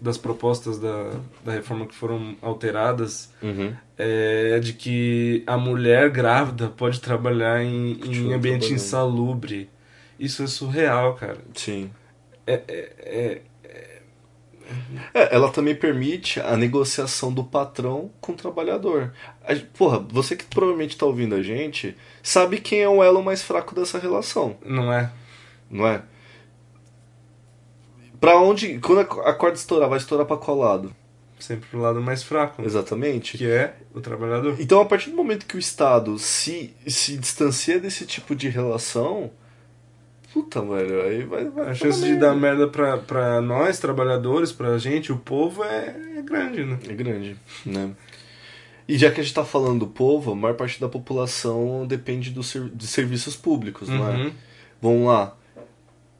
das 0.00 0.18
propostas 0.18 0.78
da, 0.80 1.12
da 1.44 1.52
reforma 1.52 1.86
que 1.86 1.94
foram 1.94 2.36
alteradas 2.42 3.32
Uhum. 3.40 3.72
é 3.96 4.58
de 4.58 4.72
que 4.72 5.44
a 5.46 5.56
mulher 5.56 6.10
grávida 6.10 6.68
pode 6.68 7.00
trabalhar 7.00 7.62
em, 7.62 8.00
em 8.04 8.32
ambiente 8.34 8.72
insalubre. 8.72 9.70
Isso 10.18 10.42
é 10.42 10.46
surreal, 10.46 11.14
cara. 11.14 11.38
Sim. 11.54 11.90
É, 12.46 12.54
é, 12.66 12.92
é- 12.98 13.42
É, 15.14 15.34
ela 15.34 15.50
também 15.50 15.74
permite 15.74 16.40
a 16.40 16.56
negociação 16.56 17.32
do 17.32 17.44
patrão 17.44 18.10
com 18.20 18.32
o 18.32 18.36
trabalhador. 18.36 19.12
A 19.44 19.54
porra, 19.76 19.98
você 19.98 20.36
que 20.36 20.44
provavelmente 20.44 20.96
tá 20.96 21.06
ouvindo 21.06 21.34
a 21.34 21.42
gente, 21.42 21.96
sabe 22.22 22.58
quem 22.60 22.80
é 22.80 22.88
o 22.88 23.02
elo 23.02 23.22
mais 23.22 23.42
fraco 23.42 23.74
dessa 23.74 23.98
relação, 23.98 24.56
não 24.64 24.92
é? 24.92 25.10
não 25.70 25.86
é? 25.86 26.02
Pra 28.20 28.38
onde. 28.38 28.78
Quando 28.80 29.00
a 29.00 29.30
a 29.30 29.32
corda 29.32 29.56
estourar, 29.56 29.88
vai 29.88 29.98
estourar 29.98 30.26
pra 30.26 30.36
qual 30.36 30.58
lado? 30.58 30.94
Sempre 31.38 31.70
pro 31.70 31.80
lado 31.80 32.02
mais 32.02 32.22
fraco, 32.22 32.60
né? 32.60 32.68
Exatamente. 32.68 33.38
que 33.38 33.50
é 33.50 33.74
o 33.94 34.00
trabalhador. 34.00 34.56
Então, 34.58 34.80
a 34.80 34.84
partir 34.84 35.08
do 35.08 35.16
momento 35.16 35.46
que 35.46 35.56
o 35.56 35.58
Estado 35.58 36.18
se, 36.18 36.74
se 36.86 37.16
distancia 37.16 37.80
desse 37.80 38.04
tipo 38.04 38.34
de 38.34 38.48
relação. 38.48 39.30
Puta, 40.32 40.60
velho, 40.62 41.02
aí 41.02 41.24
vai. 41.24 41.44
vai 41.46 41.70
A 41.70 41.74
chance 41.74 42.00
de 42.02 42.16
dar 42.16 42.34
merda 42.36 42.68
pra, 42.68 42.96
pra 42.98 43.40
nós, 43.40 43.78
trabalhadores, 43.80 44.52
pra 44.52 44.78
gente, 44.78 45.10
o 45.12 45.16
povo, 45.16 45.64
é, 45.64 45.96
é 46.18 46.22
grande, 46.22 46.64
né? 46.64 46.78
É 46.88 46.92
grande, 46.92 47.36
né? 47.66 47.90
E 48.88 48.96
já 48.98 49.10
que 49.10 49.20
a 49.20 49.22
gente 49.24 49.34
tá 49.34 49.44
falando 49.44 49.80
do 49.80 49.86
povo, 49.86 50.32
a 50.32 50.34
maior 50.36 50.54
parte 50.56 50.80
da 50.80 50.88
população 50.88 51.86
depende 51.86 52.30
do 52.30 52.42
ser- 52.42 52.68
de 52.70 52.86
serviços 52.86 53.36
públicos, 53.36 53.88
não 53.88 54.08
é? 54.08 54.16
Uhum. 54.16 54.32
Vamos 54.80 55.06
lá. 55.06 55.36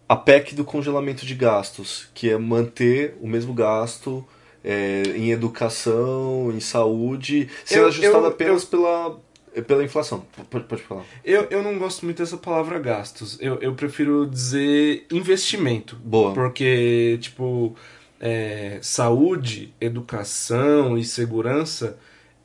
A 0.08 0.16
PEC 0.16 0.54
do 0.56 0.64
congelamento 0.64 1.24
de 1.24 1.34
gastos, 1.36 2.08
que 2.14 2.28
é 2.30 2.36
manter 2.36 3.16
o 3.20 3.28
mesmo 3.28 3.54
gasto 3.54 4.24
é, 4.64 5.02
em 5.16 5.30
educação, 5.30 6.50
em 6.52 6.60
saúde, 6.60 7.48
sendo 7.64 7.82
Eu- 7.82 7.88
ajustada 7.88 8.18
eu- 8.18 8.26
apenas 8.26 8.64
pela, 8.64 9.18
pela 9.66 9.82
inflação. 9.84 10.24
Pode, 10.50 10.82
falar. 10.82 11.02
Eu, 11.24 11.46
eu 11.50 11.62
não 11.62 11.78
gosto 11.78 12.04
muito 12.04 12.18
dessa 12.18 12.36
palavra 12.36 12.78
gastos. 12.78 13.36
Eu, 13.40 13.56
eu 13.60 13.74
prefiro 13.74 14.26
dizer 14.26 15.06
investimento. 15.10 15.96
Boa. 16.04 16.32
Porque, 16.32 17.18
tipo, 17.20 17.74
é, 18.20 18.78
saúde, 18.80 19.72
educação 19.80 20.96
e 20.96 21.04
segurança 21.04 21.98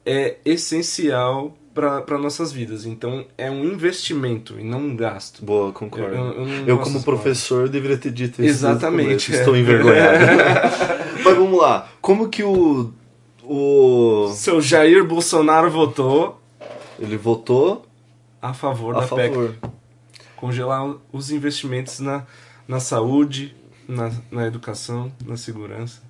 é 0.05 0.37
essencial 0.45 1.57
para 1.73 2.17
nossas 2.17 2.51
vidas. 2.53 2.85
Então, 2.85 3.25
é 3.37 3.51
um 3.51 3.65
investimento 3.65 4.57
e 4.59 4.63
não 4.63 4.79
um 4.79 4.95
gasto. 4.95 5.43
Boa, 5.43 5.71
concordo. 5.73 6.15
Eu- 6.15 6.23
Eu, 6.33 6.47
eu- 6.47 6.67
eu 6.67 6.77
como 6.79 7.03
professor, 7.03 7.67
deveria 7.67 7.97
ter 7.97 8.11
dito 8.11 8.41
isso. 8.41 8.49
Exatamente, 8.51 9.33
é. 9.35 9.39
Estou 9.39 9.57
envergonhado. 9.57 10.25
Mas 11.23 11.35
vamos 11.35 11.59
lá. 11.59 11.89
Como 12.01 12.29
que 12.29 12.43
o. 12.43 12.93
O. 13.43 14.31
Seu 14.33 14.61
Jair 14.61 15.03
Bolsonaro 15.05 15.69
votou 15.69 16.41
Ele 16.99 17.17
votou 17.17 17.85
a 18.41 18.53
favor 18.53 18.95
a 18.95 19.01
da 19.01 19.07
PEC. 19.07 19.33
favor. 19.33 19.55
Congelar 20.35 20.95
os 21.11 21.31
investimentos 21.31 21.99
na, 21.99 22.25
na 22.67 22.79
saúde, 22.79 23.55
na, 23.87 24.11
na 24.31 24.45
educação, 24.47 25.11
na 25.25 25.37
segurança. 25.37 26.01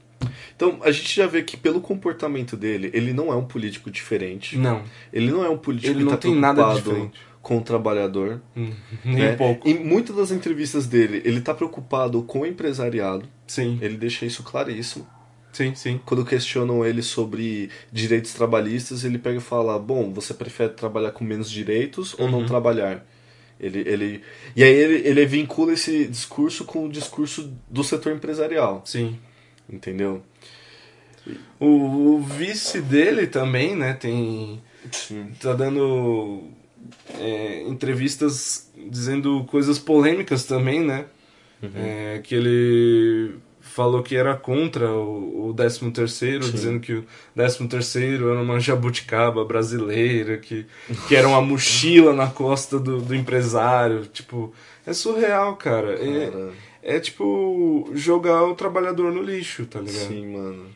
Então, 0.55 0.79
a 0.81 0.91
gente 0.91 1.15
já 1.15 1.27
vê 1.27 1.43
que 1.43 1.55
pelo 1.57 1.79
comportamento 1.81 2.55
dele, 2.57 2.89
ele 2.93 3.13
não 3.13 3.31
é 3.31 3.35
um 3.35 3.45
político 3.45 3.91
diferente. 3.91 4.57
Não, 4.57 4.81
Ele 5.13 5.29
não 5.31 5.43
é 5.45 5.49
um 5.49 5.57
político 5.57 5.91
Ele 5.91 5.99
que 5.99 6.03
não 6.05 6.11
tá 6.11 6.17
tem 6.17 6.35
nada 6.35 6.73
diferente. 6.73 7.19
com 7.41 7.57
o 7.57 7.61
trabalhador. 7.61 8.41
hum, 8.55 8.71
nem 9.03 9.15
né? 9.17 9.35
pouco. 9.35 9.67
Em 9.67 9.83
muitas 9.83 10.15
das 10.15 10.31
entrevistas 10.31 10.87
dele, 10.87 11.21
ele 11.25 11.41
tá 11.41 11.53
preocupado 11.53 12.23
com 12.23 12.39
o 12.41 12.45
empresariado. 12.45 13.27
Sim, 13.45 13.77
Ele 13.81 13.97
deixa 13.97 14.25
isso 14.25 14.41
claríssimo. 14.41 15.05
Sim, 15.55 15.73
sim. 15.75 15.99
Quando 16.05 16.25
questionam 16.25 16.85
ele 16.85 17.01
sobre 17.01 17.69
direitos 17.91 18.33
trabalhistas, 18.33 19.03
ele 19.03 19.17
pega 19.17 19.37
e 19.37 19.41
fala: 19.41 19.79
Bom, 19.79 20.11
você 20.13 20.33
prefere 20.33 20.73
trabalhar 20.73 21.11
com 21.11 21.23
menos 21.23 21.49
direitos 21.49 22.13
ou 22.19 22.25
Uhum. 22.25 22.31
não 22.31 22.45
trabalhar? 22.45 23.05
Ele, 23.57 23.79
ele... 23.87 24.21
E 24.53 24.63
aí 24.63 24.73
ele, 24.73 25.07
ele 25.07 25.25
vincula 25.25 25.71
esse 25.73 26.05
discurso 26.05 26.65
com 26.65 26.85
o 26.85 26.89
discurso 26.89 27.53
do 27.69 27.83
setor 27.85 28.11
empresarial, 28.13 28.81
Sim. 28.85 29.17
entendeu? 29.69 30.21
O, 31.59 32.15
o 32.15 32.19
vice 32.19 32.81
dele 32.81 33.27
também, 33.27 33.73
né, 33.75 33.93
tem... 33.93 34.61
Sim. 34.91 35.31
Tá 35.39 35.53
dando 35.53 36.43
é, 37.17 37.61
entrevistas 37.63 38.69
dizendo 38.89 39.45
coisas 39.45 39.79
polêmicas 39.79 40.43
também, 40.43 40.81
né? 40.81 41.05
Uhum. 41.63 41.71
É, 41.75 42.19
que 42.23 42.35
ele 42.35 43.35
falou 43.75 44.01
que 44.01 44.15
era 44.15 44.33
contra 44.35 44.89
o, 44.89 45.49
o 45.49 45.53
13 45.53 45.91
terceiro, 45.91 46.45
Sim. 46.45 46.51
dizendo 46.53 46.79
que 46.79 46.93
o 46.93 47.05
13 47.35 47.67
terceiro 47.67 48.29
era 48.29 48.41
uma 48.41 48.57
jabuticaba 48.57 49.43
brasileira, 49.43 50.37
que, 50.37 50.65
que 51.09 51.15
era 51.15 51.27
uma 51.27 51.41
mochila 51.41 52.13
na 52.13 52.27
costa 52.27 52.79
do, 52.79 53.01
do 53.01 53.13
empresário. 53.13 54.05
Tipo, 54.05 54.53
é 54.87 54.93
surreal, 54.93 55.57
cara. 55.57 55.93
É, 55.93 56.31
Cara, 56.31 56.53
é 56.81 56.99
tipo 57.01 57.89
jogar 57.93 58.45
o 58.45 58.55
trabalhador 58.55 59.11
no 59.11 59.21
lixo, 59.21 59.65
tá 59.65 59.81
ligado? 59.81 60.07
sim, 60.07 60.25
mano. 60.25 60.67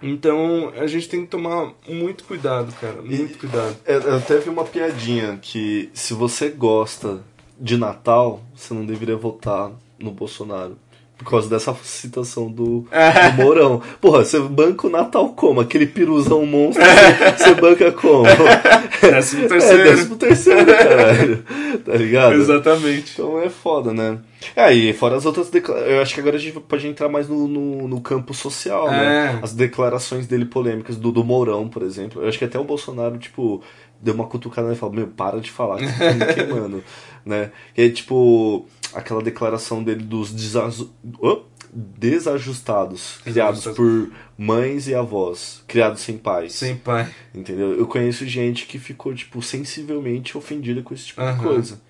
Então 0.00 0.72
a 0.76 0.86
gente 0.86 1.08
tem 1.08 1.22
que 1.22 1.26
tomar 1.28 1.72
muito 1.88 2.22
cuidado, 2.22 2.72
cara. 2.80 3.02
Muito 3.02 3.36
cuidado. 3.36 3.76
Eu, 3.84 4.00
eu 4.00 4.16
até 4.16 4.38
vi 4.38 4.48
uma 4.48 4.64
piadinha 4.64 5.38
que 5.42 5.90
se 5.92 6.14
você 6.14 6.50
gosta 6.50 7.20
de 7.58 7.76
Natal, 7.76 8.44
você 8.54 8.72
não 8.74 8.86
deveria 8.86 9.16
votar 9.16 9.72
no 9.98 10.12
Bolsonaro. 10.12 10.76
Por 11.22 11.30
causa 11.30 11.48
dessa 11.48 11.74
citação 11.82 12.50
do, 12.50 12.86
do 13.36 13.42
Mourão. 13.42 13.80
Porra, 14.00 14.24
você 14.24 14.38
banca 14.40 14.86
o 14.86 14.90
Natal 14.90 15.28
como? 15.30 15.60
Aquele 15.60 15.86
piruzão 15.86 16.44
monstro, 16.46 16.82
você, 16.84 17.44
você 17.44 17.54
banca 17.54 17.92
como? 17.92 18.24
Décimo 19.00 19.44
É, 19.44 19.48
terceiro. 19.48 19.84
décimo 19.84 20.16
terceiro, 20.16 20.66
caralho. 20.66 21.44
Tá 21.84 21.94
ligado? 21.94 22.34
Exatamente. 22.34 23.12
Então 23.14 23.40
é 23.40 23.48
foda, 23.48 23.92
né? 23.92 24.18
Aí, 24.56 24.92
fora 24.92 25.16
as 25.16 25.24
outras 25.24 25.48
declarações. 25.50 25.92
Eu 25.92 26.02
acho 26.02 26.14
que 26.14 26.20
agora 26.20 26.36
a 26.36 26.38
gente 26.38 26.58
pode 26.60 26.86
entrar 26.86 27.08
mais 27.08 27.28
no, 27.28 27.46
no, 27.46 27.88
no 27.88 28.00
campo 28.00 28.34
social, 28.34 28.90
né? 28.90 29.38
É. 29.40 29.44
As 29.44 29.52
declarações 29.52 30.26
dele 30.26 30.44
polêmicas, 30.44 30.96
do, 30.96 31.12
do 31.12 31.22
Mourão, 31.24 31.68
por 31.68 31.82
exemplo. 31.82 32.22
Eu 32.22 32.28
acho 32.28 32.38
que 32.38 32.44
até 32.44 32.58
o 32.58 32.64
Bolsonaro, 32.64 33.18
tipo, 33.18 33.62
deu 34.00 34.14
uma 34.14 34.26
cutucada 34.26 34.72
e 34.72 34.76
falou: 34.76 34.94
Meu, 34.94 35.06
para 35.06 35.40
de 35.40 35.50
falar 35.50 35.78
que 35.78 35.86
você 35.86 35.98
tá 35.98 36.12
me 36.12 36.34
queimando, 36.34 36.82
né? 37.24 37.50
E 37.76 37.82
aí, 37.82 37.92
tipo, 37.92 38.66
aquela 38.94 39.22
declaração 39.22 39.82
dele 39.82 40.02
dos 40.02 40.34
desazu... 40.34 40.92
oh, 41.20 41.42
desajustados, 41.72 43.18
criados 43.24 43.64
por 43.68 44.10
mães 44.36 44.88
e 44.88 44.94
avós, 44.94 45.64
criados 45.66 46.02
sem 46.02 46.18
pais. 46.18 46.52
Sem 46.52 46.76
pai. 46.76 47.08
Entendeu? 47.34 47.72
Eu 47.72 47.86
conheço 47.86 48.26
gente 48.26 48.66
que 48.66 48.78
ficou, 48.78 49.14
tipo, 49.14 49.40
sensivelmente 49.40 50.36
ofendida 50.36 50.82
com 50.82 50.92
esse 50.92 51.06
tipo 51.06 51.22
de 51.22 51.28
Aham. 51.28 51.42
coisa. 51.42 51.80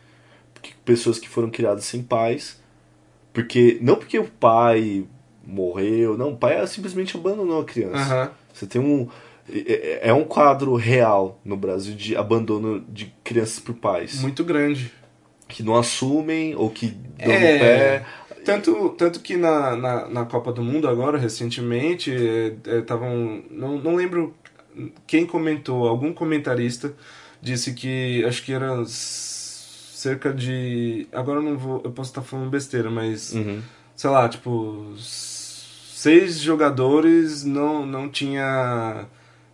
Porque 0.54 0.70
pessoas 0.84 1.18
que 1.18 1.28
foram 1.28 1.50
criadas 1.50 1.84
sem 1.84 2.02
pais. 2.02 2.60
Porque. 3.32 3.78
Não 3.80 3.96
porque 3.96 4.18
o 4.18 4.28
pai 4.28 5.04
morreu, 5.44 6.16
não, 6.16 6.30
o 6.30 6.36
pai 6.36 6.64
simplesmente 6.68 7.16
abandonou 7.16 7.60
a 7.60 7.64
criança. 7.64 8.14
Aham. 8.14 8.30
Você 8.54 8.66
tem 8.66 8.80
um. 8.80 9.08
É 9.48 10.08
é 10.08 10.14
um 10.14 10.22
quadro 10.22 10.76
real 10.76 11.40
no 11.44 11.56
Brasil 11.56 11.96
de 11.96 12.16
abandono 12.16 12.84
de 12.88 13.12
crianças 13.24 13.58
por 13.58 13.74
pais. 13.74 14.20
Muito 14.22 14.44
grande. 14.44 14.92
Que 15.52 15.62
não 15.62 15.76
assumem 15.76 16.54
ou 16.56 16.70
que 16.70 16.88
dão 16.88 17.30
É. 17.32 17.58
pé. 17.58 18.06
Tanto, 18.44 18.88
tanto 18.98 19.20
que 19.20 19.36
na, 19.36 19.76
na, 19.76 20.08
na 20.08 20.24
Copa 20.24 20.52
do 20.52 20.62
Mundo 20.62 20.88
agora, 20.88 21.16
recentemente, 21.18 22.10
estavam. 22.80 23.42
não, 23.50 23.78
não 23.78 23.94
lembro 23.94 24.34
quem 25.06 25.24
comentou, 25.26 25.86
algum 25.86 26.12
comentarista 26.12 26.92
disse 27.40 27.72
que 27.74 28.24
acho 28.24 28.42
que 28.44 28.52
era 28.52 28.82
cerca 28.86 30.32
de. 30.32 31.06
Agora 31.12 31.38
eu 31.38 31.42
não 31.44 31.56
vou. 31.56 31.80
Eu 31.84 31.92
posso 31.92 32.10
estar 32.10 32.22
falando 32.22 32.50
besteira, 32.50 32.90
mas. 32.90 33.32
Uhum. 33.32 33.60
sei 33.94 34.10
lá, 34.10 34.28
tipo, 34.28 34.92
seis 34.98 36.40
jogadores 36.40 37.44
não, 37.44 37.86
não 37.86 38.08
tinha. 38.08 39.06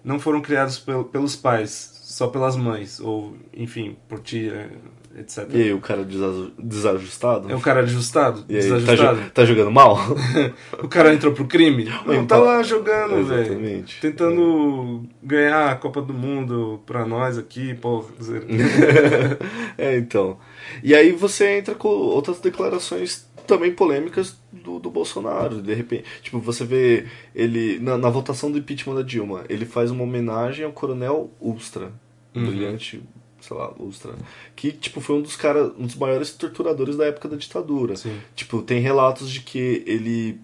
não 0.03 0.19
foram 0.19 0.41
criados 0.41 0.79
pel- 0.79 1.05
pelos 1.05 1.37
pais, 1.37 1.98
só 2.19 2.27
pelas 2.27 2.57
mães, 2.57 2.99
ou 2.99 3.37
enfim, 3.55 3.97
por 4.09 4.19
tia, 4.19 4.71
etc. 5.17 5.47
E 5.55 5.63
aí, 5.63 5.73
o 5.73 5.81
cara 5.81 6.05
desaju- 6.05 6.51
desajustado? 6.59 7.49
É 7.51 7.55
o 7.55 7.61
cara 7.61 7.81
ajustado? 7.81 8.45
E 8.49 8.57
aí, 8.57 8.69
tá, 8.69 8.75
desajustado? 8.79 9.21
jo- 9.23 9.31
tá 9.31 9.45
jogando 9.45 9.71
mal? 9.71 9.97
O 10.83 10.89
cara 10.89 11.15
entrou 11.15 11.33
pro 11.33 11.47
crime? 11.47 11.85
Não, 12.05 12.15
Então- 12.15 12.27
tá 12.27 12.39
lá 12.39 12.63
jogando, 12.63 13.25
velho. 13.25 13.85
Tentando 14.01 15.05
ganhar 15.23 15.71
a 15.71 15.77
Copa 15.77 16.03
do 16.03 16.13
Mundo 16.13 16.81
pra 16.85 17.07
nós 17.07 17.39
aqui, 17.39 17.75
pô. 17.75 18.05
é, 19.79 19.97
então. 19.97 20.39
E 20.83 20.95
aí 20.95 21.13
você 21.13 21.59
entra 21.59 21.75
com 21.75 21.89
outras 21.89 22.41
declarações 22.41 23.27
também 23.47 23.73
polêmicas 23.73 24.37
do, 24.53 24.79
do 24.79 24.91
Bolsonaro. 24.91 25.63
De 25.63 25.73
repente, 25.75 26.05
tipo, 26.23 26.39
você 26.39 26.65
vê 26.65 27.07
ele 27.35 27.79
na, 27.81 27.97
na 27.97 28.11
votação 28.11 28.51
do 28.53 28.59
impeachment 28.59 28.95
da 28.97 29.03
Dilma, 29.03 29.45
ele 29.49 29.65
faz 29.65 29.91
uma 29.91 30.03
homenagem 30.05 30.65
ao 30.65 30.73
coronel 30.73 31.31
Ustra, 31.41 31.91
Uhum. 32.39 32.47
brilhante, 32.47 33.03
sei 33.41 33.57
lá, 33.57 33.73
Ustra, 33.79 34.15
que 34.57 34.73
tipo 34.73 35.01
foi 35.01 35.17
um 35.17 35.23
dos 35.23 35.37
caras, 35.37 35.73
um 35.79 35.87
dos 35.87 35.95
maiores 35.97 36.33
torturadores 36.33 36.97
da 36.97 37.07
época 37.07 37.29
da 37.29 37.37
ditadura. 37.37 37.97
Sim. 37.97 38.19
Tipo, 38.35 38.63
tem 38.63 38.81
relatos 38.81 39.31
de 39.31 39.41
que 39.41 39.83
ele 39.87 40.41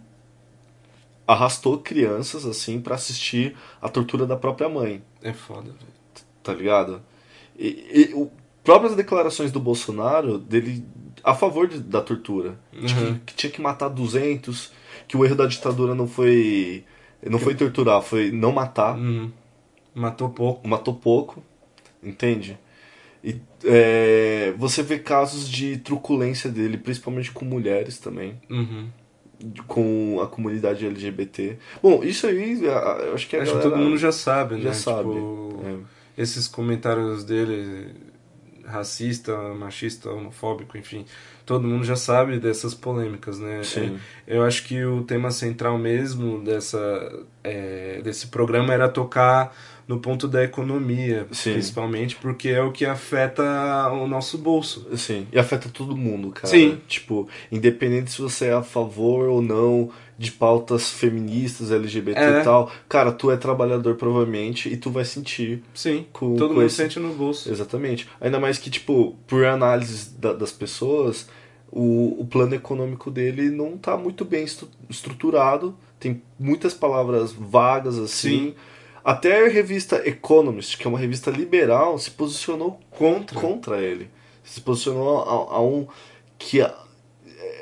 arrastou 1.26 1.78
crianças 1.78 2.44
assim 2.44 2.80
pra 2.80 2.94
assistir 2.96 3.56
a 3.80 3.88
tortura 3.88 4.26
da 4.26 4.36
própria 4.36 4.68
mãe 4.68 5.02
É 5.22 5.32
foda, 5.32 5.62
velho. 5.72 5.76
tá 6.42 6.52
ligado? 6.52 7.00
E, 7.58 8.10
e 8.10 8.14
o, 8.14 8.30
próprias 8.62 8.94
declarações 8.94 9.50
do 9.50 9.58
Bolsonaro 9.60 10.38
dele 10.38 10.84
a 11.22 11.34
favor 11.34 11.66
de- 11.66 11.80
da 11.80 12.02
tortura, 12.02 12.58
de 12.72 12.92
Uhum. 12.94 13.14
que, 13.14 13.20
que 13.26 13.34
tinha 13.34 13.50
que 13.50 13.62
matar 13.62 13.88
200, 13.88 14.70
que 15.08 15.16
o 15.16 15.24
erro 15.24 15.34
da 15.34 15.46
ditadura 15.46 15.94
não 15.94 16.06
foi 16.06 16.84
não 17.26 17.38
foi 17.38 17.54
torturar, 17.54 18.02
foi 18.02 18.30
não 18.30 18.52
matar, 18.52 18.98
Uhum. 18.98 19.30
Matou 19.94 20.28
pouco. 20.28 20.68
matou 20.68 20.92
pouco, 20.94 21.42
entende? 22.04 22.58
E 23.22 23.36
é, 23.64 24.52
você 24.58 24.82
vê 24.82 24.98
casos 24.98 25.48
de 25.48 25.78
truculência 25.78 26.50
dele, 26.50 26.76
principalmente 26.76 27.30
com 27.32 27.44
mulheres 27.44 27.98
também, 27.98 28.38
Uhum. 28.50 28.88
com 29.66 30.20
a 30.22 30.26
comunidade 30.26 30.84
LGBT. 30.86 31.56
Bom, 31.82 32.02
isso 32.04 32.26
aí, 32.26 32.62
eu 32.62 33.14
acho 33.14 33.26
que 33.28 33.36
Acho 33.36 33.56
que 33.56 33.62
todo 33.62 33.76
mundo 33.76 33.96
já 33.96 34.12
sabe, 34.12 34.60
já 34.60 34.68
né? 34.70 34.74
sabe. 34.74 35.08
Tipo, 35.10 35.60
É. 35.64 36.22
esses 36.22 36.46
comentários 36.46 37.24
dele 37.24 37.94
racista, 38.66 39.36
machista, 39.54 40.10
homofóbico, 40.10 40.78
enfim, 40.78 41.04
todo 41.44 41.66
mundo 41.68 41.84
já 41.84 41.96
sabe 41.96 42.38
dessas 42.38 42.72
polêmicas, 42.74 43.38
né? 43.38 43.62
Sim. 43.62 43.98
É, 44.26 44.36
eu 44.38 44.42
acho 44.42 44.64
que 44.64 44.82
o 44.84 45.02
tema 45.02 45.30
central 45.30 45.76
mesmo 45.78 46.42
dessa 46.42 46.78
é, 47.42 48.00
desse 48.02 48.28
programa 48.28 48.72
era 48.72 48.88
tocar 48.88 49.54
no 49.86 49.98
ponto 49.98 50.26
da 50.26 50.42
economia, 50.42 51.26
Sim. 51.30 51.52
principalmente, 51.52 52.16
porque 52.16 52.48
é 52.48 52.62
o 52.62 52.72
que 52.72 52.86
afeta 52.86 53.42
o 53.92 54.06
nosso 54.06 54.38
bolso. 54.38 54.86
Sim, 54.96 55.26
e 55.32 55.38
afeta 55.38 55.68
todo 55.68 55.96
mundo, 55.96 56.30
cara. 56.30 56.46
Sim. 56.46 56.78
Tipo, 56.88 57.28
independente 57.52 58.10
se 58.10 58.22
você 58.22 58.46
é 58.46 58.52
a 58.54 58.62
favor 58.62 59.28
ou 59.28 59.42
não 59.42 59.90
de 60.16 60.30
pautas 60.30 60.90
feministas, 60.90 61.70
LGBT 61.72 62.18
É. 62.20 62.40
e 62.40 62.44
tal, 62.44 62.70
cara, 62.88 63.10
tu 63.12 63.30
é 63.30 63.36
trabalhador 63.36 63.96
provavelmente 63.96 64.68
e 64.72 64.76
tu 64.76 64.88
vai 64.90 65.04
sentir 65.04 65.62
Sim, 65.74 66.06
Com- 66.12 66.36
todo 66.36 66.48
com 66.48 66.54
mundo 66.54 66.66
esse- 66.66 66.76
sente 66.76 66.98
no 67.00 67.12
bolso. 67.12 67.50
Exatamente. 67.50 68.08
Ainda 68.20 68.38
mais 68.38 68.56
que, 68.56 68.70
tipo, 68.70 69.16
por 69.26 69.44
análise 69.44 70.10
da- 70.18 70.32
das 70.32 70.52
pessoas, 70.52 71.28
o, 71.70 72.20
o 72.20 72.24
plano 72.26 72.54
econômico 72.54 73.10
dele 73.10 73.50
não 73.50 73.76
tá 73.76 73.96
muito 73.96 74.24
bem 74.24 74.44
estru- 74.44 74.68
estruturado. 74.88 75.76
Tem 75.98 76.22
muitas 76.38 76.72
palavras 76.74 77.32
vagas, 77.32 77.98
assim. 77.98 78.28
Sim. 78.28 78.54
Até 79.04 79.44
a 79.44 79.48
revista 79.48 80.08
Economist, 80.08 80.78
que 80.78 80.86
é 80.86 80.88
uma 80.88 80.98
revista 80.98 81.30
liberal, 81.30 81.98
se 81.98 82.10
posicionou 82.10 82.80
Contra. 82.90 83.38
contra 83.38 83.82
ele. 83.82 84.08
Se 84.42 84.60
posicionou 84.60 85.20
a, 85.20 85.56
a 85.56 85.62
um 85.62 85.86
que 86.38 86.62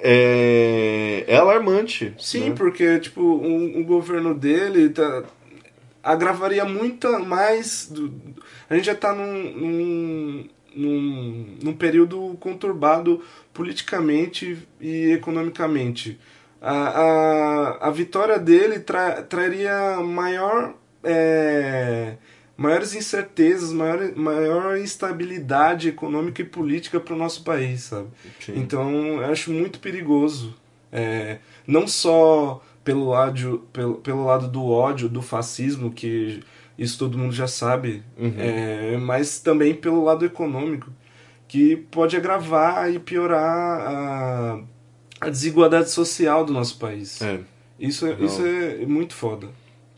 é, 0.03 1.25
é, 1.29 1.37
alarmante. 1.37 2.15
Sim, 2.19 2.51
né? 2.51 2.55
porque, 2.57 2.99
tipo, 3.01 3.21
um, 3.21 3.81
o 3.81 3.85
governo 3.85 4.35
dele 4.35 4.91
tá, 4.91 5.25
agravaria 6.03 6.65
muito 6.65 7.09
mais. 7.21 7.89
Do, 7.91 8.13
a 8.69 8.75
gente 8.75 8.87
já 8.87 8.95
tá 8.95 9.15
num, 9.15 9.53
num, 9.53 10.49
num, 10.75 11.47
num 11.63 11.73
período 11.75 12.37
conturbado 12.41 13.23
politicamente 13.53 14.59
e 14.81 15.13
economicamente. 15.13 16.19
A, 16.61 16.73
a, 16.73 17.89
a 17.89 17.91
vitória 17.91 18.39
dele 18.39 18.81
tra, 18.81 19.23
traria 19.23 19.97
maior. 20.01 20.75
É, 21.05 22.15
maiores 22.57 22.95
incertezas, 22.95 23.73
maior, 23.73 24.15
maior 24.17 24.79
instabilidade 24.79 25.89
econômica 25.89 26.43
e 26.43 26.45
política 26.45 27.01
para 27.01 27.15
o 27.15 27.19
nosso 27.19 27.43
país, 27.43 27.83
sabe? 27.83 28.09
Sim. 28.41 28.53
Então 28.57 29.21
eu 29.23 29.31
acho 29.31 29.51
muito 29.53 29.79
perigoso. 29.81 30.55
É, 30.93 31.39
não 31.67 31.87
só 31.89 32.63
pelo 32.85 33.09
lado, 33.09 33.67
pelo, 33.73 33.95
pelo 33.97 34.25
lado 34.25 34.49
do 34.49 34.65
ódio, 34.67 35.09
do 35.09 35.23
fascismo, 35.23 35.91
que 35.93 36.41
isso 36.79 36.99
todo 36.99 37.17
mundo 37.19 37.33
já 37.33 37.47
sabe, 37.47 38.03
Uhum. 38.19 38.35
é, 38.39 38.97
mas 38.99 39.39
também 39.41 39.75
pelo 39.75 40.03
lado 40.05 40.25
econômico, 40.25 40.91
que 41.49 41.77
pode 41.77 42.17
agravar 42.17 42.91
e 42.93 42.99
piorar 42.99 43.41
a, 43.41 44.61
a 45.21 45.29
desigualdade 45.29 45.91
social 45.91 46.45
do 46.45 46.53
nosso 46.53 46.79
país. 46.79 47.21
É. 47.23 47.41
Isso, 47.79 48.07
é, 48.07 48.13
isso 48.21 48.43
é 48.45 48.87
muito 48.87 49.15
foda. 49.15 49.49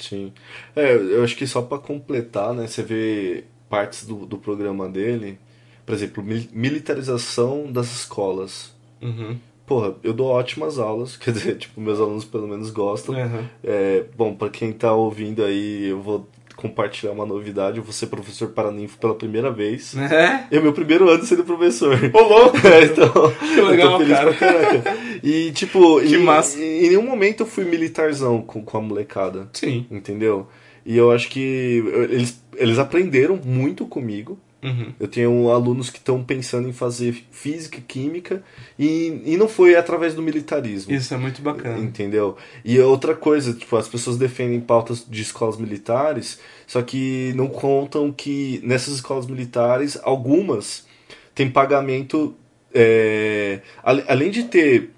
Sim. 0.09 0.33
É, 0.77 0.95
eu 0.95 1.23
acho 1.25 1.37
que 1.37 1.47
só 1.47 1.63
pra 1.63 1.79
completar, 1.79 2.53
né, 2.55 2.67
você 2.67 2.83
vê 2.83 3.45
partes 3.69 4.07
do, 4.07 4.27
do 4.27 4.39
programa 4.39 4.89
dele, 4.89 5.39
por 5.87 5.95
exemplo, 5.95 6.23
mil- 6.23 6.49
militarização 6.53 7.71
das 7.73 7.87
escolas. 7.93 8.73
Uhum. 9.03 9.39
Porra, 9.67 9.95
eu 10.03 10.13
dou 10.13 10.27
ótimas 10.29 10.79
aulas, 10.79 11.17
quer 11.19 11.33
dizer, 11.33 11.57
tipo, 11.59 11.81
meus 11.81 11.99
alunos 12.01 12.25
pelo 12.25 12.47
menos 12.49 12.71
gostam. 12.71 13.15
Uhum. 13.15 13.45
É, 13.63 14.05
bom, 14.17 14.35
pra 14.35 14.49
quem 14.51 14.73
tá 14.73 14.93
ouvindo 14.95 15.43
aí, 15.45 15.87
eu 15.87 16.01
vou 16.01 16.29
compartilhar 16.69 17.13
uma 17.13 17.27
novidade, 17.27 17.77
eu 17.77 17.85
vou 17.85 17.93
ser 17.93 18.07
professor 18.07 18.49
paraninfo 18.49 18.97
pela 18.99 19.15
primeira 19.15 19.51
vez. 19.51 19.95
É? 19.97 20.47
É 20.51 20.61
meu 20.61 20.73
primeiro 20.73 21.09
ano 21.11 21.23
sendo 21.25 21.45
professor. 21.45 21.99
Ô, 22.13 22.21
louco! 22.23 22.57
É, 22.67 22.85
então, 22.85 23.11
Que 23.55 23.61
legal, 23.61 23.93
eu 23.93 23.93
tô 23.93 23.99
feliz 23.99 24.19
cara. 24.19 24.33
pra 24.33 24.53
caraca. 24.53 24.97
E, 25.23 25.53
tipo, 25.53 26.01
Que 26.01 26.15
em, 26.17 26.19
massa. 26.19 26.59
em 26.59 26.89
nenhum 26.89 27.03
momento 27.03 27.41
eu 27.43 27.47
fui 27.47 27.65
militarzão 27.65 28.41
com, 28.41 28.63
com 28.63 28.79
a 28.79 28.81
molecada 28.81 29.49
Sim. 29.53 29.87
entendeu? 29.91 30.47
E 30.87 30.97
eu 30.97 31.11
acho 31.13 31.29
que 31.29 31.85
eles, 32.11 32.43
eles 32.57 32.79
aprenderam 32.79 33.39
muito 33.45 33.87
comigo. 33.87 34.39
Uhum. 34.65 34.95
Eu 34.99 35.07
tenho 35.07 35.51
alunos 35.51 35.91
que 35.91 35.99
estão 35.99 36.25
pensando 36.25 36.67
em 36.67 36.73
fazer 36.73 37.13
física, 37.31 37.79
química, 37.87 38.43
e, 38.79 39.21
e 39.27 39.37
não 39.37 39.47
foi 39.47 39.77
através 39.77 40.15
do 40.15 40.23
militarismo. 40.23 40.93
Isso 40.95 41.13
é 41.13 41.19
muito 41.19 41.43
bacana. 41.43 41.79
Entendeu? 41.79 42.37
E 42.65 42.81
outra 42.81 43.15
coisa, 43.15 43.53
tipo, 43.53 43.77
as 43.77 43.87
pessoas 43.87 44.17
defendem 44.17 44.59
pautas 44.61 45.05
de 45.07 45.21
escolas 45.21 45.59
militares, 45.59 46.41
só 46.67 46.81
que 46.81 47.35
não 47.37 47.47
contam 47.47 48.11
que 48.11 48.61
nessas 48.65 48.95
escolas 48.95 49.27
militares, 49.27 49.99
algumas 50.03 50.87
têm 51.35 51.51
pagamento. 51.51 52.35
é, 52.73 53.61
além 53.85 54.31
de 54.31 54.45
ter 54.45 54.91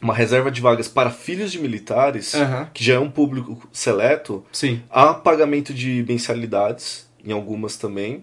uma 0.00 0.14
reserva 0.14 0.50
de 0.50 0.60
vagas 0.60 0.88
para 0.88 1.10
filhos 1.10 1.52
de 1.52 1.58
militares, 1.58 2.34
Aham. 2.34 2.68
que 2.72 2.82
já 2.82 2.94
é 2.94 2.98
um 2.98 3.10
público 3.10 3.68
seleto, 3.72 4.44
Sim. 4.52 4.82
há 4.90 5.12
pagamento 5.14 5.72
de 5.74 6.04
mensalidades, 6.08 7.08
em 7.24 7.32
algumas 7.32 7.76
também. 7.76 8.22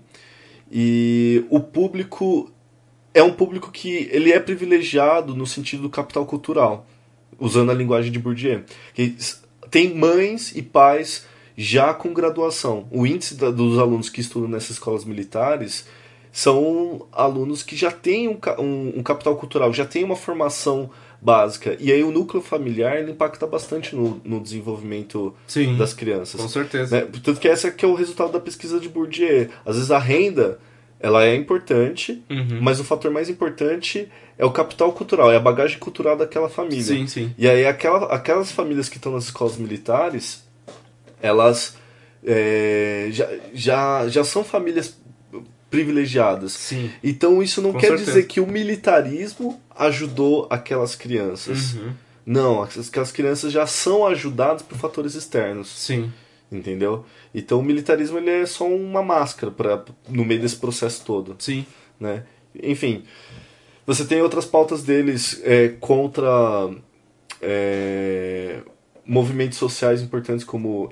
E 0.75 1.45
o 1.51 1.59
público 1.59 2.49
é 3.13 3.21
um 3.21 3.31
público 3.31 3.71
que 3.71 4.09
ele 4.11 4.31
é 4.31 4.39
privilegiado 4.39 5.35
no 5.35 5.45
sentido 5.45 5.83
do 5.83 5.89
capital 5.89 6.25
cultural, 6.25 6.87
usando 7.39 7.69
a 7.69 7.75
linguagem 7.75 8.11
de 8.11 8.17
Bourdieu. 8.17 8.63
Que 8.95 9.15
tem 9.69 9.93
mães 9.93 10.51
e 10.55 10.63
pais 10.63 11.25
já 11.55 11.93
com 11.93 12.11
graduação. 12.11 12.87
O 12.89 13.05
índice 13.05 13.35
da- 13.35 13.51
dos 13.51 13.77
alunos 13.77 14.09
que 14.09 14.19
estudam 14.19 14.49
nessas 14.49 14.71
escolas 14.71 15.05
militares 15.05 15.85
são 16.31 17.05
alunos 17.11 17.61
que 17.61 17.75
já 17.75 17.91
têm 17.91 18.27
um, 18.27 18.39
um- 18.57 18.93
um 18.99 19.03
capital 19.03 19.35
cultural, 19.35 19.71
já 19.71 19.85
têm 19.85 20.03
uma 20.03 20.15
formação 20.15 20.89
básica. 21.23 21.77
E 21.79 21.91
aí 21.91 22.03
o 22.03 22.11
núcleo 22.11 22.43
familiar 22.43 22.97
ele 22.97 23.11
impacta 23.11 23.47
bastante 23.47 23.95
no, 23.95 24.19
no 24.25 24.41
desenvolvimento 24.41 25.33
Sim. 25.47 25.77
das 25.77 25.93
crianças. 25.93 26.39
Com 26.41 26.49
certeza. 26.49 26.97
Né? 27.01 27.07
Tanto 27.23 27.39
que 27.39 27.47
essa 27.47 27.71
que 27.71 27.85
é 27.85 27.87
o 27.87 27.93
resultado 27.95 28.31
da 28.31 28.39
pesquisa 28.39 28.79
de 28.79 28.89
Bourdieu. 28.89 29.49
Às 29.65 29.75
vezes 29.75 29.91
a 29.91 29.99
renda 29.99 30.59
ela 30.99 31.25
é 31.25 31.35
importante, 31.35 32.23
Uhum. 32.29 32.59
mas 32.61 32.79
o 32.79 32.83
fator 32.83 33.11
mais 33.11 33.29
importante 33.29 34.07
é 34.37 34.45
o 34.45 34.51
capital 34.51 34.91
cultural, 34.93 35.31
é 35.31 35.35
a 35.35 35.39
bagagem 35.39 35.77
cultural 35.77 36.15
daquela 36.15 36.49
família. 36.49 36.83
Sim, 36.83 37.07
sim. 37.07 37.33
E 37.37 37.47
aí 37.47 37.65
aquela, 37.65 38.05
aquelas 38.05 38.51
famílias 38.51 38.87
que 38.89 38.97
estão 38.97 39.11
nas 39.11 39.25
escolas 39.25 39.57
militares, 39.57 40.43
elas 41.21 41.75
é, 42.25 43.09
já, 43.11 43.29
já, 43.53 44.07
já 44.07 44.23
são 44.23 44.43
famílias 44.45 44.97
privilegiadas. 45.69 46.51
Sim. 46.53 46.91
Então 47.03 47.41
isso 47.41 47.61
não 47.61 47.73
Com 47.73 47.79
quer 47.79 47.87
certeza. 47.87 48.11
dizer 48.11 48.23
que 48.27 48.39
o 48.39 48.45
militarismo 48.47 49.59
ajudou 49.75 50.47
aquelas 50.49 50.95
crianças. 50.95 51.73
Uhum. 51.73 51.93
Não, 52.25 52.63
aquelas 52.63 53.11
crianças 53.11 53.51
já 53.51 53.67
são 53.67 54.05
ajudadas 54.05 54.61
por 54.61 54.77
fatores 54.77 55.15
externos. 55.15 55.69
Sim. 55.69 56.11
Entendeu? 56.51 57.05
Então 57.33 57.59
o 57.59 57.63
militarismo 57.63 58.17
ele 58.17 58.29
é 58.29 58.45
só 58.45 58.67
uma 58.67 59.01
máscara 59.01 59.51
para 59.51 59.83
no 60.07 60.23
meio 60.23 60.39
desse 60.39 60.55
processo 60.55 61.03
todo, 61.03 61.35
Sim. 61.39 61.65
né? 61.99 62.23
Enfim, 62.61 63.03
você 63.85 64.05
tem 64.05 64.21
outras 64.21 64.45
pautas 64.45 64.83
deles 64.83 65.41
é, 65.43 65.69
contra 65.79 66.69
é, 67.41 68.59
movimentos 69.05 69.57
sociais 69.57 70.01
importantes 70.01 70.45
como 70.45 70.87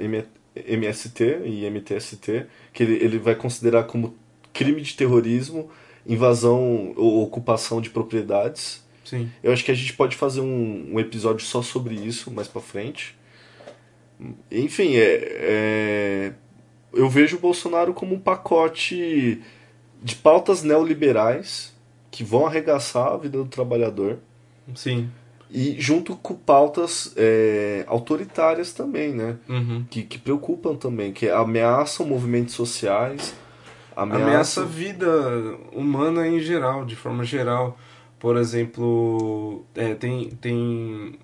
MST 0.55 1.41
e 1.45 1.69
MTST, 1.69 2.47
que 2.73 2.83
ele, 2.83 2.95
ele 2.95 3.19
vai 3.19 3.35
considerar 3.35 3.83
como 3.83 4.15
crime 4.51 4.81
de 4.81 4.95
terrorismo, 4.95 5.69
invasão 6.05 6.93
ou 6.95 7.23
ocupação 7.23 7.79
de 7.81 7.89
propriedades. 7.89 8.83
Sim. 9.05 9.29
Eu 9.43 9.51
acho 9.51 9.63
que 9.63 9.71
a 9.71 9.75
gente 9.75 9.93
pode 9.93 10.15
fazer 10.15 10.41
um, 10.41 10.93
um 10.93 10.99
episódio 10.99 11.45
só 11.45 11.61
sobre 11.61 11.95
isso 11.95 12.31
mais 12.31 12.47
pra 12.47 12.61
frente. 12.61 13.15
Enfim, 14.51 14.95
é, 14.95 15.19
é- 15.31 16.33
eu 16.93 17.09
vejo 17.09 17.37
o 17.37 17.39
Bolsonaro 17.39 17.93
como 17.93 18.15
um 18.15 18.19
pacote 18.19 19.41
de 20.03 20.15
pautas 20.15 20.61
neoliberais 20.63 21.73
que 22.09 22.23
vão 22.23 22.45
arregaçar 22.45 23.07
a 23.07 23.17
vida 23.17 23.37
do 23.37 23.45
trabalhador 23.45 24.19
Sim. 24.75 25.09
e 25.49 25.75
junto 25.79 26.15
com 26.17 26.35
pautas 26.35 27.13
é, 27.15 27.85
autoritárias 27.87 28.73
também, 28.73 29.13
né? 29.13 29.37
Uhum. 29.47 29.85
Que, 29.89 30.03
que 30.03 30.17
preocupam 30.17 30.75
também, 30.75 31.13
que 31.13 31.29
ameaçam 31.29 32.05
movimentos 32.05 32.53
sociais, 32.53 33.33
Ameaça 34.03 34.23
ameaçam... 34.23 34.63
a 34.63 34.67
vida 34.67 35.57
humana 35.71 36.27
em 36.27 36.39
geral, 36.39 36.85
de 36.85 36.95
forma 36.95 37.23
geral. 37.23 37.77
Por 38.19 38.37
exemplo, 38.37 39.65
é, 39.75 39.95
tem, 39.95 40.29
tem 40.29 41.17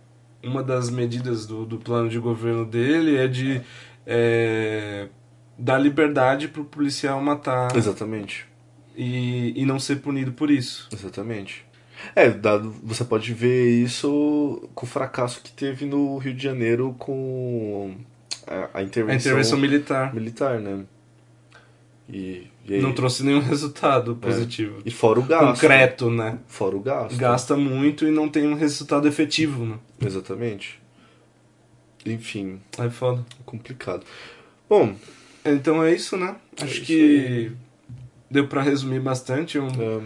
uma 0.43 0.63
das 0.63 0.89
medidas 0.89 1.45
do, 1.45 1.65
do 1.65 1.78
plano 1.78 2.09
de 2.09 2.17
governo 2.17 2.65
dele 2.65 3.15
é 3.17 3.28
de 3.28 3.61
é, 4.05 5.07
dar 5.57 5.78
liberdade 5.78 6.47
para 6.47 6.61
o 6.61 6.65
policial 6.65 7.21
matar 7.21 7.75
Exatamente. 7.75 8.45
e, 8.95 9.53
e 9.55 9.65
não 9.65 9.80
ser 9.80 9.97
punido 9.97 10.32
por 10.32 10.49
isso. 10.49 10.89
Exatamente. 10.91 11.65
É, 12.15 12.30
dado, 12.30 12.73
você 12.84 13.03
pode 13.03 13.34
ver 13.34 13.69
isso 13.84 14.69
com 14.73 14.86
o 14.86 14.89
fracasso 14.89 15.41
que 15.41 15.51
teve 15.51 15.86
no 15.86 16.17
Rio 16.17 16.34
de 16.34 16.43
Janeiro 16.43 16.95
com 16.97 17.95
a, 18.45 18.69
a 18.73 18.80
A 18.80 18.84
intervenção, 18.84 19.32
intervenção 19.32 19.59
militar 19.59 20.13
militar, 20.13 20.59
né? 20.59 20.86
E, 22.09 22.47
e, 22.68 22.76
aí- 22.76 22.82
não 22.82 22.91
trouxe 22.93 23.24
nenhum 23.24 23.39
resultado 23.41 24.15
positivo. 24.15 24.80
e 24.86 24.91
fora 24.91 25.20
o 25.20 25.24
gasto. 25.24 25.61
Concreto, 25.61 26.09
né? 26.09 26.38
Fora 26.47 26.76
o 26.76 26.80
gasto. 26.80 27.15
Gasta 27.18 27.55
muito 27.55 28.05
e 28.07 28.11
não 28.11 28.28
tem 28.30 28.47
um 28.47 28.55
resultado 28.55 29.07
efetivo, 29.07 29.65
né? 29.65 29.76
Exatamente. 30.05 30.80
Enfim, 32.05 32.59
É 32.78 32.89
foda. 32.89 33.26
complicado. 33.45 34.03
Bom, 34.70 34.95
Então 35.45 35.82
é 35.84 35.93
isso, 35.93 36.18
né? 36.18 36.36
Acho 36.61 36.74
isso 36.74 36.82
que 36.86 37.51
deu 38.30 38.47
pra 38.47 38.61
resumir 38.61 38.99
bastante. 38.99 39.57
Um 39.57 39.68
É, 39.68 40.01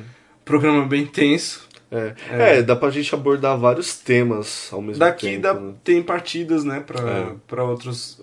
programa 0.45 0.85
bem 0.85 1.05
tenso. 1.05 1.67
é. 1.91 2.13
É. 2.29 2.57
É, 2.57 2.61
dá 2.61 2.75
pra 2.75 2.91
gente 2.91 3.13
abordar 3.15 3.57
vários 3.57 3.97
temas 3.97 4.69
ao 4.71 4.81
mesmo 4.83 4.99
Daqui 4.99 5.27
tempo. 5.31 5.41
dá, 5.41 5.53
né? 5.55 5.73
tem 5.83 6.01
partidas, 6.03 6.63
né, 6.63 6.79
pra, 6.79 7.01
É. 7.09 7.35
pra 7.47 7.63
outros, 7.63 8.21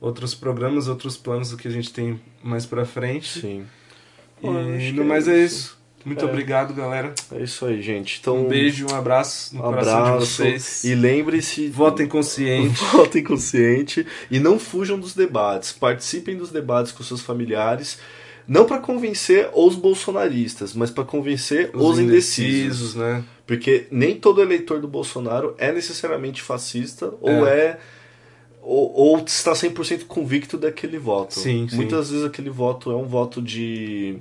outros 0.00 0.34
programas, 0.34 0.88
outros 0.88 1.16
planos 1.16 1.54
que 1.54 1.66
a 1.68 1.70
gente 1.70 1.92
tem 1.92 2.20
mais 2.42 2.64
pra 2.66 2.84
frente. 2.84 3.40
Sim. 3.40 3.64
E 4.38 4.42
Pô, 4.42 4.52
no 4.52 5.02
é 5.02 5.04
mais 5.04 5.26
é 5.28 5.38
isso. 5.44 5.56
isso. 5.56 5.78
Muito 6.04 6.24
É. 6.24 6.28
obrigado, 6.28 6.72
galera. 6.72 7.12
É 7.32 7.42
isso 7.42 7.66
aí, 7.66 7.82
gente. 7.82 8.18
Então, 8.20 8.44
Um 8.44 8.48
beijo, 8.48 8.86
um 8.90 8.94
abraço 8.94 9.54
no 9.54 9.60
um 9.60 9.64
coração 9.64 9.98
abraço. 9.98 10.20
de 10.20 10.26
vocês. 10.26 10.84
E 10.84 10.94
lembre-se. 10.94 11.68
Votem 11.68 12.06
consciente. 12.06 12.78
Votem 12.92 13.22
consciente 13.22 14.06
e 14.30 14.38
não 14.38 14.58
fujam 14.58 14.98
dos 14.98 15.12
debates. 15.12 15.72
Participem 15.72 16.36
dos 16.36 16.50
debates 16.50 16.92
com 16.92 17.02
seus 17.02 17.20
familiares. 17.20 17.98
Não 18.46 18.64
para 18.64 18.78
convencer 18.78 19.50
os 19.52 19.74
bolsonaristas, 19.74 20.72
mas 20.72 20.90
para 20.90 21.04
convencer 21.04 21.70
os, 21.74 21.98
indecisos. 21.98 22.94
né? 22.94 23.22
Porque 23.46 23.86
nem 23.90 24.14
todo 24.14 24.40
eleitor 24.40 24.80
do 24.80 24.88
Bolsonaro 24.88 25.54
é 25.58 25.70
necessariamente 25.72 26.40
fascista 26.40 27.12
ou 27.20 27.46
é. 27.46 27.78
Ou, 28.70 28.92
ou 28.94 29.18
está 29.24 29.52
100% 29.52 30.04
convicto 30.04 30.58
daquele 30.58 30.98
voto. 30.98 31.32
Sim, 31.32 31.66
sim. 31.70 31.76
Muitas 31.76 32.10
vezes 32.10 32.26
aquele 32.26 32.50
voto 32.50 32.90
é 32.90 32.96
um 32.96 33.06
voto 33.06 33.40
de, 33.40 34.18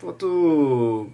Voto. 0.00 1.06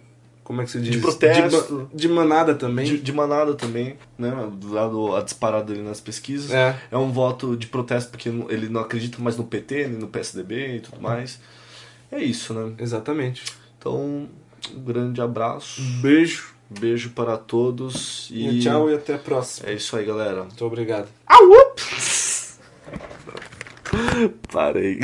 Como 0.42 0.62
é 0.62 0.64
que 0.64 0.70
se 0.70 0.80
diz? 0.80 0.92
De 0.92 0.98
protesto. 0.98 1.88
De, 1.92 1.96
de 1.96 2.08
manada 2.08 2.54
também. 2.54 2.84
de, 2.86 2.98
de 2.98 3.12
manada 3.12 3.54
também, 3.54 3.96
né? 4.18 4.30
Do 4.52 4.72
lado 4.72 5.14
a 5.14 5.20
disparada 5.20 5.72
ali 5.72 5.82
nas 5.82 6.00
pesquisas. 6.00 6.50
É. 6.50 6.74
É 6.90 6.96
um 6.96 7.12
voto 7.12 7.54
de 7.54 7.66
protesto 7.66 8.10
porque 8.10 8.30
ele 8.48 8.68
não 8.70 8.80
acredita 8.80 9.18
mais 9.20 9.36
no 9.36 9.44
PT, 9.44 9.86
nem 9.88 9.98
no 9.98 10.08
PSDB 10.08 10.76
e 10.76 10.80
tudo 10.80 11.00
mais. 11.02 11.38
É 12.10 12.18
isso, 12.20 12.54
né? 12.54 12.72
Exatamente. 12.78 13.44
Então, 13.78 14.26
um 14.74 14.80
grande 14.82 15.20
abraço, 15.20 15.80
Um 15.82 16.00
beijo. 16.00 16.54
beijo 16.68 17.10
para 17.10 17.36
todos 17.36 18.28
e, 18.32 18.48
E 18.48 18.60
tchau 18.60 18.90
e 18.90 18.94
até 18.94 19.14
a 19.14 19.18
próxima. 19.18 19.68
é 19.68 19.74
isso 19.74 19.94
aí, 19.96 20.04
galera. 20.06 20.44
Muito 20.44 20.64
obrigado. 20.64 21.08
Parei. 24.52 25.00